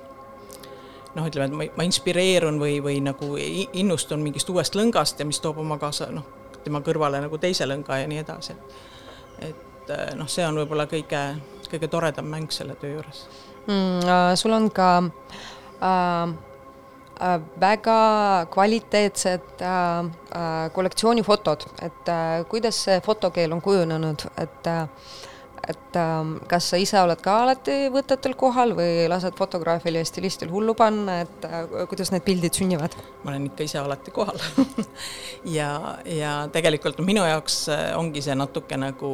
noh, 1.14 1.24
ütleme, 1.24 1.46
et 1.48 1.56
ma, 1.56 1.68
ma 1.80 1.86
inspireerun 1.88 2.60
või, 2.60 2.78
või 2.84 3.00
nagu 3.04 3.32
innustun 3.40 4.20
mingist 4.24 4.52
uuest 4.52 4.76
lõngast 4.76 5.20
ja 5.20 5.28
mis 5.28 5.40
toob 5.40 5.62
oma 5.64 5.80
kaasa 5.80 6.10
noh, 6.12 6.26
tema 6.64 6.82
kõrvale 6.84 7.22
nagu 7.24 7.40
teise 7.40 7.68
lõnga 7.68 8.02
ja 8.02 8.08
nii 8.10 8.20
edasi. 8.24 8.56
et 9.48 9.94
noh, 10.16 10.28
see 10.28 10.44
on 10.46 10.60
võib-olla 10.60 10.84
kõige, 10.88 11.22
kõige 11.70 11.88
toredam 11.88 12.28
mäng 12.28 12.52
selle 12.52 12.76
töö 12.80 12.98
juures 12.98 13.24
mm,. 13.66 14.08
Äh, 14.08 14.34
sul 14.36 14.52
on 14.52 14.70
ka 14.70 14.90
äh, 15.80 16.34
äh, 17.20 17.40
väga 17.60 18.46
kvaliteetsed 18.50 19.60
äh, 19.60 19.98
äh, 20.40 20.70
kollektsioonifotod, 20.72 21.66
et 21.82 22.08
äh, 22.08 22.44
kuidas 22.48 22.84
see 22.84 23.00
fotokeel 23.00 23.52
on 23.52 23.62
kujunenud, 23.62 24.28
et 24.36 24.66
äh, 24.66 24.86
et 25.68 25.96
äh, 25.96 26.30
kas 26.48 26.70
sa 26.72 26.78
ise 26.80 26.98
oled 27.00 27.20
ka 27.22 27.34
alati 27.44 27.76
võtetel 27.92 28.34
kohal 28.38 28.72
või 28.78 29.06
lased 29.10 29.36
fotograafil 29.38 29.98
ja 29.98 30.04
stilistil 30.08 30.50
hullu 30.52 30.74
panna, 30.78 31.20
et 31.26 31.46
äh, 31.46 31.84
kuidas 31.90 32.12
need 32.14 32.24
pildid 32.26 32.56
sünnivad? 32.56 32.96
ma 33.24 33.34
olen 33.34 33.50
ikka 33.50 33.66
ise 33.66 33.80
alati 33.82 34.14
kohal 34.14 34.40
ja, 35.58 35.98
ja 36.08 36.34
tegelikult 36.52 37.02
minu 37.06 37.26
jaoks 37.28 37.62
äh, 37.72 37.84
ongi 37.98 38.24
see 38.24 38.36
natuke 38.38 38.78
nagu, 38.80 39.12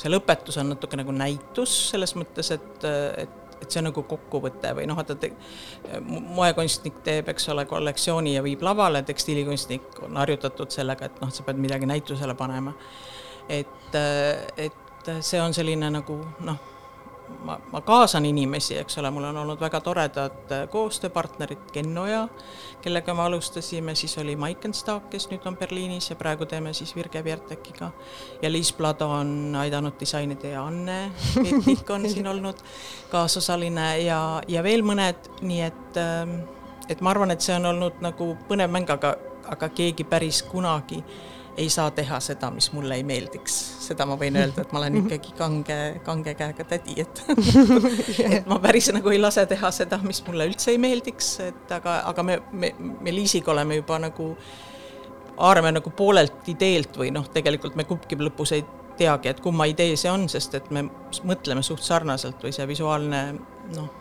see 0.00 0.12
lõpetus 0.12 0.60
on 0.62 0.72
natuke 0.74 1.00
nagu 1.00 1.14
näitus 1.14 1.74
selles 1.92 2.14
mõttes, 2.18 2.52
et, 2.54 2.88
et 3.24 3.47
et 3.62 3.70
see 3.70 3.82
on 3.82 3.88
nagu 3.90 4.04
kokkuvõte 4.10 4.72
või 4.78 4.86
noh, 4.88 4.98
vaata 4.98 5.16
te, 5.20 5.32
moekunstnik 6.08 7.02
teeb, 7.06 7.30
eks 7.32 7.48
ole, 7.54 7.66
kollektsiooni 7.70 8.34
ja 8.36 8.44
viib 8.46 8.62
lavale, 8.66 9.02
tekstiilikunstnik 9.06 10.02
on 10.06 10.18
harjutatud 10.20 10.74
sellega, 10.74 11.08
et 11.08 11.22
noh, 11.22 11.32
sa 11.34 11.46
pead 11.46 11.60
midagi 11.62 11.88
näitusele 11.90 12.34
panema. 12.38 12.74
et, 13.48 13.94
et 14.56 15.12
see 15.20 15.40
on 15.40 15.54
selline 15.56 15.90
nagu 15.90 16.18
noh 16.44 16.77
ma, 17.44 17.58
ma 17.72 17.80
kaasan 17.80 18.24
inimesi, 18.28 18.76
eks 18.78 18.98
ole, 18.98 19.10
mul 19.10 19.28
on 19.30 19.36
olnud 19.42 19.60
väga 19.60 19.80
toredad 19.84 20.52
äh, 20.52 20.64
koostööpartnerid, 20.70 21.68
Kennoja, 21.72 22.26
kellega 22.82 23.14
me 23.14 23.22
alustasime, 23.22 23.94
siis 23.98 24.18
oli 24.18 24.36
Maikenstaak, 24.36 25.08
kes 25.12 25.28
nüüd 25.32 25.46
on 25.48 25.56
Berliinis 25.58 26.10
ja 26.10 26.16
praegu 26.18 26.46
teeme 26.46 26.72
siis 26.76 26.94
Virge 26.96 27.24
Viertekiga. 27.24 27.90
ja 28.42 28.52
Liis 28.52 28.72
Plado 28.72 29.08
on 29.08 29.56
aidanud 29.58 29.98
disainida 30.00 30.48
ja 30.48 30.66
Anne 30.66 31.10
Eetik 31.44 31.90
on 31.90 32.10
siin 32.10 32.26
olnud 32.26 32.62
kaasosaline 33.10 33.88
ja, 33.98 34.42
ja 34.48 34.62
veel 34.62 34.82
mõned, 34.82 35.32
nii 35.40 35.62
et, 35.62 35.96
ähm, 35.96 36.38
et 36.88 37.00
ma 37.00 37.10
arvan, 37.10 37.30
et 37.30 37.44
see 37.44 37.56
on 37.56 37.66
olnud 37.72 38.02
nagu 38.04 38.34
põnev 38.48 38.70
mäng, 38.72 38.90
aga, 38.90 39.16
aga 39.48 39.68
keegi 39.68 40.04
päris 40.04 40.42
kunagi 40.42 41.02
ei 41.58 41.68
saa 41.68 41.90
teha 41.90 42.20
seda, 42.20 42.50
mis 42.54 42.70
mulle 42.72 42.94
ei 42.94 43.02
meeldiks. 43.06 43.54
seda 43.88 44.06
ma 44.06 44.16
võin 44.20 44.36
öelda, 44.38 44.62
et 44.62 44.72
ma 44.72 44.80
olen 44.82 45.00
ikkagi 45.02 45.34
kange, 45.38 45.78
kange 46.06 46.34
käega 46.38 46.64
tädi, 46.68 46.94
et 47.02 47.22
et 48.38 48.46
ma 48.48 48.60
päris 48.62 48.90
nagu 48.94 49.10
ei 49.10 49.20
lase 49.20 49.44
teha 49.50 49.70
seda, 49.74 49.98
mis 50.06 50.20
mulle 50.26 50.46
üldse 50.50 50.72
ei 50.74 50.80
meeldiks, 50.82 51.32
et 51.48 51.74
aga, 51.74 52.00
aga 52.12 52.24
me, 52.26 52.40
me, 52.52 52.72
me 52.78 53.14
Liisiga 53.14 53.52
oleme 53.54 53.80
juba 53.80 53.98
nagu, 54.06 54.30
haarame 55.38 55.74
nagu 55.80 55.92
poolelt 55.98 56.50
ideelt 56.52 56.98
või 57.00 57.10
noh, 57.14 57.26
tegelikult 57.34 57.78
me 57.78 57.88
kumbki 57.88 58.18
lõpus 58.22 58.54
ei 58.56 58.64
teagi, 58.98 59.32
et 59.32 59.40
kumma 59.42 59.66
idee 59.70 59.96
see 59.98 60.10
on, 60.10 60.28
sest 60.30 60.54
et 60.58 60.70
me 60.74 60.86
mõtleme 61.26 61.62
suht 61.66 61.82
sarnaselt 61.86 62.42
või 62.44 62.54
see 62.54 62.66
visuaalne 62.70 63.22
noh, 63.74 63.94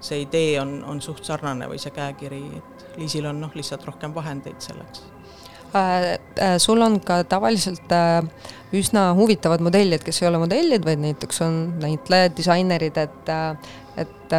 see 0.00 0.22
idee 0.26 0.58
on, 0.62 0.80
on 0.86 1.02
suht 1.02 1.26
sarnane 1.26 1.70
või 1.70 1.82
see 1.82 1.94
käekiri, 1.94 2.44
et 2.62 2.86
Liisil 2.98 3.26
on 3.30 3.42
noh, 3.42 3.54
lihtsalt 3.54 3.86
rohkem 3.86 4.14
vahendeid 4.14 4.62
selleks 4.62 5.09
sul 6.58 6.82
on 6.82 6.98
ka 7.04 7.20
tavaliselt 7.28 7.92
äh, 7.92 8.22
üsna 8.76 9.10
huvitavad 9.18 9.62
modellid, 9.64 10.02
kes 10.06 10.22
ei 10.22 10.28
ole 10.28 10.40
modellid, 10.42 10.84
vaid 10.86 11.02
näiteks 11.02 11.42
on 11.46 11.60
näitlejad, 11.82 12.36
disainerid, 12.36 12.98
et, 13.02 13.32
et 13.98 14.36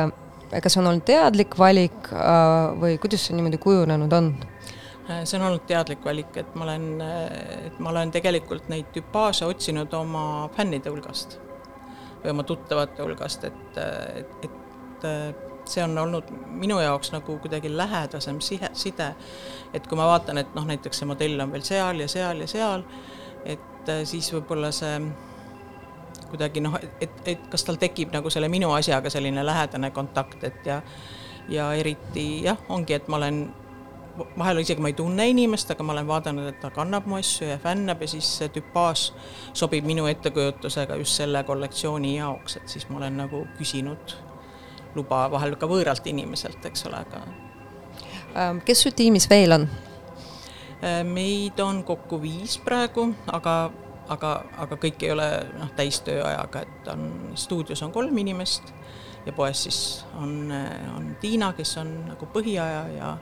kas 0.63 0.73
see 0.75 0.81
on 0.81 0.89
olnud 0.91 1.05
teadlik 1.07 1.57
valik 1.59 2.11
või 2.79 2.97
kuidas 3.01 3.27
see 3.27 3.35
niimoodi 3.37 3.59
kujunenud 3.61 4.15
on? 4.15 4.33
see 5.11 5.35
on 5.39 5.47
olnud 5.49 5.65
teadlik 5.67 6.05
valik, 6.07 6.35
et 6.39 6.55
ma 6.55 6.63
olen, 6.69 6.85
et 7.67 7.79
ma 7.83 7.91
olen 7.91 8.11
tegelikult 8.15 8.69
neid 8.71 8.93
tüpaaže 8.95 9.47
otsinud 9.49 9.91
oma 9.97 10.23
fännide 10.55 10.93
hulgast 10.93 11.35
või 12.21 12.31
oma 12.31 12.45
tuttavate 12.47 13.03
hulgast, 13.03 13.49
et, 13.49 13.79
et, 14.21 14.45
et 14.47 15.50
see 15.69 15.83
on 15.83 15.97
olnud 15.97 16.29
minu 16.61 16.79
jaoks 16.79 17.11
nagu 17.11 17.37
kuidagi 17.39 17.71
lähedasem 17.77 18.41
sihe, 18.41 18.69
side. 18.73 19.13
et 19.73 19.87
kui 19.87 19.97
ma 19.97 20.07
vaatan, 20.07 20.37
et 20.41 20.55
noh, 20.55 20.65
näiteks 20.67 21.01
see 21.01 21.09
modell 21.09 21.39
on 21.39 21.51
veel 21.51 21.65
seal 21.65 21.99
ja 21.99 22.07
seal 22.11 22.43
ja 22.43 22.47
seal, 22.47 22.85
et 23.45 23.89
äh, 23.89 24.03
siis 24.03 24.31
võib-olla 24.33 24.71
see 24.75 24.99
kuidagi 26.31 26.63
noh, 26.63 26.77
et, 27.01 27.23
et 27.27 27.47
kas 27.51 27.65
tal 27.67 27.79
tekib 27.79 28.13
nagu 28.15 28.29
selle 28.31 28.47
minu 28.51 28.71
asjaga 28.73 29.09
selline 29.11 29.45
lähedane 29.45 29.91
kontakt, 29.91 30.43
et 30.43 30.65
ja 30.65 30.81
ja 31.49 31.71
eriti 31.73 32.43
jah, 32.45 32.59
ongi, 32.69 32.93
et 32.95 33.07
ma 33.11 33.17
olen 33.17 33.41
vahel 34.37 34.61
isegi 34.61 34.81
ma 34.81 34.91
ei 34.91 34.95
tunne 34.95 35.27
inimest, 35.29 35.71
aga 35.71 35.83
ma 35.83 35.95
olen 35.95 36.07
vaadanud, 36.07 36.47
et 36.51 36.59
ta 36.61 36.71
kannab 36.73 37.07
mu 37.09 37.17
asju 37.19 37.47
ja 37.49 37.57
fännab 37.61 38.01
ja 38.01 38.07
siis 38.11 38.27
see 38.37 38.51
tüpaaž 38.53 39.07
sobib 39.53 39.87
minu 39.87 40.05
ettekujutusega 40.11 40.99
just 41.01 41.19
selle 41.21 41.43
kollektsiooni 41.47 42.17
jaoks, 42.17 42.59
et 42.61 42.75
siis 42.75 42.87
ma 42.89 43.01
olen 43.01 43.17
nagu 43.23 43.45
küsinud 43.57 44.15
luba 44.95 45.25
vahel 45.31 45.55
ka 45.59 45.69
võõralt 45.69 46.07
inimeselt, 46.09 46.65
eks 46.65 46.85
ole, 46.89 47.03
aga. 47.05 47.21
Ähm, 48.31 48.61
kes 48.65 48.83
su 48.85 48.91
tiimis 48.95 49.29
veel 49.29 49.55
on? 49.57 49.67
Äh, 50.81 51.01
meid 51.07 51.59
on 51.59 51.83
kokku 51.87 52.21
viis 52.21 52.57
praegu, 52.63 53.09
aga, 53.31 53.55
aga, 54.09 54.33
aga 54.65 54.79
kõik 54.81 55.05
ei 55.05 55.13
ole 55.15 55.29
noh, 55.59 55.71
täistööajaga, 55.77 56.65
et 56.65 56.91
on 56.93 57.07
stuudios 57.35 57.83
on 57.85 57.93
kolm 57.95 58.17
inimest 58.23 58.73
ja 59.25 59.33
poes 59.37 59.67
siis 59.67 59.79
on, 60.17 60.51
on 60.95 61.15
Tiina, 61.21 61.51
kes 61.53 61.77
on 61.77 61.93
nagu 62.09 62.27
põhiaja 62.33 62.83
ja, 62.95 63.15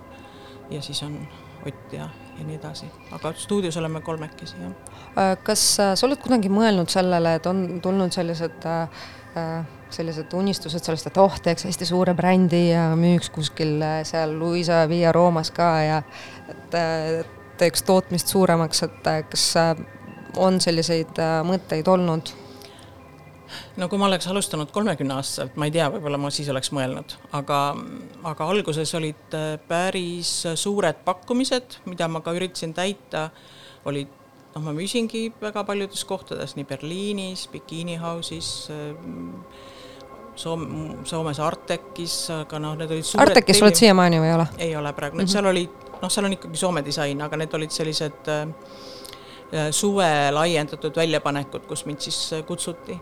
ja 0.72 0.82
siis 0.86 1.04
on 1.04 1.20
Ott 1.68 1.94
ja, 1.94 2.06
ja 2.40 2.46
nii 2.48 2.56
edasi, 2.56 2.88
aga 3.12 3.34
stuudios 3.36 3.78
oleme 3.78 4.00
kolmekesi, 4.02 4.56
jah. 4.62 4.76
Äh, 5.20 5.34
kas 5.44 5.64
äh, 5.84 5.92
sa 6.00 6.08
oled 6.08 6.22
kunagi 6.24 6.48
mõelnud 6.52 6.88
sellele, 6.92 7.34
et 7.36 7.50
on 7.52 7.82
tulnud 7.84 8.16
sellised 8.16 8.64
äh, 8.70 9.04
sellised 9.94 10.34
unistused 10.38 10.84
sellest, 10.84 11.10
et 11.10 11.20
oh, 11.22 11.38
teeks 11.44 11.66
hästi 11.68 11.88
suure 11.90 12.14
brändi 12.18 12.70
ja 12.70 12.90
müüks 13.00 13.32
kuskil 13.34 13.80
äh, 13.84 14.02
seal 14.08 14.36
Luisa 14.40 14.84
Via 14.90 15.14
Roomas 15.16 15.52
ka 15.56 15.70
ja 15.84 16.02
et 16.50 16.78
teeks 17.60 17.84
tootmist 17.88 18.32
suuremaks, 18.32 18.84
et 18.88 19.10
äh, 19.10 19.24
kas 19.30 19.48
äh, 19.60 19.74
on 20.38 20.62
selliseid 20.62 21.20
mõtteid 21.48 21.90
olnud? 21.90 22.36
no 23.82 23.88
kui 23.90 23.98
ma 23.98 24.06
oleks 24.06 24.28
alustanud 24.30 24.70
kolmekümne 24.72 25.16
aastaselt, 25.18 25.56
ma 25.58 25.66
ei 25.66 25.74
tea, 25.74 25.88
võib-olla 25.90 26.20
ma 26.22 26.30
siis 26.34 26.52
oleks 26.54 26.70
mõelnud, 26.76 27.16
aga, 27.34 27.60
aga 28.30 28.50
alguses 28.54 28.94
olid 28.94 29.34
päris 29.68 30.34
suured 30.54 31.02
pakkumised, 31.06 31.80
mida 31.90 32.06
ma 32.12 32.22
ka 32.22 32.36
üritasin 32.38 32.76
täita, 32.78 33.32
olid 33.90 34.14
noh, 34.54 34.62
ma 34.68 34.74
müüsingi 34.76 35.30
väga 35.42 35.64
paljudes 35.66 36.06
kohtades, 36.06 36.56
nii 36.58 36.68
Berliinis, 36.70 37.48
Bikini 37.52 37.98
House'is 38.02 38.52
äh,, 38.74 38.94
Soom-, 40.40 41.02
Soomes 41.08 41.40
Artekis, 41.44 42.16
aga 42.32 42.62
noh, 42.64 42.78
need 42.80 42.92
olid 42.96 43.10
Artekis 43.26 43.60
oled 43.64 43.80
siiamaani 43.80 44.22
või 44.22 44.30
ei 44.30 44.36
ole? 44.38 44.46
ei 44.70 44.76
ole 44.80 44.94
praegu, 44.96 45.18
mm 45.18 45.26
-hmm. 45.26 45.34
seal 45.34 45.50
oli, 45.52 45.66
noh, 46.00 46.12
seal 46.14 46.30
on 46.30 46.38
ikkagi 46.38 46.62
Soome 46.62 46.86
disain, 46.86 47.22
aga 47.26 47.40
need 47.42 47.58
olid 47.60 47.76
sellised 47.76 48.32
äh, 48.32 48.48
suve 49.76 50.08
laiendatud 50.32 50.96
väljapanekud, 50.96 51.68
kus 51.68 51.86
mind 51.90 52.08
siis 52.08 52.22
äh, 52.34 52.46
kutsuti. 52.46 52.98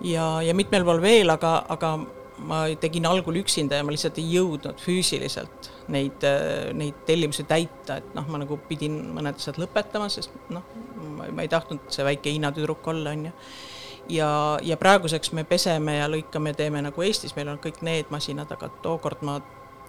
ja, 0.00 0.42
ja 0.42 0.54
mitmel 0.54 0.84
pool 0.84 1.02
veel, 1.02 1.30
aga, 1.30 1.64
aga 1.68 1.98
ma 2.42 2.62
tegin 2.80 3.06
algul 3.06 3.36
üksinda 3.42 3.76
ja 3.78 3.84
ma 3.84 3.92
lihtsalt 3.92 4.18
ei 4.18 4.32
jõudnud 4.38 4.80
füüsiliselt 4.80 5.68
neid, 5.92 6.24
äh, 6.24 6.72
neid 6.72 7.04
tellimusi 7.06 7.44
täita, 7.44 8.00
et 8.00 8.14
noh, 8.16 8.26
ma 8.32 8.40
nagu 8.42 8.56
pidin 8.68 8.96
mõned 9.12 9.36
asjad 9.36 9.60
lõpetama, 9.60 10.08
sest 10.08 10.32
noh, 10.50 10.64
ma 11.20 11.44
ei 11.44 11.52
tahtnud 11.52 11.92
see 11.92 12.06
väike 12.06 12.32
Hiina 12.32 12.52
tüdruk 12.54 12.88
olla, 12.94 13.12
on 13.12 13.28
ju 13.28 13.36
ja, 14.08 14.58
ja 14.62 14.76
praeguseks 14.76 15.32
me 15.32 15.44
peseme 15.44 15.96
ja 15.96 16.08
lõikame, 16.10 16.54
teeme 16.54 16.82
nagu 16.82 17.02
Eestis, 17.02 17.36
meil 17.36 17.48
on 17.52 17.60
kõik 17.62 17.82
need 17.82 18.10
masinad, 18.10 18.50
aga 18.52 18.68
tookord 18.82 19.22
ma 19.22 19.40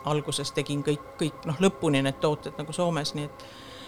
alguses 0.06 0.52
tegin 0.52 0.84
kõik, 0.84 1.04
kõik 1.20 1.46
noh, 1.48 1.60
lõpuni 1.64 2.02
need 2.04 2.20
tooted 2.22 2.58
nagu 2.60 2.74
Soomes, 2.74 3.14
nii 3.16 3.30
et 3.30 3.46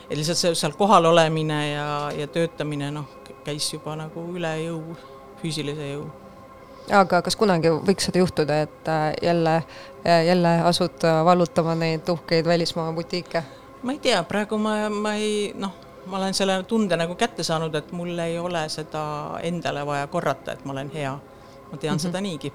et 0.10 0.18
lihtsalt 0.18 0.38
see 0.38 0.56
seal 0.56 0.76
kohal 0.78 1.06
olemine 1.10 1.60
ja, 1.72 1.88
ja 2.14 2.28
töötamine 2.30 2.92
noh, 2.94 3.08
käis 3.46 3.72
juba 3.74 3.96
nagu 3.98 4.28
üle 4.38 4.52
jõu, 4.62 4.98
füüsilise 5.42 5.88
jõu. 5.96 6.06
aga 6.94 7.22
kas 7.26 7.36
kunagi 7.36 7.72
võiks 7.88 8.06
seda 8.06 8.22
juhtuda, 8.22 8.60
et 8.68 8.92
äh, 8.92 9.08
jälle, 9.24 9.56
jälle 10.06 10.52
asud 10.70 11.08
vallutama 11.26 11.76
neid 11.76 12.10
uhkeid 12.10 12.46
välismaa 12.46 12.92
butiike? 12.94 13.44
ma 13.84 13.98
ei 13.98 14.00
tea, 14.00 14.22
praegu 14.24 14.58
ma, 14.62 14.78
ma 14.90 15.16
ei 15.18 15.54
noh, 15.58 15.74
ma 16.06 16.18
olen 16.18 16.34
selle 16.34 16.64
tunde 16.64 16.98
nagu 16.98 17.16
kätte 17.16 17.44
saanud, 17.44 17.76
et 17.76 17.92
mul 17.92 18.20
ei 18.20 18.38
ole 18.40 18.68
seda 18.70 19.06
endale 19.44 19.86
vaja 19.86 20.08
korrata, 20.08 20.54
et 20.54 20.66
ma 20.66 20.74
olen 20.74 20.92
hea. 20.94 21.18
ma 21.72 21.78
tean 21.78 21.94
mm 21.94 21.98
-hmm. 21.98 22.02
seda 22.02 22.22
niigi 22.22 22.54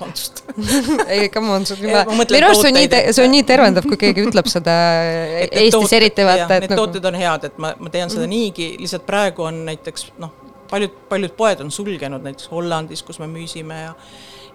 vabandust 0.00 0.44
ei, 1.14 1.28
come 1.28 1.50
on, 1.50 1.66
see 1.66 1.76
on 1.76 1.88
juba, 1.88 2.04
minu 2.10 2.46
arust 2.46 2.60
see 2.60 2.70
on 2.70 2.78
nii, 2.78 3.12
see 3.12 3.24
on 3.24 3.30
nii 3.34 3.44
tervendav, 3.48 3.88
kui 3.88 3.98
keegi 4.00 4.26
ütleb 4.28 4.50
seda 4.50 4.74
et, 5.42 5.52
Eestis 5.52 5.76
tooted, 5.76 5.96
eriti 6.00 6.26
vaata, 6.28 6.48
et 6.58 6.66
need 6.66 6.74
nagu... 6.74 6.86
tooted 6.86 7.10
on 7.10 7.18
head, 7.18 7.48
et 7.50 7.58
ma, 7.58 7.74
ma 7.78 7.90
tean 7.94 8.10
seda 8.10 8.26
mm 8.26 8.32
-hmm. 8.32 8.36
niigi, 8.36 8.68
lihtsalt 8.80 9.06
praegu 9.06 9.42
on 9.48 9.64
näiteks 9.68 10.12
noh, 10.18 10.34
paljud, 10.70 10.94
paljud 11.08 11.36
poed 11.36 11.60
on 11.64 11.70
sulgenud, 11.70 12.22
näiteks 12.22 12.50
Hollandis, 12.50 13.02
kus 13.02 13.18
me 13.18 13.26
müüsime 13.26 13.82
ja 13.82 13.94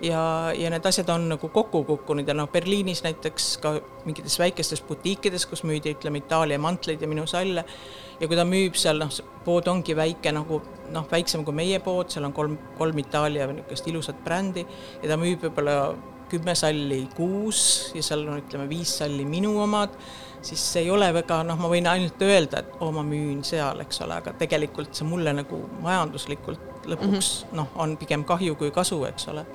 ja, 0.03 0.51
ja 0.57 0.69
need 0.73 0.85
asjad 0.85 1.09
on 1.13 1.27
nagu 1.33 1.49
kokku 1.49 1.83
kukkunud 1.87 2.27
ja 2.27 2.35
noh, 2.37 2.49
Berliinis 2.51 3.03
näiteks 3.05 3.49
ka 3.63 3.73
mingites 4.05 4.37
väikestes 4.39 4.83
butiikides, 4.87 5.45
kus 5.49 5.63
müüdi, 5.67 5.95
ütleme, 5.95 6.23
Itaalia 6.23 6.59
mantleid 6.61 7.01
ja 7.01 7.09
minu 7.09 7.25
salle, 7.29 7.65
ja 8.19 8.29
kui 8.29 8.39
ta 8.39 8.45
müüb 8.47 8.77
seal, 8.79 8.99
noh, 9.01 9.11
pood 9.45 9.67
ongi 9.71 9.95
väike 9.97 10.33
nagu 10.35 10.61
noh, 10.93 11.07
väiksem 11.11 11.45
kui 11.47 11.55
meie 11.55 11.79
pood, 11.83 12.11
seal 12.13 12.27
on 12.27 12.35
kolm, 12.35 12.57
kolm 12.79 12.99
Itaalia 13.03 13.47
niisugust 13.51 13.87
ilusat 13.91 14.19
brändi 14.25 14.65
ja 14.65 15.13
ta 15.13 15.19
müüb 15.19 15.47
võib-olla 15.47 15.77
kümme 16.33 16.55
salli 16.57 17.03
kuus 17.15 17.93
ja 17.93 18.03
seal 18.03 18.25
on, 18.27 18.41
ütleme, 18.41 18.67
viis 18.69 18.97
salli 18.99 19.25
minu 19.29 19.53
omad, 19.61 19.93
siis 20.43 20.61
see 20.73 20.85
ei 20.85 20.91
ole 20.91 21.07
väga, 21.13 21.41
noh, 21.47 21.59
ma 21.61 21.69
võin 21.71 21.87
ainult 21.89 22.21
öelda, 22.25 22.63
et 22.63 22.77
oo, 22.79 22.91
ma 22.95 23.03
müün 23.05 23.43
seal, 23.47 23.79
eks 23.85 24.01
ole, 24.05 24.17
aga 24.19 24.33
tegelikult 24.39 24.95
see 24.97 25.07
mulle 25.07 25.35
nagu 25.35 25.61
majanduslikult 25.83 26.87
lõpuks 26.89 27.07
mm 27.07 27.17
-hmm. 27.19 27.57
noh, 27.59 27.67
on 27.75 27.97
pigem 27.97 28.25
kahju 28.27 28.55
kui 28.59 28.71
kasu, 28.71 29.03
eks 29.05 29.27
ole. 29.31 29.45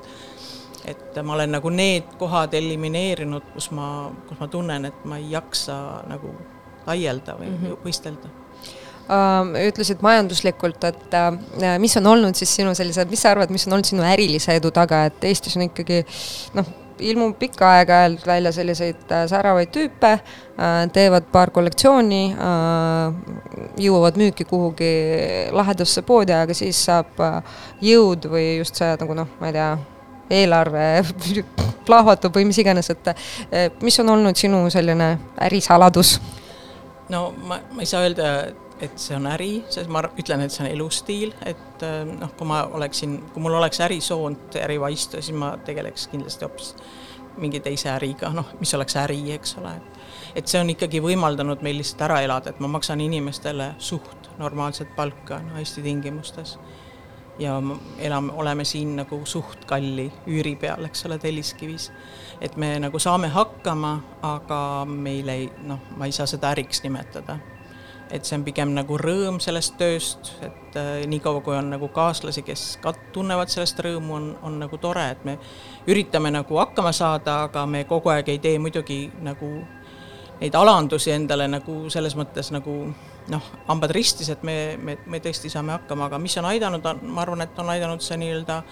Et 0.86 1.22
ma 1.22 1.34
olen 1.34 1.56
nagu 1.56 1.70
need 1.74 2.16
kohad 2.20 2.54
elimineerinud, 2.54 3.52
kus 3.54 3.70
ma, 3.74 4.10
kus 4.28 4.40
ma 4.40 4.48
tunnen, 4.52 4.88
et 4.90 5.04
ma 5.08 5.18
ei 5.18 5.30
jaksa 5.32 5.78
nagu 6.08 6.32
laielda 6.86 7.36
või 7.38 7.50
mm 7.50 7.62
-hmm. 7.62 7.78
võistelda 7.84 8.30
äh, 9.10 9.68
ütlesid 9.68 10.02
majanduslikult, 10.02 10.84
et 10.84 11.14
äh, 11.14 11.78
mis 11.78 11.96
on 11.96 12.06
olnud 12.06 12.34
siis 12.34 12.54
sinu 12.60 12.74
sellised, 12.74 13.10
mis 13.10 13.22
sa 13.22 13.30
arvad, 13.30 13.50
mis 13.50 13.66
on 13.66 13.78
olnud 13.78 13.88
sinu 13.88 14.02
ärilise 14.02 14.54
edu 14.56 14.70
taga, 14.70 15.04
et 15.10 15.24
Eestis 15.24 15.56
on 15.56 15.66
ikkagi 15.68 16.04
noh, 16.54 16.66
ilmub 16.98 17.36
pikka 17.38 17.68
aega-ajalt 17.78 18.26
välja 18.26 18.52
selliseid 18.52 19.12
äh, 19.12 19.26
säravaid 19.30 19.70
tüüpe 19.74 20.12
äh,, 20.12 20.88
teevad 20.92 21.28
paar 21.32 21.50
kollektsiooni 21.50 22.22
jõuavad 23.78 24.16
müüki 24.18 24.44
kuhugi 24.44 24.94
lahedasse 25.52 26.02
poodi, 26.02 26.32
aga 26.32 26.54
siis 26.54 26.80
saab 26.84 27.22
jõud 27.80 28.26
või 28.32 28.58
just 28.58 28.74
see 28.74 28.96
nagu 29.00 29.14
noh, 29.14 29.30
ma 29.40 29.52
ei 29.52 29.52
tea, 29.52 29.70
eelarve 30.30 30.86
plahvatub 31.88 32.34
või 32.36 32.48
mis 32.50 32.60
iganes, 32.60 32.90
et 32.94 33.12
äh, 33.12 33.68
mis 33.82 33.98
on 34.00 34.14
olnud 34.16 34.36
sinu 34.36 34.66
selline 34.72 35.16
ärisaladus? 35.48 36.18
no 37.08 37.28
ma, 37.44 37.60
ma 37.72 37.84
ei 37.84 37.88
saa 37.88 38.04
öelda, 38.06 38.32
et 38.80 38.98
see 39.00 39.16
on 39.16 39.26
äri, 39.32 39.52
sest 39.72 39.90
ma 39.90 40.02
ütlen, 40.20 40.44
et 40.44 40.54
see 40.54 40.64
on 40.66 40.70
elustiil, 40.70 41.34
et 41.48 41.84
äh, 41.86 42.00
noh, 42.08 42.32
kui 42.38 42.48
ma 42.48 42.62
oleksin, 42.78 43.18
kui 43.34 43.44
mul 43.44 43.58
oleks 43.58 43.80
ärisoont, 43.84 44.58
ärivaistu, 44.62 45.22
siis 45.22 45.36
ma 45.36 45.54
tegeleks 45.64 46.08
kindlasti 46.12 46.46
hoopis 46.46 46.74
mingi 47.38 47.60
teise 47.62 47.92
äriga, 47.92 48.32
noh, 48.34 48.48
mis 48.58 48.72
oleks 48.74 48.96
äri, 48.98 49.20
eks 49.36 49.54
ole, 49.60 49.76
et 49.78 49.98
et 50.38 50.46
see 50.50 50.60
on 50.60 50.68
ikkagi 50.70 51.00
võimaldanud 51.02 51.62
meil 51.64 51.78
lihtsalt 51.80 52.04
ära 52.08 52.20
elada, 52.22 52.52
et 52.52 52.60
ma 52.62 52.70
maksan 52.70 53.00
inimestele 53.02 53.72
suht 53.82 54.28
normaalset 54.38 54.90
palka, 54.96 55.40
no 55.42 55.58
Eesti 55.58 55.82
tingimustes. 55.82 56.58
Ja 57.38 57.62
elame, 57.98 58.32
oleme 58.32 58.64
siin 58.64 58.96
nagu 58.96 59.20
suht 59.26 59.64
kalli 59.66 60.08
üüri 60.26 60.56
peal, 60.56 60.84
eks 60.84 61.06
ole, 61.06 61.18
Telliskivis. 61.18 61.92
et 62.40 62.56
me 62.56 62.78
nagu 62.78 62.98
saame 62.98 63.28
hakkama, 63.28 64.00
aga 64.22 64.84
meil 64.88 65.28
ei, 65.28 65.52
noh, 65.62 65.80
ma 65.96 66.06
ei 66.06 66.12
saa 66.12 66.26
seda 66.26 66.50
äriks 66.54 66.82
nimetada 66.82 67.38
et 68.10 68.24
see 68.24 68.38
on 68.38 68.44
pigem 68.44 68.72
nagu 68.72 68.96
rõõm 69.00 69.38
sellest 69.42 69.76
tööst, 69.80 70.32
et 70.44 70.76
äh, 70.80 71.02
niikaua, 71.10 71.42
kui 71.44 71.56
on 71.56 71.70
nagu 71.74 71.90
kaaslasi, 71.92 72.42
kes 72.46 72.62
ka 72.82 72.94
tunnevad 73.12 73.52
sellest 73.52 73.80
rõõmu, 73.84 74.14
on, 74.16 74.28
on 74.48 74.58
nagu 74.62 74.78
tore, 74.80 75.04
et 75.12 75.24
me 75.28 75.36
üritame 75.90 76.32
nagu 76.32 76.60
hakkama 76.60 76.92
saada, 76.96 77.42
aga 77.48 77.66
me 77.66 77.84
kogu 77.88 78.12
aeg 78.14 78.30
ei 78.32 78.40
tee 78.42 78.56
muidugi 78.62 79.02
nagu 79.24 79.50
neid 80.40 80.54
alandusi 80.54 81.12
endale 81.12 81.48
nagu 81.50 81.88
selles 81.92 82.14
mõttes 82.16 82.52
nagu 82.54 82.78
noh, 83.28 83.50
hambad 83.68 83.92
ristis, 83.94 84.30
et 84.32 84.42
me, 84.46 84.78
me, 84.82 84.96
me 85.06 85.20
tõesti 85.24 85.50
saame 85.52 85.74
hakkama, 85.76 86.08
aga 86.08 86.20
mis 86.22 86.36
on 86.40 86.48
aidanud, 86.48 86.86
ma 87.02 87.22
arvan, 87.22 87.44
et 87.44 87.60
on 87.60 87.74
aidanud 87.74 88.04
see 88.04 88.16
nii-öelda 88.20 88.62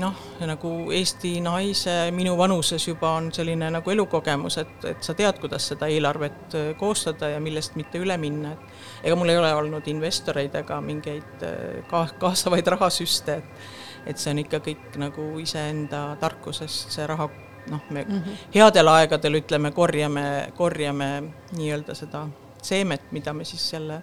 noh, 0.00 0.16
nagu 0.48 0.70
Eesti 0.96 1.34
naise 1.44 1.94
minu 2.16 2.32
vanuses 2.38 2.86
juba 2.88 3.10
on 3.18 3.28
selline 3.34 3.68
nagu 3.74 3.92
elukogemus, 3.92 4.56
et, 4.62 4.74
et 4.88 5.04
sa 5.04 5.14
tead, 5.18 5.38
kuidas 5.42 5.66
seda 5.72 5.88
eelarvet 5.92 6.56
äh, 6.56 6.72
koostada 6.80 7.28
ja 7.34 7.40
millest 7.44 7.76
mitte 7.76 8.00
üle 8.00 8.16
minna, 8.20 8.54
et 8.56 9.06
ega 9.08 9.18
mul 9.18 9.32
ei 9.32 9.40
ole 9.40 9.52
olnud 9.54 9.88
investoreid 9.92 10.56
ega 10.62 10.80
mingeid 10.84 11.46
äh, 11.46 11.80
ka-, 11.90 12.08
kaasavaid 12.22 12.72
rahasüste, 12.76 13.40
et 13.42 13.80
et 14.06 14.18
see 14.18 14.32
on 14.34 14.40
ikka 14.42 14.58
kõik 14.58 14.96
nagu 14.98 15.24
iseenda 15.38 16.16
tarkusest, 16.18 16.90
see 16.90 17.04
raha 17.06 17.28
noh, 17.70 17.82
me 17.90 18.02
mm 18.02 18.16
-hmm. 18.18 18.38
headel 18.54 18.88
aegadel 18.88 19.38
ütleme, 19.38 19.70
korjame, 19.70 20.52
korjame 20.56 21.22
nii-öelda 21.52 21.94
seda 21.94 22.26
seemet, 22.62 23.10
mida 23.12 23.34
me 23.36 23.46
siis 23.48 23.64
selle 23.74 24.00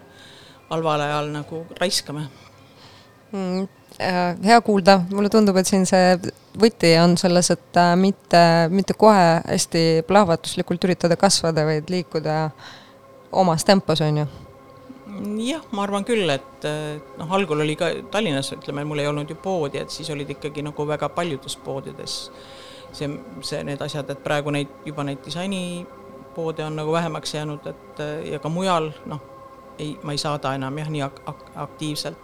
halval 0.69 1.01
ajal 1.07 1.33
nagu 1.33 1.65
raiskame 1.79 2.27
mm,. 3.31 3.67
Äh, 3.99 4.37
hea 4.45 4.61
kuulda, 4.63 5.01
mulle 5.11 5.27
tundub, 5.33 5.57
et 5.59 5.67
siin 5.67 5.81
see 5.89 6.13
võti 6.61 6.91
on 7.01 7.17
selles, 7.19 7.49
et 7.51 7.79
äh, 7.81 7.95
mitte, 7.99 8.41
mitte 8.71 8.93
kohe 8.95 9.41
hästi 9.41 10.05
plahvatuslikult 10.07 10.85
üritada 10.87 11.17
kasvada, 11.19 11.65
vaid 11.67 11.89
liikuda 11.91 12.35
omas 13.41 13.65
tempos, 13.67 13.99
on 14.05 14.21
ju 14.21 14.27
jah, 15.43 15.65
ma 15.75 15.83
arvan 15.83 16.05
küll, 16.07 16.29
et 16.31 16.67
noh, 17.19 17.33
algul 17.35 17.65
oli 17.65 17.75
ka 17.75 17.89
Tallinnas, 18.13 18.53
ütleme, 18.55 18.85
mul 18.87 19.01
ei 19.03 19.09
olnud 19.09 19.29
ju 19.29 19.35
poodi, 19.41 19.81
et 19.81 19.91
siis 19.91 20.07
olid 20.13 20.29
ikkagi 20.37 20.63
nagu 20.63 20.85
väga 20.87 21.09
paljudes 21.11 21.57
poodides 21.65 22.21
see, 22.91 23.09
see, 23.41 23.63
need 23.63 23.81
asjad, 23.81 24.09
et 24.09 24.21
praegu 24.23 24.53
neid, 24.53 24.71
juba 24.87 25.05
neid 25.07 25.23
disainipoode 26.39 26.65
on 26.65 26.75
nagu 26.75 26.91
vähemaks 26.91 27.33
jäänud, 27.33 27.67
et 27.67 27.99
ja 28.31 28.39
ka 28.39 28.49
mujal, 28.49 28.91
noh, 29.05 29.21
ei, 29.79 29.99
ma 30.03 30.11
ei 30.11 30.17
saada 30.17 30.53
enam 30.55 30.77
jah, 30.77 30.89
nii 30.89 31.01
ak-, 31.01 31.21
ak 31.25 31.51
aktiivselt 31.55 32.17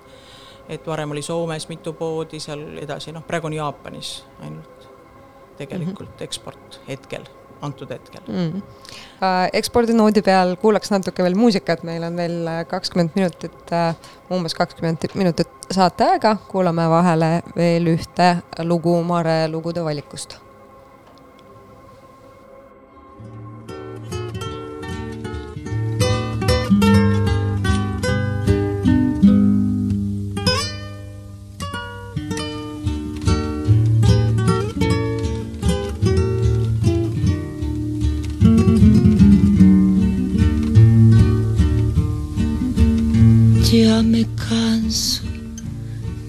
et 0.70 0.88
varem 0.88 1.11
oli 1.11 1.22
Soomes 1.22 1.68
mitu 1.70 1.93
poodi, 1.93 2.39
seal 2.39 2.78
edasi, 2.82 3.11
noh, 3.11 3.24
praegu 3.24 3.47
on 3.47 3.53
Jaapanis 3.53 4.26
ainult 4.41 4.88
tegelikult 5.57 6.09
mm 6.09 6.16
-hmm. 6.16 6.24
eksport 6.24 6.82
hetkel, 6.88 7.26
antud 7.61 7.89
hetkel 7.89 8.22
mm. 8.28 8.61
ekspordinoodi 9.53 10.22
peal 10.22 10.55
kuulaks 10.55 10.91
natuke 10.91 11.24
veel 11.24 11.36
muusikat, 11.36 11.84
meil 11.84 12.03
on 12.03 12.18
veel 12.18 12.47
äh, 12.47 12.66
kakskümmend 12.68 13.09
minutit 13.16 13.72
uh,, 13.72 13.95
umbes 14.32 14.53
kakskümmend 14.53 14.97
minutit 15.13 15.51
saateaega, 15.72 16.38
kuulame 16.47 16.89
vahele 16.89 17.41
veel 17.55 17.88
ühte 17.88 18.36
lugu 18.63 19.03
Mare 19.03 19.47
lugude 19.47 19.84
valikust 19.84 20.45
Ya 43.78 44.01
me 44.01 44.26
canso 44.49 45.23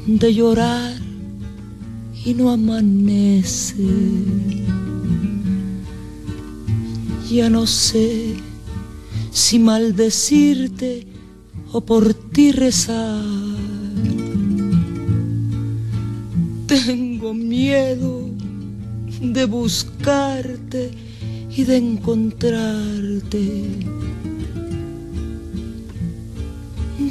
de 0.04 0.34
llorar 0.34 0.96
y 2.24 2.34
no 2.34 2.50
amanece. 2.50 3.86
Ya 7.30 7.48
no 7.48 7.64
sé 7.68 8.34
si 9.30 9.60
maldecirte 9.60 11.06
o 11.70 11.80
por 11.82 12.14
ti 12.14 12.50
rezar. 12.50 13.22
Tengo 16.66 17.32
miedo 17.32 18.28
de 19.22 19.44
buscarte 19.44 20.90
y 21.56 21.62
de 21.62 21.76
encontrarte 21.76 23.62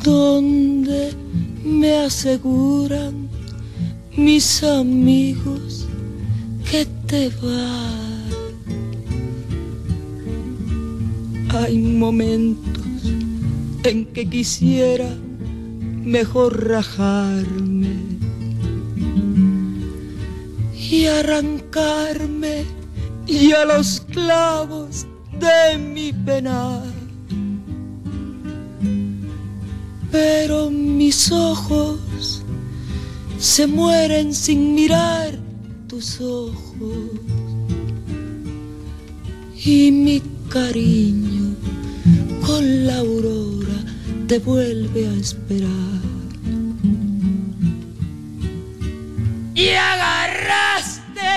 donde 0.06 1.14
me 1.64 2.06
aseguran 2.06 3.28
mis 4.16 4.64
amigos 4.64 5.88
que 6.70 6.86
te 7.08 7.30
vas. 7.42 8.36
Hay 11.56 11.80
momentos 11.80 12.86
en 13.84 14.06
que 14.14 14.30
quisiera 14.30 15.10
mejor 16.04 16.68
rajarme 16.68 17.96
y 20.78 21.06
arrancarme 21.08 22.64
y 23.26 23.54
a 23.54 23.66
los 23.66 24.02
clavos 24.12 25.08
de 25.40 25.80
mi 25.80 26.14
penar 26.14 26.95
pero 30.16 30.70
mis 30.72 31.30
ojos 31.30 32.42
se 33.38 33.68
mueren 33.68 34.34
sin 34.34 34.74
mirar 34.74 35.38
tus 35.90 36.22
ojos 36.22 37.10
y 39.62 39.92
mi 39.92 40.22
cariño 40.48 41.54
con 42.46 42.88
la 42.88 43.00
aurora 43.00 43.80
te 44.28 44.40
vuelve 44.40 45.06
a 45.06 45.14
esperar. 45.16 46.02
Y 49.54 49.68
agarraste 49.72 51.32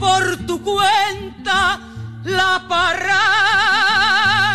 por 0.00 0.36
tu 0.48 0.60
cuenta 0.62 1.78
la 2.24 2.66
parada 2.68 4.49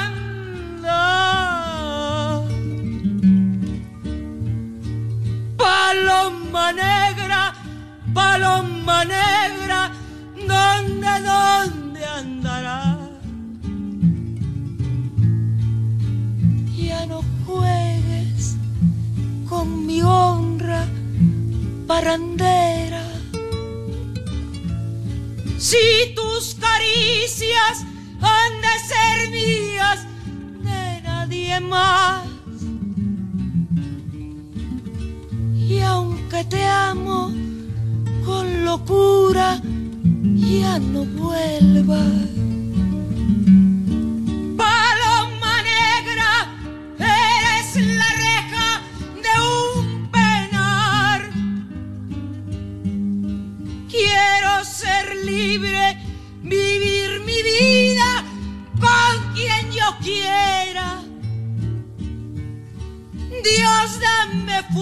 paloma 5.96 6.74
negra, 6.74 7.54
paloma 8.14 9.06
negra, 9.06 9.92
¿dónde, 10.36 11.08
dónde 11.32 12.06
andará? 12.06 12.98
Ya 16.76 17.06
no 17.06 17.24
juegues 17.46 18.58
con 19.48 19.86
mi 19.86 20.02
honra 20.02 20.86
parandera. 21.88 23.04
Si 25.58 26.14
tus 26.14 26.56
caricias 26.56 27.86
han 28.22 28.54
de 28.66 28.76
ser 28.90 29.30
mías, 29.32 30.00
de 30.62 31.02
nadie 31.04 31.60
más 31.62 32.35
que 36.30 36.44
te 36.46 36.64
amo 36.64 37.32
con 38.26 38.66
locura, 38.66 39.62
ya 40.36 40.80
no 40.80 41.06
vuelvas. 41.06 42.45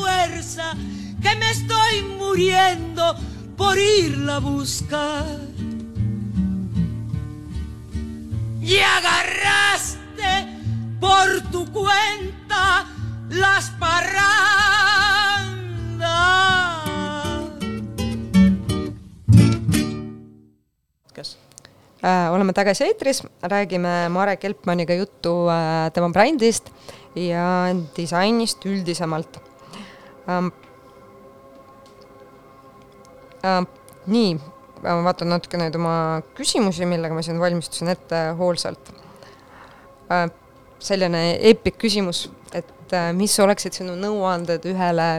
Fuerza, 0.03 0.75
que 1.21 1.35
me 1.35 1.49
estoy 1.49 2.01
muriendo 2.17 3.15
por 3.55 3.77
irla 3.77 4.35
a 4.35 4.39
buscar. 4.39 5.39
Y 8.61 8.77
agarraste 8.79 10.31
por 10.99 11.27
tu 11.51 11.71
cuenta 11.71 12.85
las 13.29 13.69
parrandas. 13.79 14.03
kas 21.13 21.37
Äh, 22.03 22.27
oleme 22.35 22.51
tagasi 22.51 22.83
eetris, 22.83 23.23
räägime 23.41 24.09
Marek 24.09 24.43
Elpmanniga 24.43 24.95
juttu 24.99 25.47
äh, 25.47 25.91
tema 25.95 26.09
brändist 26.09 26.67
ja 27.15 27.71
disainist 27.95 28.65
üldisemalt 28.65 29.52
ähm,. 30.29 30.51
Äh, 33.43 33.65
nii, 34.07 34.35
ma 34.83 34.95
vaatan 35.03 35.33
natuke 35.33 35.59
nüüd 35.59 35.75
oma 35.75 35.95
küsimusi, 36.37 36.87
millega 36.87 37.15
ma 37.15 37.23
siin 37.25 37.39
valmistusin 37.41 37.91
ette 37.91 38.21
hoolsalt 38.39 38.93
äh,. 40.11 40.29
selline 40.83 41.21
eepik 41.49 41.77
küsimus, 41.79 42.25
et 42.55 42.95
äh, 42.95 43.11
mis 43.15 43.35
oleksid 43.39 43.75
sinu 43.79 43.95
nõuanded 43.99 44.65
ühele 44.71 45.09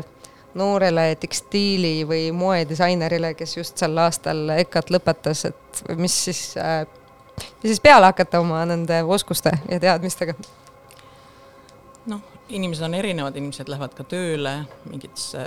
noorele 0.54 1.14
tekstiili- 1.20 2.04
või 2.08 2.28
moedisainerile, 2.32 3.34
kes 3.34 3.56
just 3.56 3.80
sel 3.80 3.98
aastal 3.98 4.48
EKA-t 4.58 4.92
lõpetas, 4.94 5.44
et 5.50 5.84
mis 5.98 6.16
siis 6.28 6.42
äh,, 6.60 6.84
mis 7.62 7.74
siis 7.74 7.82
peale 7.82 8.12
hakata 8.12 8.40
oma 8.40 8.64
nende 8.68 9.02
oskuste 9.02 9.52
ja 9.68 9.80
teadmistega? 9.80 10.36
Noh, 12.10 12.20
inimesed 12.48 12.84
on 12.84 12.94
erinevad, 12.94 13.36
inimesed 13.36 13.70
lähevad 13.70 13.94
ka 13.96 14.04
tööle 14.08 14.56
mingitesse 14.90 15.44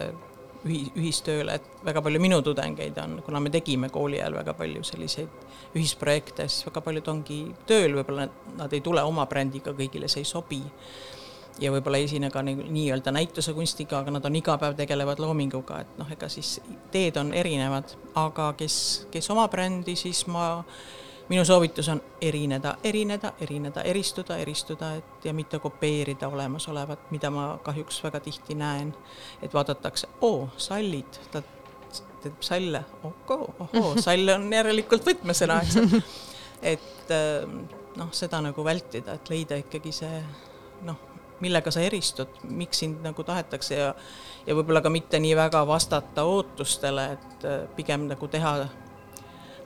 ühi-, 0.65 0.91
ühistööle, 0.97 1.57
et 1.59 1.83
väga 1.85 2.01
palju 2.05 2.21
minu 2.21 2.39
tudengeid 2.45 2.97
on, 3.03 3.19
kuna 3.25 3.41
me 3.43 3.51
tegime 3.53 3.89
kooli 3.93 4.21
ajal 4.21 4.39
väga 4.39 4.55
palju 4.57 4.83
selliseid 4.87 5.75
ühisprojekte, 5.77 6.47
siis 6.49 6.67
väga 6.69 6.81
paljud 6.85 7.11
ongi 7.13 7.41
tööl, 7.69 7.97
võib-olla 7.99 8.25
nad, 8.25 8.41
nad 8.63 8.73
ei 8.73 8.81
tule 8.85 9.03
oma 9.05 9.27
brändiga, 9.29 9.75
kõigile 9.77 10.09
see 10.11 10.23
ei 10.25 10.29
sobi. 10.29 10.63
ja 11.57 11.71
võib-olla 11.73 11.97
ei 11.97 12.05
esine 12.05 12.29
ka 12.29 12.43
nii, 12.45 12.67
nii-öelda 12.69 13.11
näituse 13.15 13.53
kunstiga, 13.57 14.03
aga 14.03 14.11
nad 14.13 14.25
on 14.29 14.35
iga 14.37 14.57
päev 14.61 14.75
tegelevad 14.77 15.19
loominguga, 15.19 15.79
et 15.81 15.95
noh, 15.97 16.09
ega 16.13 16.29
siis 16.29 16.59
teed 16.93 17.17
on 17.17 17.33
erinevad, 17.33 17.95
aga 18.15 18.51
kes, 18.57 19.07
kes 19.11 19.29
oma 19.33 19.47
brändi, 19.49 19.95
siis 19.97 20.27
ma 20.29 20.65
minu 21.29 21.45
soovitus 21.45 21.89
on 21.89 22.01
erineda, 22.21 22.75
erineda, 22.83 23.33
erineda, 23.41 23.81
eristuda, 23.81 24.37
eristuda, 24.37 24.93
et 24.95 25.25
ja 25.25 25.33
mitte 25.33 25.59
kopeerida 25.59 26.27
olemasolevat, 26.27 27.11
mida 27.11 27.31
ma 27.33 27.47
kahjuks 27.63 28.03
väga 28.03 28.19
tihti 28.19 28.55
näen. 28.55 28.93
et 29.41 29.53
vaadatakse, 29.53 30.07
oo, 30.21 30.49
sallid, 30.57 31.19
ta 31.31 31.43
teeb 32.23 32.41
salle, 32.41 32.83
okoo, 33.03 33.55
ohoo, 33.59 33.95
sall 34.05 34.29
on 34.35 34.47
järelikult 34.53 35.05
võtmesõna, 35.05 35.59
eks 35.63 35.77
ole. 35.81 36.01
et 36.61 37.11
ähm, 37.11 37.59
noh, 37.97 38.09
seda 38.11 38.41
nagu 38.41 38.63
vältida, 38.63 39.17
et 39.17 39.29
leida 39.29 39.59
ikkagi 39.59 39.91
see 39.91 40.23
noh, 40.87 40.97
millega 41.43 41.71
sa 41.71 41.83
eristud, 41.85 42.41
miks 42.49 42.81
sind 42.81 43.03
nagu 43.05 43.23
tahetakse 43.23 43.77
ja 43.77 43.93
ja 44.47 44.55
võib-olla 44.55 44.81
ka 44.81 44.89
mitte 44.89 45.19
nii 45.19 45.35
väga 45.35 45.61
vastata 45.67 46.23
ootustele, 46.23 47.07
et 47.17 47.45
äh, 47.45 47.63
pigem 47.75 48.07
nagu 48.07 48.27
teha 48.31 48.53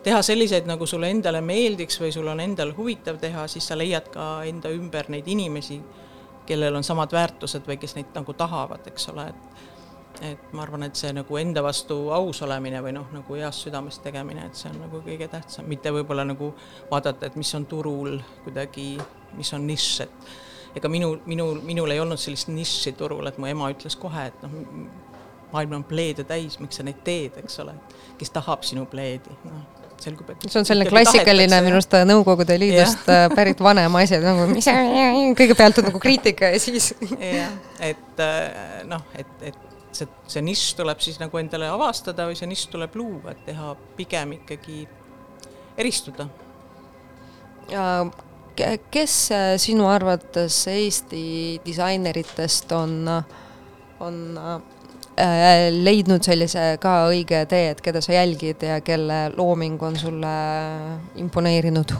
teha 0.03 0.21
selliseid, 0.21 0.65
nagu 0.69 0.85
sulle 0.89 1.09
endale 1.13 1.41
meeldiks 1.45 1.99
või 2.01 2.11
sul 2.13 2.27
on 2.31 2.39
endal 2.41 2.73
huvitav 2.77 3.19
teha, 3.21 3.47
siis 3.51 3.67
sa 3.67 3.77
leiad 3.77 4.09
ka 4.13 4.41
enda 4.49 4.71
ümber 4.73 5.09
neid 5.13 5.27
inimesi, 5.29 5.81
kellel 6.49 6.75
on 6.79 6.85
samad 6.85 7.13
väärtused 7.13 7.67
või 7.67 7.77
kes 7.81 7.95
neid 7.97 8.15
nagu 8.17 8.33
tahavad, 8.37 8.87
eks 8.91 9.11
ole, 9.13 9.29
et 9.33 9.69
et 10.21 10.51
ma 10.53 10.61
arvan, 10.61 10.83
et 10.85 10.97
see 10.99 11.09
nagu 11.15 11.37
enda 11.39 11.63
vastu 11.63 11.95
aus 12.13 12.41
olemine 12.45 12.81
või 12.83 12.91
noh, 12.93 13.07
nagu 13.15 13.37
heast 13.39 13.63
südamest 13.65 14.03
tegemine, 14.03 14.43
et 14.45 14.59
see 14.59 14.69
on 14.69 14.81
nagu 14.83 14.99
kõige 15.01 15.25
tähtsam, 15.31 15.65
mitte 15.71 15.89
võib-olla 15.95 16.25
nagu 16.27 16.51
vaadata, 16.91 17.29
et 17.29 17.37
mis 17.39 17.53
on 17.57 17.65
turul 17.65 18.19
kuidagi, 18.43 18.85
mis 19.39 19.53
on 19.57 19.65
nišš, 19.65 20.01
et 20.05 20.77
ega 20.77 20.91
minu, 20.91 21.15
minu, 21.25 21.47
minul 21.65 21.95
ei 21.95 22.03
olnud 22.03 22.21
sellist 22.21 22.51
nišši 22.51 22.93
turul, 22.99 23.31
et 23.31 23.39
mu 23.41 23.49
ema 23.49 23.71
ütles 23.73 23.97
kohe, 23.97 24.27
et 24.29 24.45
noh, 24.45 24.53
maailm 25.55 25.79
on 25.79 25.87
pleede 25.87 26.27
täis, 26.27 26.59
miks 26.61 26.77
sa 26.77 26.85
neid 26.85 27.01
teed, 27.07 27.39
eks 27.41 27.57
ole, 27.63 27.73
kes 28.19 28.35
tahab 28.35 28.67
sinu 28.67 28.85
pleedi, 28.91 29.39
noh 29.47 29.80
selgub, 30.03 30.29
et 30.33 30.45
see 30.47 30.61
on 30.61 30.67
selline 30.67 30.89
klassikaline 30.89 31.61
minu 31.65 31.77
arust 31.79 31.97
Nõukogude 32.09 32.57
Liidust 32.59 33.09
yeah. 33.09 33.27
pärit 33.33 33.61
vanem 33.63 33.95
asi, 33.99 34.17
et 34.17 34.25
nagu 34.25 34.47
mis 34.51 34.69
kõigepealt 35.37 35.81
on 35.81 35.91
nagu 35.91 36.01
kriitika 36.03 36.53
ja 36.53 36.61
siis. 36.61 36.93
jah, 37.41 37.53
et 37.85 38.23
noh, 38.89 39.05
et, 39.17 39.35
et 39.51 39.67
see, 39.95 40.07
see 40.31 40.43
nišš 40.45 40.73
tuleb 40.79 41.03
siis 41.03 41.19
nagu 41.21 41.39
endale 41.41 41.69
avastada 41.71 42.27
või 42.29 42.37
see 42.39 42.49
nišš 42.51 42.71
tuleb 42.73 42.97
luua, 42.99 43.35
et 43.35 43.45
teha 43.49 43.75
pigem 43.97 44.35
ikkagi 44.39 44.83
eristuda. 45.79 46.27
kes 48.91 49.15
sinu 49.63 49.87
arvates 49.87 50.65
Eesti 50.67 51.23
disaineritest 51.65 52.71
on, 52.75 52.97
on 53.99 54.21
äh, 54.37 54.61
leidnud 55.83 56.23
sellise 56.25 56.77
ka 56.81 56.95
õige 57.11 57.43
tee, 57.49 57.71
et 57.75 57.81
keda 57.83 58.01
sa 58.01 58.15
jälgid 58.15 58.63
ja 58.65 58.79
kelle 58.85 59.27
looming 59.35 59.81
on 59.83 59.99
sulle 59.99 60.33
imponeerinud? 61.21 61.93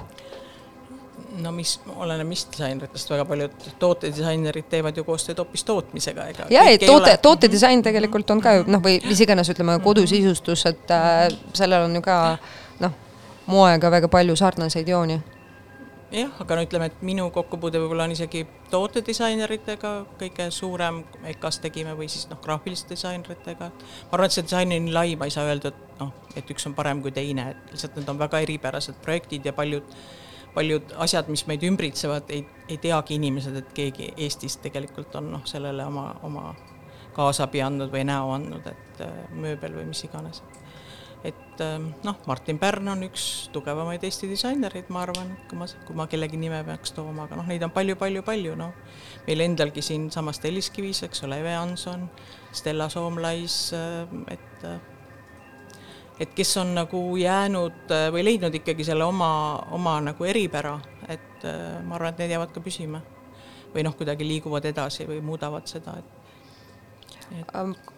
no 1.40 1.52
mis, 1.56 1.76
oleneb 1.96 2.28
mis 2.28 2.44
disaineritest, 2.52 3.10
väga 3.14 3.26
paljud 3.26 3.68
tootedisainerid 3.80 4.68
teevad 4.72 4.98
ju 4.98 5.04
koostööd 5.08 5.40
hoopis 5.42 5.64
tootmisega, 5.68 6.28
ega 6.34 6.48
jaa, 6.52 6.66
ei 6.70 6.80
toote, 6.82 7.14
tootedisain 7.24 7.84
tegelikult 7.86 8.30
on 8.36 8.42
ka 8.44 8.58
ju 8.58 8.66
noh, 8.72 8.84
või 8.84 9.00
mis 9.06 9.22
iganes, 9.24 9.50
ütleme 9.54 9.78
kodusisustus, 9.84 10.66
et 10.70 10.94
äh, 10.96 11.28
sellel 11.58 11.88
on 11.88 11.96
ju 12.00 12.04
ka 12.06 12.18
noh, 12.84 12.98
moega 13.52 13.92
väga 13.94 14.12
palju 14.12 14.36
sarnaseid 14.40 14.92
jooni. 14.92 15.20
Jah, 16.12 16.32
aga 16.44 16.58
no 16.58 16.64
ütleme, 16.66 16.88
et 16.92 17.04
minu 17.06 17.28
kokkupuude 17.34 17.80
võib-olla 17.82 18.08
on 18.10 18.16
isegi 18.16 18.44
tootedisaineritega 18.72 19.92
kõige 20.20 20.48
suurem, 20.54 21.04
EKA-s 21.34 21.62
tegime, 21.64 21.94
või 21.98 22.10
siis 22.12 22.28
noh, 22.32 22.40
graafiliste 22.44 22.96
disaineritega. 22.96 23.70
ma 23.72 24.18
arvan, 24.18 24.28
et 24.28 24.38
see 24.38 24.48
disain 24.48 24.76
on 24.76 24.88
nii 24.88 24.96
lai, 24.96 25.16
ma 25.20 25.30
ei 25.30 25.36
saa 25.36 25.48
öelda, 25.50 25.72
et 25.72 26.02
noh, 26.02 26.12
et 26.36 26.52
üks 26.52 26.68
on 26.68 26.76
parem 26.78 27.02
kui 27.02 27.14
teine, 27.16 27.52
et 27.54 27.72
lihtsalt 27.76 27.96
need 28.00 28.12
on 28.12 28.20
väga 28.20 28.44
eripärased 28.48 29.00
projektid 29.06 29.46
ja 29.46 29.54
paljud 29.54 29.96
paljud 30.54 30.92
asjad, 31.00 31.30
mis 31.32 31.46
meid 31.48 31.64
ümbritsevad, 31.64 32.28
ei, 32.36 32.44
ei 32.68 32.78
teagi 32.82 33.16
inimesed, 33.16 33.56
et 33.56 33.70
keegi 33.76 34.10
Eestis 34.18 34.58
tegelikult 34.60 35.16
on 35.16 35.32
noh, 35.38 35.46
sellele 35.48 35.86
oma, 35.88 36.10
oma 36.28 36.50
kaasabi 37.16 37.62
andnud 37.64 37.92
või 37.94 38.04
näo 38.08 38.34
andnud, 38.36 38.68
et 38.68 39.06
äh, 39.06 39.22
mööbel 39.32 39.80
või 39.80 39.88
mis 39.92 40.04
iganes. 40.08 40.44
Et 41.24 41.62
äh, 41.62 41.78
noh, 42.04 42.22
Martin 42.28 42.60
Pärn 42.60 42.92
on 42.94 43.04
üks 43.06 43.26
tugevamaid 43.54 44.04
Eesti 44.08 44.30
disainereid, 44.32 44.90
ma 44.94 45.04
arvan, 45.06 45.36
kui 45.50 45.60
ma, 45.60 45.68
kui 45.88 45.98
ma 45.98 46.08
kellegi 46.12 46.40
nime 46.42 46.64
peaks 46.68 46.96
tooma, 46.98 47.28
aga 47.28 47.40
noh, 47.40 47.50
neid 47.50 47.66
on 47.66 47.74
palju-palju-palju, 47.76 48.56
noh. 48.60 48.74
meil 49.28 49.46
endalgi 49.46 49.84
siinsamas 49.86 50.42
Telliskivis, 50.42 51.04
eks 51.08 51.28
ole, 51.28 51.42
Eve 51.44 51.54
Hanson, 51.58 52.08
Stella 52.54 52.90
Soomlais, 52.90 53.60
äh, 53.78 54.18
et 54.34 54.66
et 56.22 56.34
kes 56.38 56.58
on 56.62 56.76
nagu 56.76 57.00
jäänud 57.18 57.92
äh, 57.92 58.08
või 58.14 58.24
leidnud 58.26 58.56
ikkagi 58.62 58.86
selle 58.86 59.06
oma, 59.08 59.32
oma 59.74 59.96
nagu 60.06 60.26
eripära, 60.28 60.76
et 61.10 61.46
äh, 61.50 61.80
ma 61.86 61.98
arvan, 61.98 62.14
et 62.14 62.22
need 62.22 62.36
jäävad 62.36 62.54
ka 62.54 62.62
püsima. 62.62 63.02
või 63.72 63.86
noh, 63.88 63.94
kuidagi 63.96 64.26
liiguvad 64.28 64.66
edasi 64.68 65.06
või 65.08 65.22
muudavad 65.24 65.64
seda, 65.68 65.94
et, 65.96 67.38
et.... 67.40 67.92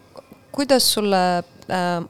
kuidas 0.54 0.86
sulle 0.94 1.22
äh, 1.66 2.06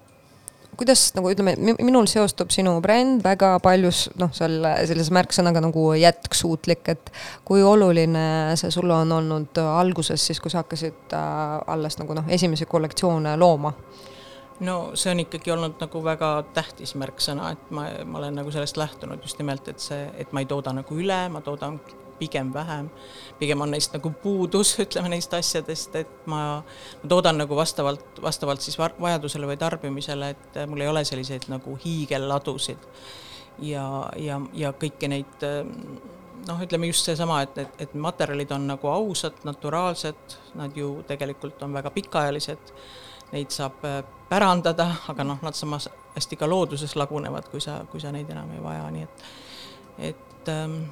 kuidas 0.78 1.06
nagu 1.18 1.32
ütleme, 1.32 1.56
minul 1.82 2.08
seostub 2.12 2.52
sinu 2.54 2.76
bränd 2.84 3.24
väga 3.26 3.56
paljus 3.64 4.06
noh, 4.20 4.32
selle 4.36 4.76
sellise 4.88 5.14
märksõnaga 5.16 5.64
nagu 5.64 5.90
jätksuutlik, 6.00 6.88
et 6.94 7.12
kui 7.48 7.64
oluline 7.66 8.56
see 8.60 8.72
sulle 8.74 8.96
on 8.96 9.12
olnud 9.20 9.62
alguses 9.64 10.26
siis, 10.30 10.42
kui 10.44 10.54
sa 10.54 10.64
hakkasid 10.64 11.16
äh, 11.18 11.60
alles 11.74 12.00
nagu 12.02 12.18
noh, 12.18 12.28
esimesi 12.34 12.68
kollektsioone 12.70 13.38
looma? 13.40 13.74
no 14.64 14.78
see 15.00 15.12
on 15.12 15.24
ikkagi 15.24 15.52
olnud 15.52 15.80
nagu 15.82 16.04
väga 16.04 16.30
tähtis 16.54 16.96
märksõna, 17.00 17.52
et 17.56 17.72
ma, 17.74 17.88
ma 18.06 18.22
olen 18.22 18.40
nagu 18.42 18.52
sellest 18.54 18.78
lähtunud 18.78 19.24
just 19.24 19.40
nimelt, 19.42 19.68
et 19.68 19.84
see, 19.84 20.06
et 20.18 20.32
ma 20.32 20.44
ei 20.44 20.50
tooda 20.50 20.74
nagu 20.76 20.98
üle, 21.00 21.20
ma 21.34 21.42
toodan 21.46 21.80
pigem 22.24 22.54
vähem. 22.54 22.90
pigem 23.40 23.62
on 23.62 23.76
neist 23.76 23.94
nagu 23.94 24.14
puudus, 24.24 24.74
ütleme 24.86 25.12
neist 25.12 25.34
asjadest, 25.34 26.00
et 26.00 26.26
ma, 26.26 26.64
ma 27.04 27.12
toodan 27.12 27.44
nagu 27.44 27.60
vastavalt, 27.60 28.24
vastavalt 28.24 28.64
siis 28.64 28.80
vajadusele 28.80 29.52
või 29.52 29.60
tarbimisele, 29.60 30.34
et 30.34 30.64
mul 30.72 30.82
ei 30.82 30.92
ole 30.96 31.06
selliseid 31.06 31.52
nagu 31.52 31.78
hiigelladusid. 31.86 32.90
ja, 33.62 33.86
ja, 34.18 34.42
ja 34.54 34.74
kõiki 34.74 35.12
neid 35.12 35.48
noh, 36.48 36.62
ütleme 36.64 36.88
just 36.88 37.08
seesama, 37.08 37.42
et, 37.42 37.58
et, 37.58 37.82
et 37.86 37.94
materjalid 37.94 38.52
on 38.52 38.68
nagu 38.74 38.90
ausad, 38.92 39.40
naturaalsed, 39.48 40.38
nad 40.60 40.78
ju 40.78 40.96
tegelikult 41.08 41.62
on 41.64 41.74
väga 41.74 41.92
pikaajalised, 41.94 42.74
neid 43.34 43.54
saab 43.54 43.86
äh, 43.88 44.02
pärandada, 44.30 44.90
aga 45.12 45.26
noh, 45.28 45.40
nad 45.46 45.58
samas 45.58 45.90
hästi 46.16 46.38
ka 46.40 46.50
looduses 46.50 46.96
lagunevad, 47.00 47.48
kui 47.52 47.62
sa, 47.64 47.82
kui 47.92 48.02
sa 48.02 48.12
neid 48.14 48.30
enam 48.30 48.52
ei 48.54 48.64
vaja, 48.64 48.90
nii 48.94 49.08
et, 49.08 49.24
et 50.12 50.54
ähm, 50.54 50.84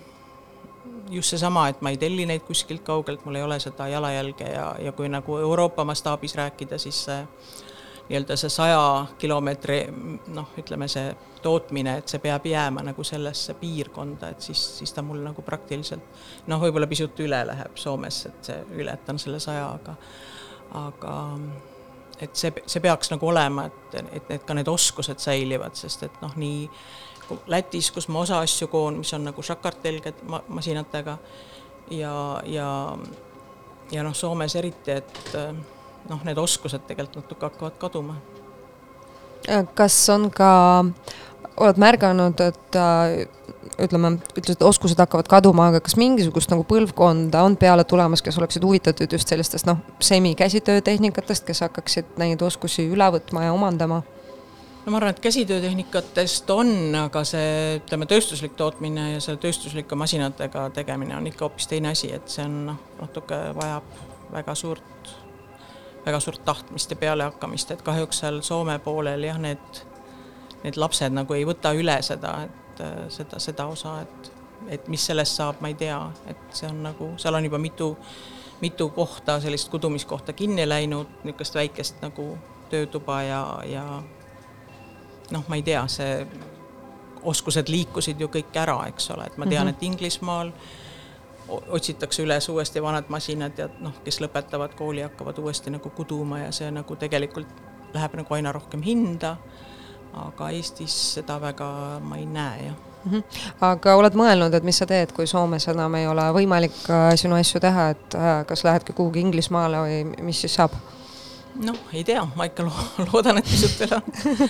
just 1.12 1.30
seesama, 1.30 1.68
et 1.70 1.82
ma 1.82 1.90
ei 1.90 1.98
telli 1.98 2.26
neid 2.26 2.46
kuskilt 2.48 2.84
kaugelt, 2.88 3.26
mul 3.26 3.36
ei 3.36 3.44
ole 3.44 3.60
seda 3.60 3.88
jalajälge 3.88 4.48
ja, 4.54 4.76
ja 4.80 4.92
kui 4.92 5.10
nagu 5.10 5.38
Euroopa 5.38 5.86
mastaabis 5.86 6.36
rääkida, 6.36 6.78
siis 6.78 7.04
see 7.06 7.20
nii-öelda 8.12 8.36
see 8.36 8.50
saja 8.50 9.06
kilomeetri 9.18 9.86
noh, 10.36 10.50
ütleme 10.60 10.88
see 10.92 11.14
tootmine, 11.42 11.98
et 12.02 12.12
see 12.12 12.20
peab 12.20 12.46
jääma 12.46 12.84
nagu 12.84 13.04
sellesse 13.08 13.54
piirkonda, 13.60 14.34
et 14.34 14.42
siis, 14.42 14.64
siis 14.78 14.94
ta 14.94 15.02
mul 15.06 15.22
nagu 15.24 15.42
praktiliselt 15.42 16.48
noh, 16.52 16.60
võib-olla 16.60 16.90
pisut 16.92 17.20
üle 17.24 17.40
läheb 17.48 17.78
Soomes, 17.80 18.26
et 18.28 18.52
ületan 18.76 19.20
selle 19.20 19.40
saja, 19.40 19.70
aga 19.72 19.96
aga 20.82 21.16
et 22.22 22.36
see, 22.38 22.52
see 22.66 22.84
peaks 22.84 23.12
nagu 23.14 23.28
olema, 23.28 23.66
et, 23.70 23.96
et, 24.12 24.36
et 24.38 24.44
ka 24.46 24.56
need 24.58 24.70
oskused 24.72 25.20
säilivad, 25.24 25.76
sest 25.80 26.06
et 26.08 26.22
noh, 26.24 26.36
nii 26.40 26.68
Lätis, 27.48 27.92
kus 27.92 28.08
ma 28.08 28.24
osa 28.26 28.40
asju 28.40 28.68
koon, 28.72 29.02
mis 29.02 29.14
on 29.14 29.26
nagu 29.30 29.44
šakartelged 29.44 30.24
ma-, 30.30 30.44
masinatega 30.48 31.18
ja, 31.92 32.14
ja 32.46 32.70
ja 33.92 34.04
noh, 34.04 34.16
Soomes 34.16 34.56
eriti, 34.56 34.92
et 34.92 35.34
noh, 36.10 36.24
need 36.28 36.40
oskused 36.40 36.86
tegelikult 36.88 37.24
natuke 37.24 37.48
hakkavad 37.50 37.78
kaduma. 37.82 38.16
kas 39.76 39.98
on 40.14 40.30
ka, 40.32 40.52
oled 41.58 41.82
märganud, 41.82 42.42
et 42.46 42.78
äh, 42.80 43.26
ütleme, 43.82 44.16
ütlesid, 44.36 44.60
et 44.60 44.68
oskused 44.68 45.00
hakkavad 45.02 45.30
kaduma, 45.32 45.70
aga 45.72 45.82
kas 45.84 45.98
mingisugust 46.00 46.52
nagu 46.54 46.66
põlvkonda 46.68 47.44
on 47.46 47.58
peale 47.60 47.84
tulemas, 47.84 48.24
kes 48.24 48.38
oleksid 48.40 48.64
huvitatud 48.66 49.12
just 49.12 49.28
sellistest 49.32 49.68
noh, 49.70 49.82
semikäsitöötehnikatest, 50.00 51.46
kes 51.48 51.64
hakkaksid 51.68 52.18
neid 52.22 52.42
oskusi 52.46 52.88
üle 52.92 53.12
võtma 53.18 53.48
ja 53.48 53.56
omandama? 53.58 54.02
No 54.86 54.92
ma 54.92 54.98
arvan, 54.98 55.14
et 55.14 55.20
käsitöötehnikatest 55.20 56.50
on, 56.50 56.72
aga 56.96 57.24
see, 57.28 57.80
ütleme, 57.80 58.08
tööstuslik 58.10 58.56
tootmine 58.60 59.12
ja 59.14 59.24
selle 59.24 59.42
tööstuslike 59.42 59.96
masinatega 59.96 60.70
tegemine 60.76 61.18
on 61.18 61.28
ikka 61.30 61.46
hoopis 61.48 61.70
teine 61.70 61.94
asi, 61.94 62.12
et 62.14 62.30
see 62.32 62.46
on 62.46 62.64
noh, 62.72 62.80
natuke 63.02 63.42
vajab 63.58 64.00
väga 64.32 64.56
suurt 64.56 65.18
väga 66.06 66.20
suurt 66.20 66.46
tahtmist 66.46 66.92
ja 66.92 66.96
pealehakkamist, 66.96 67.72
et 67.72 67.82
kahjuks 67.82 68.24
seal 68.24 68.42
Soome 68.42 68.80
poolel 68.80 69.24
jah, 69.24 69.38
need, 69.42 69.82
need 70.64 70.78
lapsed 70.78 71.14
nagu 71.14 71.36
ei 71.38 71.46
võta 71.46 71.74
üle 71.78 71.98
seda, 72.06 72.36
et 72.48 72.82
äh, 72.82 73.04
seda, 73.14 73.40
seda 73.40 73.68
osa, 73.70 74.00
et, 74.02 74.32
et 74.78 74.88
mis 74.90 75.06
sellest 75.06 75.38
saab, 75.38 75.62
ma 75.62 75.70
ei 75.72 75.78
tea, 75.78 76.00
et 76.32 76.58
see 76.58 76.70
on 76.70 76.82
nagu, 76.88 77.12
seal 77.22 77.38
on 77.38 77.46
juba 77.46 77.62
mitu, 77.62 77.92
mitu 78.62 78.90
kohta, 78.96 79.40
sellist 79.42 79.70
kudumiskohta 79.70 80.34
kinni 80.34 80.66
läinud, 80.66 81.22
niisugust 81.24 81.56
väikest 81.62 82.02
nagu 82.02 82.32
töötuba 82.74 83.22
ja, 83.28 83.44
ja 83.68 83.86
noh, 85.32 85.44
ma 85.48 85.56
ei 85.56 85.64
tea, 85.64 85.84
see 85.88 86.28
oskused 87.24 87.70
liikusid 87.70 88.20
ju 88.20 88.28
kõik 88.34 88.56
ära, 88.58 88.78
eks 88.90 89.12
ole, 89.14 89.26
et 89.30 89.38
ma 89.38 89.46
tean 89.46 89.68
-hmm. 89.68 89.76
et 89.76 89.84
Inglismaal 89.84 90.52
otsitakse 91.52 92.24
üles 92.24 92.50
uuesti 92.50 92.82
vanad 92.82 93.10
masinad 93.10 93.58
ja 93.58 93.70
noh, 93.80 93.94
kes 94.04 94.22
lõpetavad 94.22 94.76
kooli, 94.76 95.02
hakkavad 95.02 95.38
uuesti 95.38 95.70
nagu 95.70 95.90
kuduma 95.90 96.40
ja 96.40 96.52
see 96.52 96.72
nagu 96.72 96.96
tegelikult 96.96 97.48
läheb 97.94 98.16
nagu 98.16 98.34
aina 98.34 98.52
rohkem 98.52 98.82
hinda. 98.82 99.38
aga 100.14 100.50
Eestis 100.50 101.14
seda 101.14 101.42
väga 101.42 102.00
ma 102.04 102.18
ei 102.18 102.26
näe, 102.26 102.66
jah 102.66 102.76
mm. 103.06 103.12
-hmm. 103.12 103.24
aga 103.62 103.96
oled 103.96 104.14
mõelnud, 104.14 104.54
et 104.54 104.64
mis 104.64 104.78
sa 104.78 104.86
teed, 104.86 105.12
kui 105.12 105.28
Soomes 105.28 105.68
enam 105.68 105.96
ei 105.96 106.08
ole 106.08 106.26
võimalik 106.36 106.76
äh, 106.90 107.14
sinu 107.16 107.36
asju 107.36 107.60
teha, 107.60 107.90
et 107.90 108.16
äh, 108.16 108.46
kas 108.46 108.64
lähedki 108.64 108.94
kuhugi 108.94 109.20
Inglismaale 109.20 109.78
või 109.78 110.24
mis 110.24 110.42
siis 110.42 110.56
saab? 110.56 110.76
Noh, 111.66 111.78
ei 111.94 112.04
tea, 112.08 112.22
ma 112.36 112.46
ikka 112.50 112.66
lo 112.66 112.72
loodan, 113.12 113.40
et 113.42 113.48
pisut 113.48 113.74
veel 113.82 113.96
on. 113.98 114.48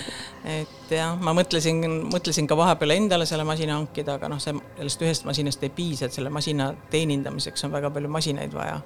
et 0.57 0.93
jah, 0.93 1.16
ma 1.20 1.34
mõtlesin, 1.38 1.82
mõtlesin 2.12 2.47
ka 2.49 2.57
vahepeal 2.57 2.95
endale 2.95 3.28
selle 3.30 3.45
masina 3.47 3.78
hankida, 3.78 4.18
aga 4.20 4.30
noh, 4.32 4.41
see, 4.43 4.55
sellest 4.78 5.05
ühest 5.05 5.28
masinast 5.28 5.66
ei 5.68 5.74
piisa, 5.76 6.07
et 6.07 6.16
selle 6.18 6.32
masina 6.34 6.72
teenindamiseks 6.93 7.68
on 7.68 7.76
väga 7.76 7.91
palju 7.93 8.12
masinaid 8.12 8.55
vaja. 8.55 8.80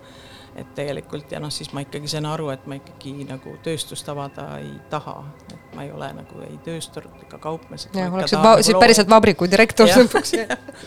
et 0.56 0.70
tegelikult 0.76 1.32
ja 1.36 1.40
noh, 1.44 1.52
siis 1.52 1.74
ma 1.76 1.82
ikkagi 1.84 2.08
sain 2.08 2.26
aru, 2.26 2.48
et 2.54 2.64
ma 2.72 2.78
ikkagi 2.80 3.26
nagu 3.28 3.58
tööstust 3.64 4.08
avada 4.10 4.48
ei 4.64 4.72
taha, 4.90 5.18
et 5.52 5.76
ma 5.76 5.84
ei 5.84 5.92
ole 5.92 6.12
nagu 6.16 6.44
ei 6.48 6.56
tööstur 6.64 7.10
ega 7.26 7.40
kaupmees. 7.44 7.90
jah, 7.94 8.14
oleksid 8.14 8.40
va 8.40 8.56
nagu 8.56 8.80
päriselt 8.80 9.12
vabriku 9.12 9.50
direktor 9.52 9.92
lõpuks 9.92 10.38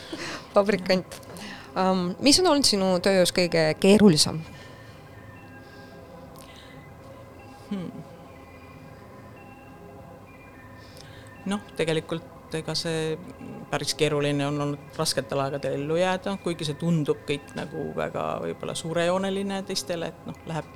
vabrikant 0.57 1.21
um,. 1.77 2.15
mis 2.25 2.41
on 2.41 2.55
olnud 2.55 2.69
sinu 2.69 2.95
töös 3.05 3.35
kõige 3.37 3.75
keerulisem? 3.81 4.41
Hmm.. 7.71 8.03
noh, 11.53 11.71
tegelikult 11.77 12.35
ega 12.57 12.75
see 12.79 13.19
päris 13.71 13.93
keeruline 13.99 14.47
on 14.47 14.61
olnud 14.61 14.97
rasketel 14.97 15.41
aegadel 15.45 15.77
ellu 15.77 15.99
jääda, 16.01 16.37
kuigi 16.43 16.65
see 16.65 16.79
tundub 16.81 17.21
kõik 17.29 17.53
nagu 17.59 17.91
väga 17.97 18.25
võib-olla 18.45 18.75
suurejooneline 18.79 19.63
teistele, 19.69 20.09
et 20.13 20.27
noh, 20.29 20.39
läheb 20.49 20.69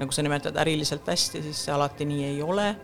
nagu 0.00 0.14
sa 0.14 0.24
nimetad 0.26 0.58
äriliselt 0.58 1.06
hästi, 1.06 1.42
siis 1.46 1.64
see 1.66 1.74
alati 1.74 2.08
nii 2.08 2.24
ei 2.32 2.42
ole. 2.42 2.74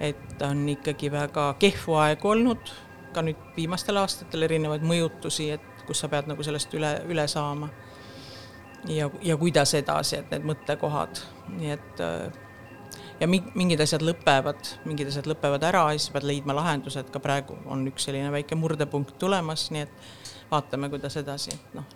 et 0.00 0.42
on 0.42 0.68
ikkagi 0.68 1.10
väga 1.12 1.54
kehvu 1.58 1.94
aegu 2.02 2.28
olnud, 2.28 2.70
ka 3.14 3.22
nüüd 3.22 3.38
viimastel 3.56 3.96
aastatel 3.96 4.42
erinevaid 4.42 4.82
mõjutusi, 4.82 5.52
et 5.54 5.84
kus 5.86 6.00
sa 6.02 6.08
pead 6.10 6.26
nagu 6.26 6.42
sellest 6.42 6.74
üle, 6.74 6.96
üle 7.08 7.26
saama. 7.28 7.68
ja, 8.88 9.10
ja 9.22 9.36
kuidas 9.36 9.74
edasi, 9.74 10.16
et 10.16 10.30
need 10.30 10.46
mõttekohad, 10.46 11.22
nii 11.58 11.70
et 11.74 12.02
ja 13.24 13.30
mingid 13.30 13.80
asjad 13.80 14.04
lõpevad, 14.04 14.74
mingid 14.84 15.08
asjad 15.08 15.28
lõpevad 15.30 15.64
ära 15.64 15.84
ja 15.92 15.98
siis 15.98 16.12
pead 16.12 16.26
leidma 16.28 16.56
lahendused, 16.56 17.08
ka 17.12 17.22
praegu 17.24 17.56
on 17.72 17.86
üks 17.88 18.04
selline 18.08 18.28
väike 18.34 18.58
murdepunkt 18.58 19.16
tulemas, 19.20 19.70
nii 19.72 19.86
et 19.86 20.10
vaatame, 20.50 20.90
kuidas 20.92 21.16
edasi, 21.20 21.54
noh, 21.76 21.86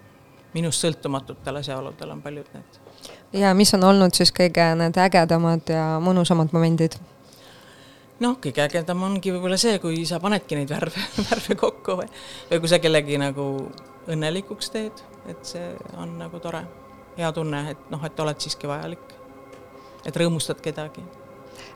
minust 0.54 0.84
sõltumatutel 0.84 1.60
asjaoludel 1.60 2.14
on 2.14 2.24
paljud 2.24 2.48
need. 2.54 2.80
ja 3.42 3.52
mis 3.54 3.74
on 3.76 3.84
olnud 3.90 4.16
siis 4.16 4.32
kõige 4.32 4.70
need 4.80 4.96
ägedamad 5.04 5.68
ja 5.74 5.84
mõnusamad 6.02 6.54
momendid? 6.56 6.96
noh, 8.24 8.38
kõige 8.40 8.64
ägedam 8.64 9.04
ongi 9.10 9.34
võib-olla 9.34 9.60
see, 9.60 9.76
kui 9.84 10.00
sa 10.08 10.22
panedki 10.24 10.56
neid 10.56 10.72
värve, 10.72 11.04
värve 11.30 11.60
kokku 11.60 12.00
või, 12.00 12.08
või 12.50 12.64
kui 12.64 12.72
sa 12.72 12.80
kellegi 12.80 13.20
nagu 13.20 13.44
õnnelikuks 14.08 14.72
teed, 14.72 15.04
et 15.28 15.44
see 15.44 15.70
on 16.00 16.16
nagu 16.24 16.40
tore, 16.40 16.64
hea 17.20 17.32
tunne, 17.36 17.66
et 17.74 17.90
noh, 17.92 18.04
et 18.08 18.24
oled 18.24 18.40
siiski 18.40 18.70
vajalik 18.70 19.18
et 20.06 20.16
rõõmustad 20.16 20.60
kedagi. 20.62 21.02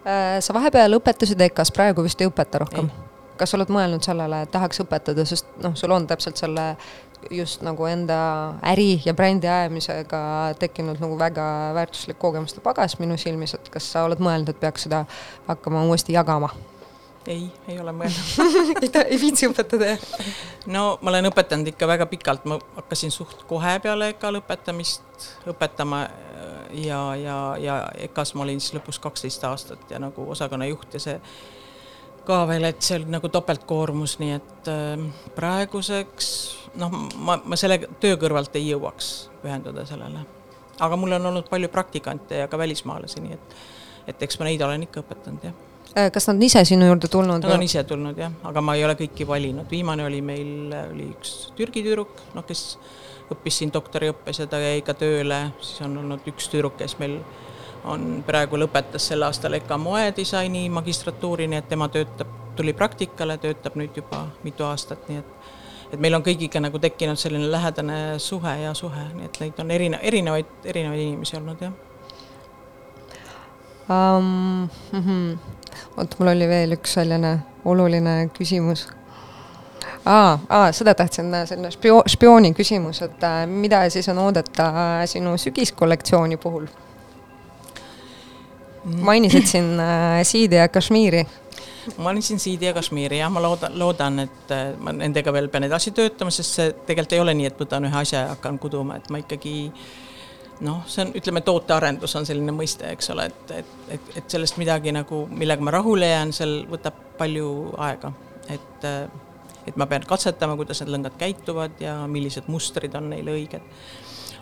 Äh, 0.03 0.41
sa 0.43 0.55
vahepeal 0.55 0.99
õpetasid 0.99 1.41
EKA-s, 1.47 1.71
praegu 1.75 2.03
vist 2.03 2.21
ei 2.21 2.31
õpeta 2.31 2.63
rohkem? 2.65 2.91
kas 3.39 3.55
oled 3.57 3.71
mõelnud 3.75 4.05
sellele, 4.05 4.43
et 4.45 4.51
tahaks 4.55 4.83
õpetada, 4.85 5.25
sest 5.27 5.49
noh, 5.63 5.73
sul 5.79 5.91
on 5.91 6.05
täpselt 6.07 6.39
selle 6.39 6.77
just 7.31 7.63
nagu 7.63 7.87
enda 7.87 8.17
äri 8.73 9.01
ja 9.05 9.15
brändi 9.19 9.49
ajamisega 9.51 10.21
tekkinud 10.61 11.01
nagu 11.03 11.17
väga 11.19 11.45
väärtuslik 11.75 12.19
kogemuste 12.23 12.63
pagas 12.63 12.99
minu 13.01 13.17
silmis, 13.19 13.55
et 13.57 13.71
kas 13.73 13.89
sa 13.95 14.05
oled 14.07 14.23
mõelnud, 14.23 14.53
et 14.53 14.61
peaks 14.61 14.87
seda 14.87 15.05
hakkama 15.49 15.85
uuesti 15.89 16.15
jagama? 16.15 16.53
ei, 17.27 17.47
ei 17.71 17.79
ole 17.81 17.95
mõelnud 17.95 18.99
ei 19.13 19.21
viitsi 19.23 19.47
õpetada, 19.51 19.95
jah? 19.95 20.31
no 20.67 20.85
ma 21.03 21.15
olen 21.15 21.31
õpetanud 21.31 21.71
ikka 21.73 21.89
väga 21.89 22.07
pikalt, 22.11 22.47
ma 22.51 22.59
hakkasin 22.77 23.15
suht 23.15 23.47
kohe 23.51 23.79
peale 23.83 24.13
EKA 24.17 24.35
lõpetamist 24.39 25.31
õpetama 25.51 26.05
ja, 26.73 27.01
ja, 27.17 27.39
ja 27.61 27.79
EKA-s 28.09 28.35
ma 28.35 28.47
olin 28.47 28.61
siis 28.61 28.77
lõpus 28.77 29.01
kaksteist 29.03 29.45
aastat 29.49 29.91
ja 29.91 30.01
nagu 30.03 30.27
osakonnajuht 30.35 30.97
ja 30.99 31.03
see 31.03 31.17
ka 32.27 32.43
veel, 32.47 32.69
et 32.71 32.83
see 32.85 33.01
oli 33.01 33.11
nagu 33.11 33.29
topeltkoormus, 33.33 34.19
nii 34.23 34.37
et 34.37 34.71
äh, 34.71 35.03
praeguseks 35.37 36.29
noh, 36.81 36.95
ma, 37.19 37.41
ma 37.45 37.59
selle 37.59 37.81
töö 38.03 38.17
kõrvalt 38.21 38.55
ei 38.61 38.71
jõuaks 38.71 39.13
pühenduda 39.43 39.87
sellele. 39.89 40.25
aga 40.81 40.97
mul 40.97 41.19
on 41.19 41.33
olnud 41.33 41.51
palju 41.51 41.69
praktikante 41.73 42.45
ja 42.45 42.49
ka 42.49 42.59
välismaalasi, 42.59 43.27
nii 43.27 43.37
et, 43.37 43.61
et 44.15 44.25
eks 44.29 44.39
ma 44.41 44.49
neid 44.49 44.63
olen 44.63 44.89
ikka 44.89 45.05
õpetanud, 45.05 45.51
jah 45.51 45.61
Äh, 45.97 46.09
kas 46.13 46.27
nad 46.29 46.39
on 46.39 46.43
ise 46.43 46.63
sinu 46.65 46.87
juurde 46.89 47.09
tulnud? 47.13 47.43
Nad 47.45 47.53
on 47.53 47.63
ise 47.67 47.83
tulnud 47.85 48.17
jah, 48.17 48.33
aga 48.49 48.61
ma 48.65 48.75
ei 48.79 48.85
ole 48.87 48.95
kõiki 48.97 49.27
valinud, 49.29 49.69
viimane 49.69 50.07
oli 50.07 50.23
meil, 50.25 50.73
oli 50.87 51.11
üks 51.13 51.53
Türgi 51.59 51.83
tüdruk, 51.85 52.23
noh, 52.33 52.47
kes 52.49 52.63
õppis 53.35 53.59
siin 53.61 53.73
doktoriõppes 53.75 54.39
ja 54.43 54.47
ta 54.47 54.61
jäi 54.63 54.83
ka 54.87 54.95
tööle, 54.95 55.41
siis 55.61 55.83
on 55.87 55.99
olnud 56.03 56.29
üks 56.33 56.49
tüdruk, 56.53 56.77
kes 56.79 56.99
meil 57.01 57.19
on 57.85 58.23
praegu 58.27 58.59
lõpetas 58.61 59.09
sel 59.11 59.25
aastal 59.27 59.59
EKA 59.59 59.79
moedisaini 59.79 60.69
magistratuuri, 60.71 61.49
nii 61.51 61.59
et 61.63 61.69
tema 61.69 61.89
töötab, 61.93 62.31
tuli 62.57 62.75
praktikale, 62.77 63.39
töötab 63.43 63.77
nüüd 63.81 63.97
juba 63.97 64.27
mitu 64.45 64.69
aastat, 64.69 65.09
nii 65.09 65.23
et 65.23 65.61
et 65.93 66.01
meil 66.01 66.15
on 66.17 66.23
kõigiga 66.25 66.61
nagu 66.63 66.79
tekkinud 66.81 67.21
selline 67.21 67.51
lähedane 67.53 67.97
suhe 68.23 68.53
ja 68.63 68.73
suhe, 68.75 69.03
nii 69.13 69.27
et 69.29 69.41
neid 69.43 69.59
on 69.61 69.73
erine-, 69.75 70.01
erinevaid, 70.01 70.55
erinevaid 70.65 71.03
inimesi 71.03 71.37
olnud, 71.37 71.61
jah 71.61 71.75
um,. 73.93 74.69
Mm 74.93 75.03
-hmm. 75.05 75.39
oot, 75.97 76.19
mul 76.19 76.29
oli 76.29 76.49
veel 76.49 76.73
üks 76.79 76.95
selline 76.97 77.39
oluline 77.65 78.31
küsimus 78.39 78.89
aa, 80.05 80.39
aa, 80.49 80.73
seda 80.73 80.95
tahtsin, 80.95 81.31
selline 81.47 81.71
spio-, 81.71 82.03
spiooni 82.09 82.55
küsimus, 82.55 83.03
et 83.03 83.25
äh, 83.27 83.45
mida 83.47 83.85
siis 83.91 84.09
on 84.09 84.19
oodata 84.19 84.69
äh, 84.69 85.05
sinu 85.07 85.37
sügiskollektsiooni 85.39 86.37
puhul? 86.37 86.67
mainisid 88.85 89.47
siin 89.47 89.81
äh, 89.81 90.23
siidi 90.23 90.55
ja 90.55 90.69
kašmiiri. 90.69 91.27
ma 91.97 92.05
mainisin 92.05 92.39
siidi 92.39 92.65
ja 92.65 92.73
kašmiiri, 92.75 93.19
jah, 93.19 93.31
ma 93.31 93.43
loodan, 93.43 93.79
loodan, 93.79 94.19
et 94.19 94.51
äh, 94.51 94.79
ma 94.79 94.93
nendega 94.93 95.33
veel 95.33 95.49
pean 95.49 95.65
edasi 95.65 95.91
töötama, 95.91 96.31
sest 96.31 96.59
see 96.59 96.73
tegelikult 96.87 97.13
ei 97.13 97.21
ole 97.21 97.35
nii, 97.35 97.51
et 97.51 97.61
võtan 97.61 97.87
ühe 97.87 97.99
asja 97.99 98.25
ja 98.25 98.33
hakkan 98.35 98.59
kuduma, 98.63 98.99
et 98.99 99.11
ma 99.11 99.23
ikkagi 99.23 99.55
noh, 100.63 100.83
see 100.87 101.07
on, 101.07 101.13
ütleme, 101.19 101.43
tootearendus 101.47 102.15
on 102.19 102.27
selline 102.27 102.55
mõiste, 102.55 102.87
eks 102.95 103.11
ole, 103.15 103.27
et, 103.31 103.51
et, 103.63 103.75
et, 103.97 104.15
et 104.23 104.31
sellest 104.31 104.59
midagi 104.63 104.95
nagu, 104.95 105.27
millega 105.31 105.63
ma 105.63 105.75
rahule 105.75 106.11
jään, 106.11 106.35
seal 106.35 106.63
võtab 106.71 106.99
palju 107.19 107.51
aega, 107.83 108.13
et 108.51 108.87
äh, 108.89 109.05
et 109.67 109.77
ma 109.77 109.87
pean 109.87 110.05
katsetama, 110.09 110.57
kuidas 110.59 110.83
need 110.83 110.95
lõngad 110.95 111.19
käituvad 111.21 111.81
ja 111.83 112.01
millised 112.11 112.49
mustrid 112.53 112.95
on 112.99 113.11
neile 113.13 113.37
õiged. 113.37 113.69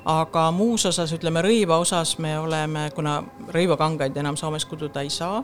Aga 0.08 0.46
muus 0.56 0.86
osas, 0.88 1.12
ütleme 1.12 1.42
rõiva 1.44 1.76
osas 1.82 2.14
me 2.24 2.32
oleme, 2.40 2.86
kuna 2.96 3.18
rõivakangaid 3.52 4.16
enam 4.16 4.38
Soomes 4.40 4.64
kududa 4.64 5.02
ei 5.04 5.10
saa, 5.12 5.42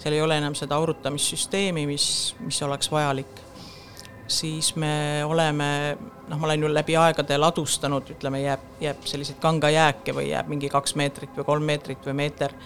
seal 0.00 0.16
ei 0.16 0.22
ole 0.24 0.38
enam 0.40 0.56
seda 0.56 0.78
aurutamissüsteemi, 0.80 1.84
mis, 1.90 2.06
mis 2.40 2.62
oleks 2.64 2.88
vajalik, 2.92 3.42
siis 4.30 4.72
me 4.80 5.20
oleme, 5.26 5.98
noh, 6.30 6.38
ma 6.38 6.48
olen 6.48 6.64
ju 6.64 6.72
läbi 6.72 6.96
aegade 6.96 7.36
ladustanud, 7.36 8.08
ütleme, 8.16 8.40
jääb, 8.46 8.64
jääb 8.80 9.04
selliseid 9.04 9.40
kangajääke 9.42 10.14
või 10.16 10.30
jääb 10.30 10.48
mingi 10.48 10.72
kaks 10.72 10.96
meetrit 10.96 11.36
või 11.36 11.48
kolm 11.52 11.68
meetrit 11.68 12.08
või 12.08 12.16
meeter 12.22 12.56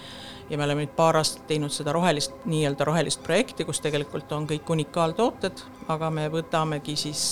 ja 0.50 0.58
me 0.58 0.64
oleme 0.64 0.84
nüüd 0.84 0.94
paar 0.96 1.16
aastat 1.20 1.46
teinud 1.48 1.72
seda 1.72 1.92
rohelist, 1.92 2.44
nii-öelda 2.44 2.84
rohelist 2.84 3.22
projekti, 3.24 3.64
kus 3.64 3.80
tegelikult 3.84 4.32
on 4.32 4.46
kõik 4.50 4.70
unikaaltooted, 4.76 5.64
aga 5.92 6.10
me 6.10 6.28
võtamegi 6.32 6.96
siis 7.00 7.24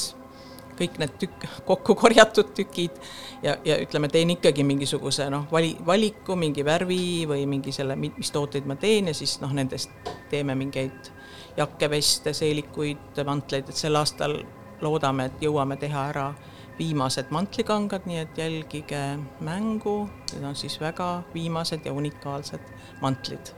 kõik 0.78 0.96
need 0.98 1.16
tükk, 1.20 1.46
kokku 1.68 1.94
korjatud 1.98 2.54
tükid 2.56 2.96
ja, 3.42 3.56
ja 3.64 3.76
ütleme, 3.82 4.08
teen 4.08 4.32
ikkagi 4.34 4.64
mingisuguse 4.64 5.28
noh, 5.30 5.44
vali, 5.52 5.74
valiku, 5.86 6.36
mingi 6.38 6.64
värvi 6.64 7.28
või 7.28 7.44
mingi 7.50 7.74
selle, 7.74 7.96
mis 7.96 8.32
tooteid 8.32 8.66
ma 8.68 8.76
teen 8.80 9.12
ja 9.12 9.14
siis 9.16 9.38
noh, 9.42 9.52
nendest 9.52 9.92
teeme 10.30 10.56
mingeid 10.58 11.12
jakke, 11.56 11.90
veste, 11.92 12.32
seelikuid, 12.32 13.20
mantleid, 13.28 13.68
et 13.68 13.78
sel 13.78 13.96
aastal 14.00 14.38
loodame, 14.82 15.28
et 15.28 15.44
jõuame 15.44 15.76
teha 15.78 16.08
ära 16.14 16.30
viimased 16.78 17.32
mantlikangad, 17.34 18.06
nii 18.08 18.22
et 18.24 18.38
jälgige 18.38 19.00
mängu, 19.44 19.96
need 20.32 20.46
on 20.48 20.56
siis 20.58 20.78
väga 20.80 21.22
viimased 21.34 21.84
ja 21.86 21.92
unikaalsed 21.92 22.70
mantlid. 23.00 23.52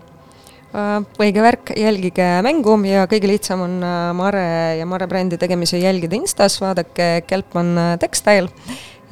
Äh, 0.75 1.05
õige 1.23 1.43
värk, 1.45 1.71
jälgige 1.79 2.27
mängu 2.43 2.75
ja 2.89 3.05
kõige 3.11 3.29
lihtsam 3.31 3.61
on 3.63 3.77
äh, 3.87 4.09
Mare 4.19 4.47
ja 4.81 4.87
Mare 4.91 5.07
brändi 5.07 5.39
tegemisi 5.39 5.79
jälgida 5.79 6.19
Instas, 6.19 6.59
vaadake 6.63 7.23
Kelpman 7.29 7.71
äh, 7.79 7.93
Textile 8.03 8.51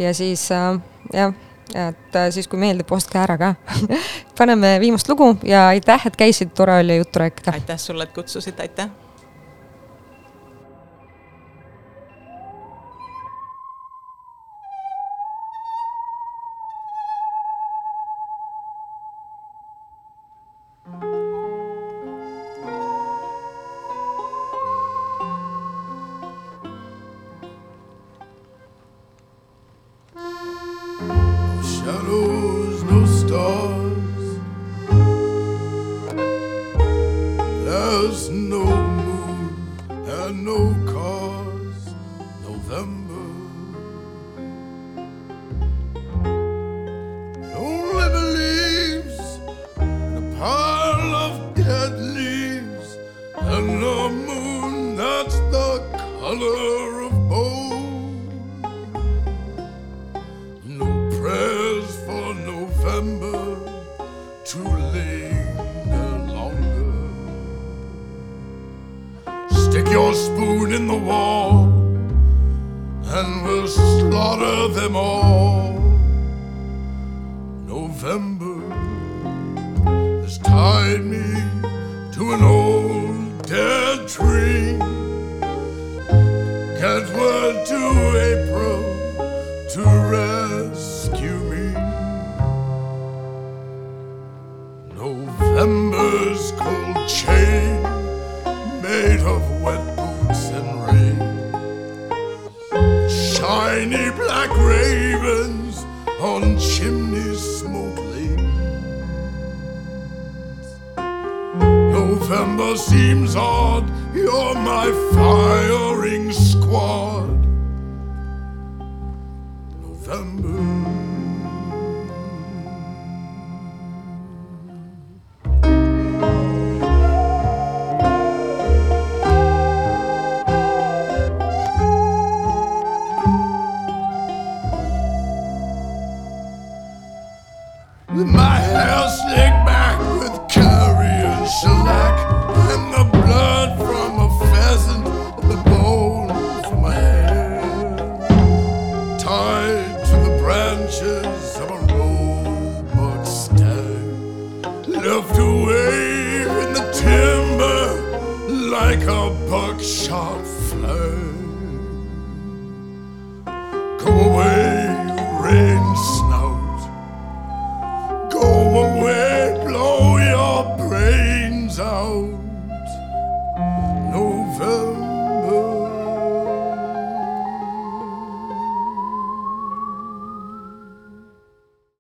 ja 0.03 0.11
siis 0.17 0.49
jah, 0.51 1.37
et 1.77 2.19
siis, 2.35 2.49
kui 2.51 2.59
meeldib, 2.59 2.91
ostke 2.91 3.21
ära 3.21 3.37
ka. 3.39 3.53
Paneme 4.39 4.75
viimast 4.83 5.07
lugu 5.13 5.37
ja 5.47 5.69
aitäh, 5.71 6.09
et 6.09 6.19
käisid, 6.19 6.51
tore 6.57 6.81
oli 6.83 6.99
juttu 6.99 7.23
rääkida. 7.23 7.55
aitäh 7.55 7.79
sulle, 7.79 8.09
et 8.09 8.17
kutsusid, 8.17 8.59
aitäh 8.59 8.91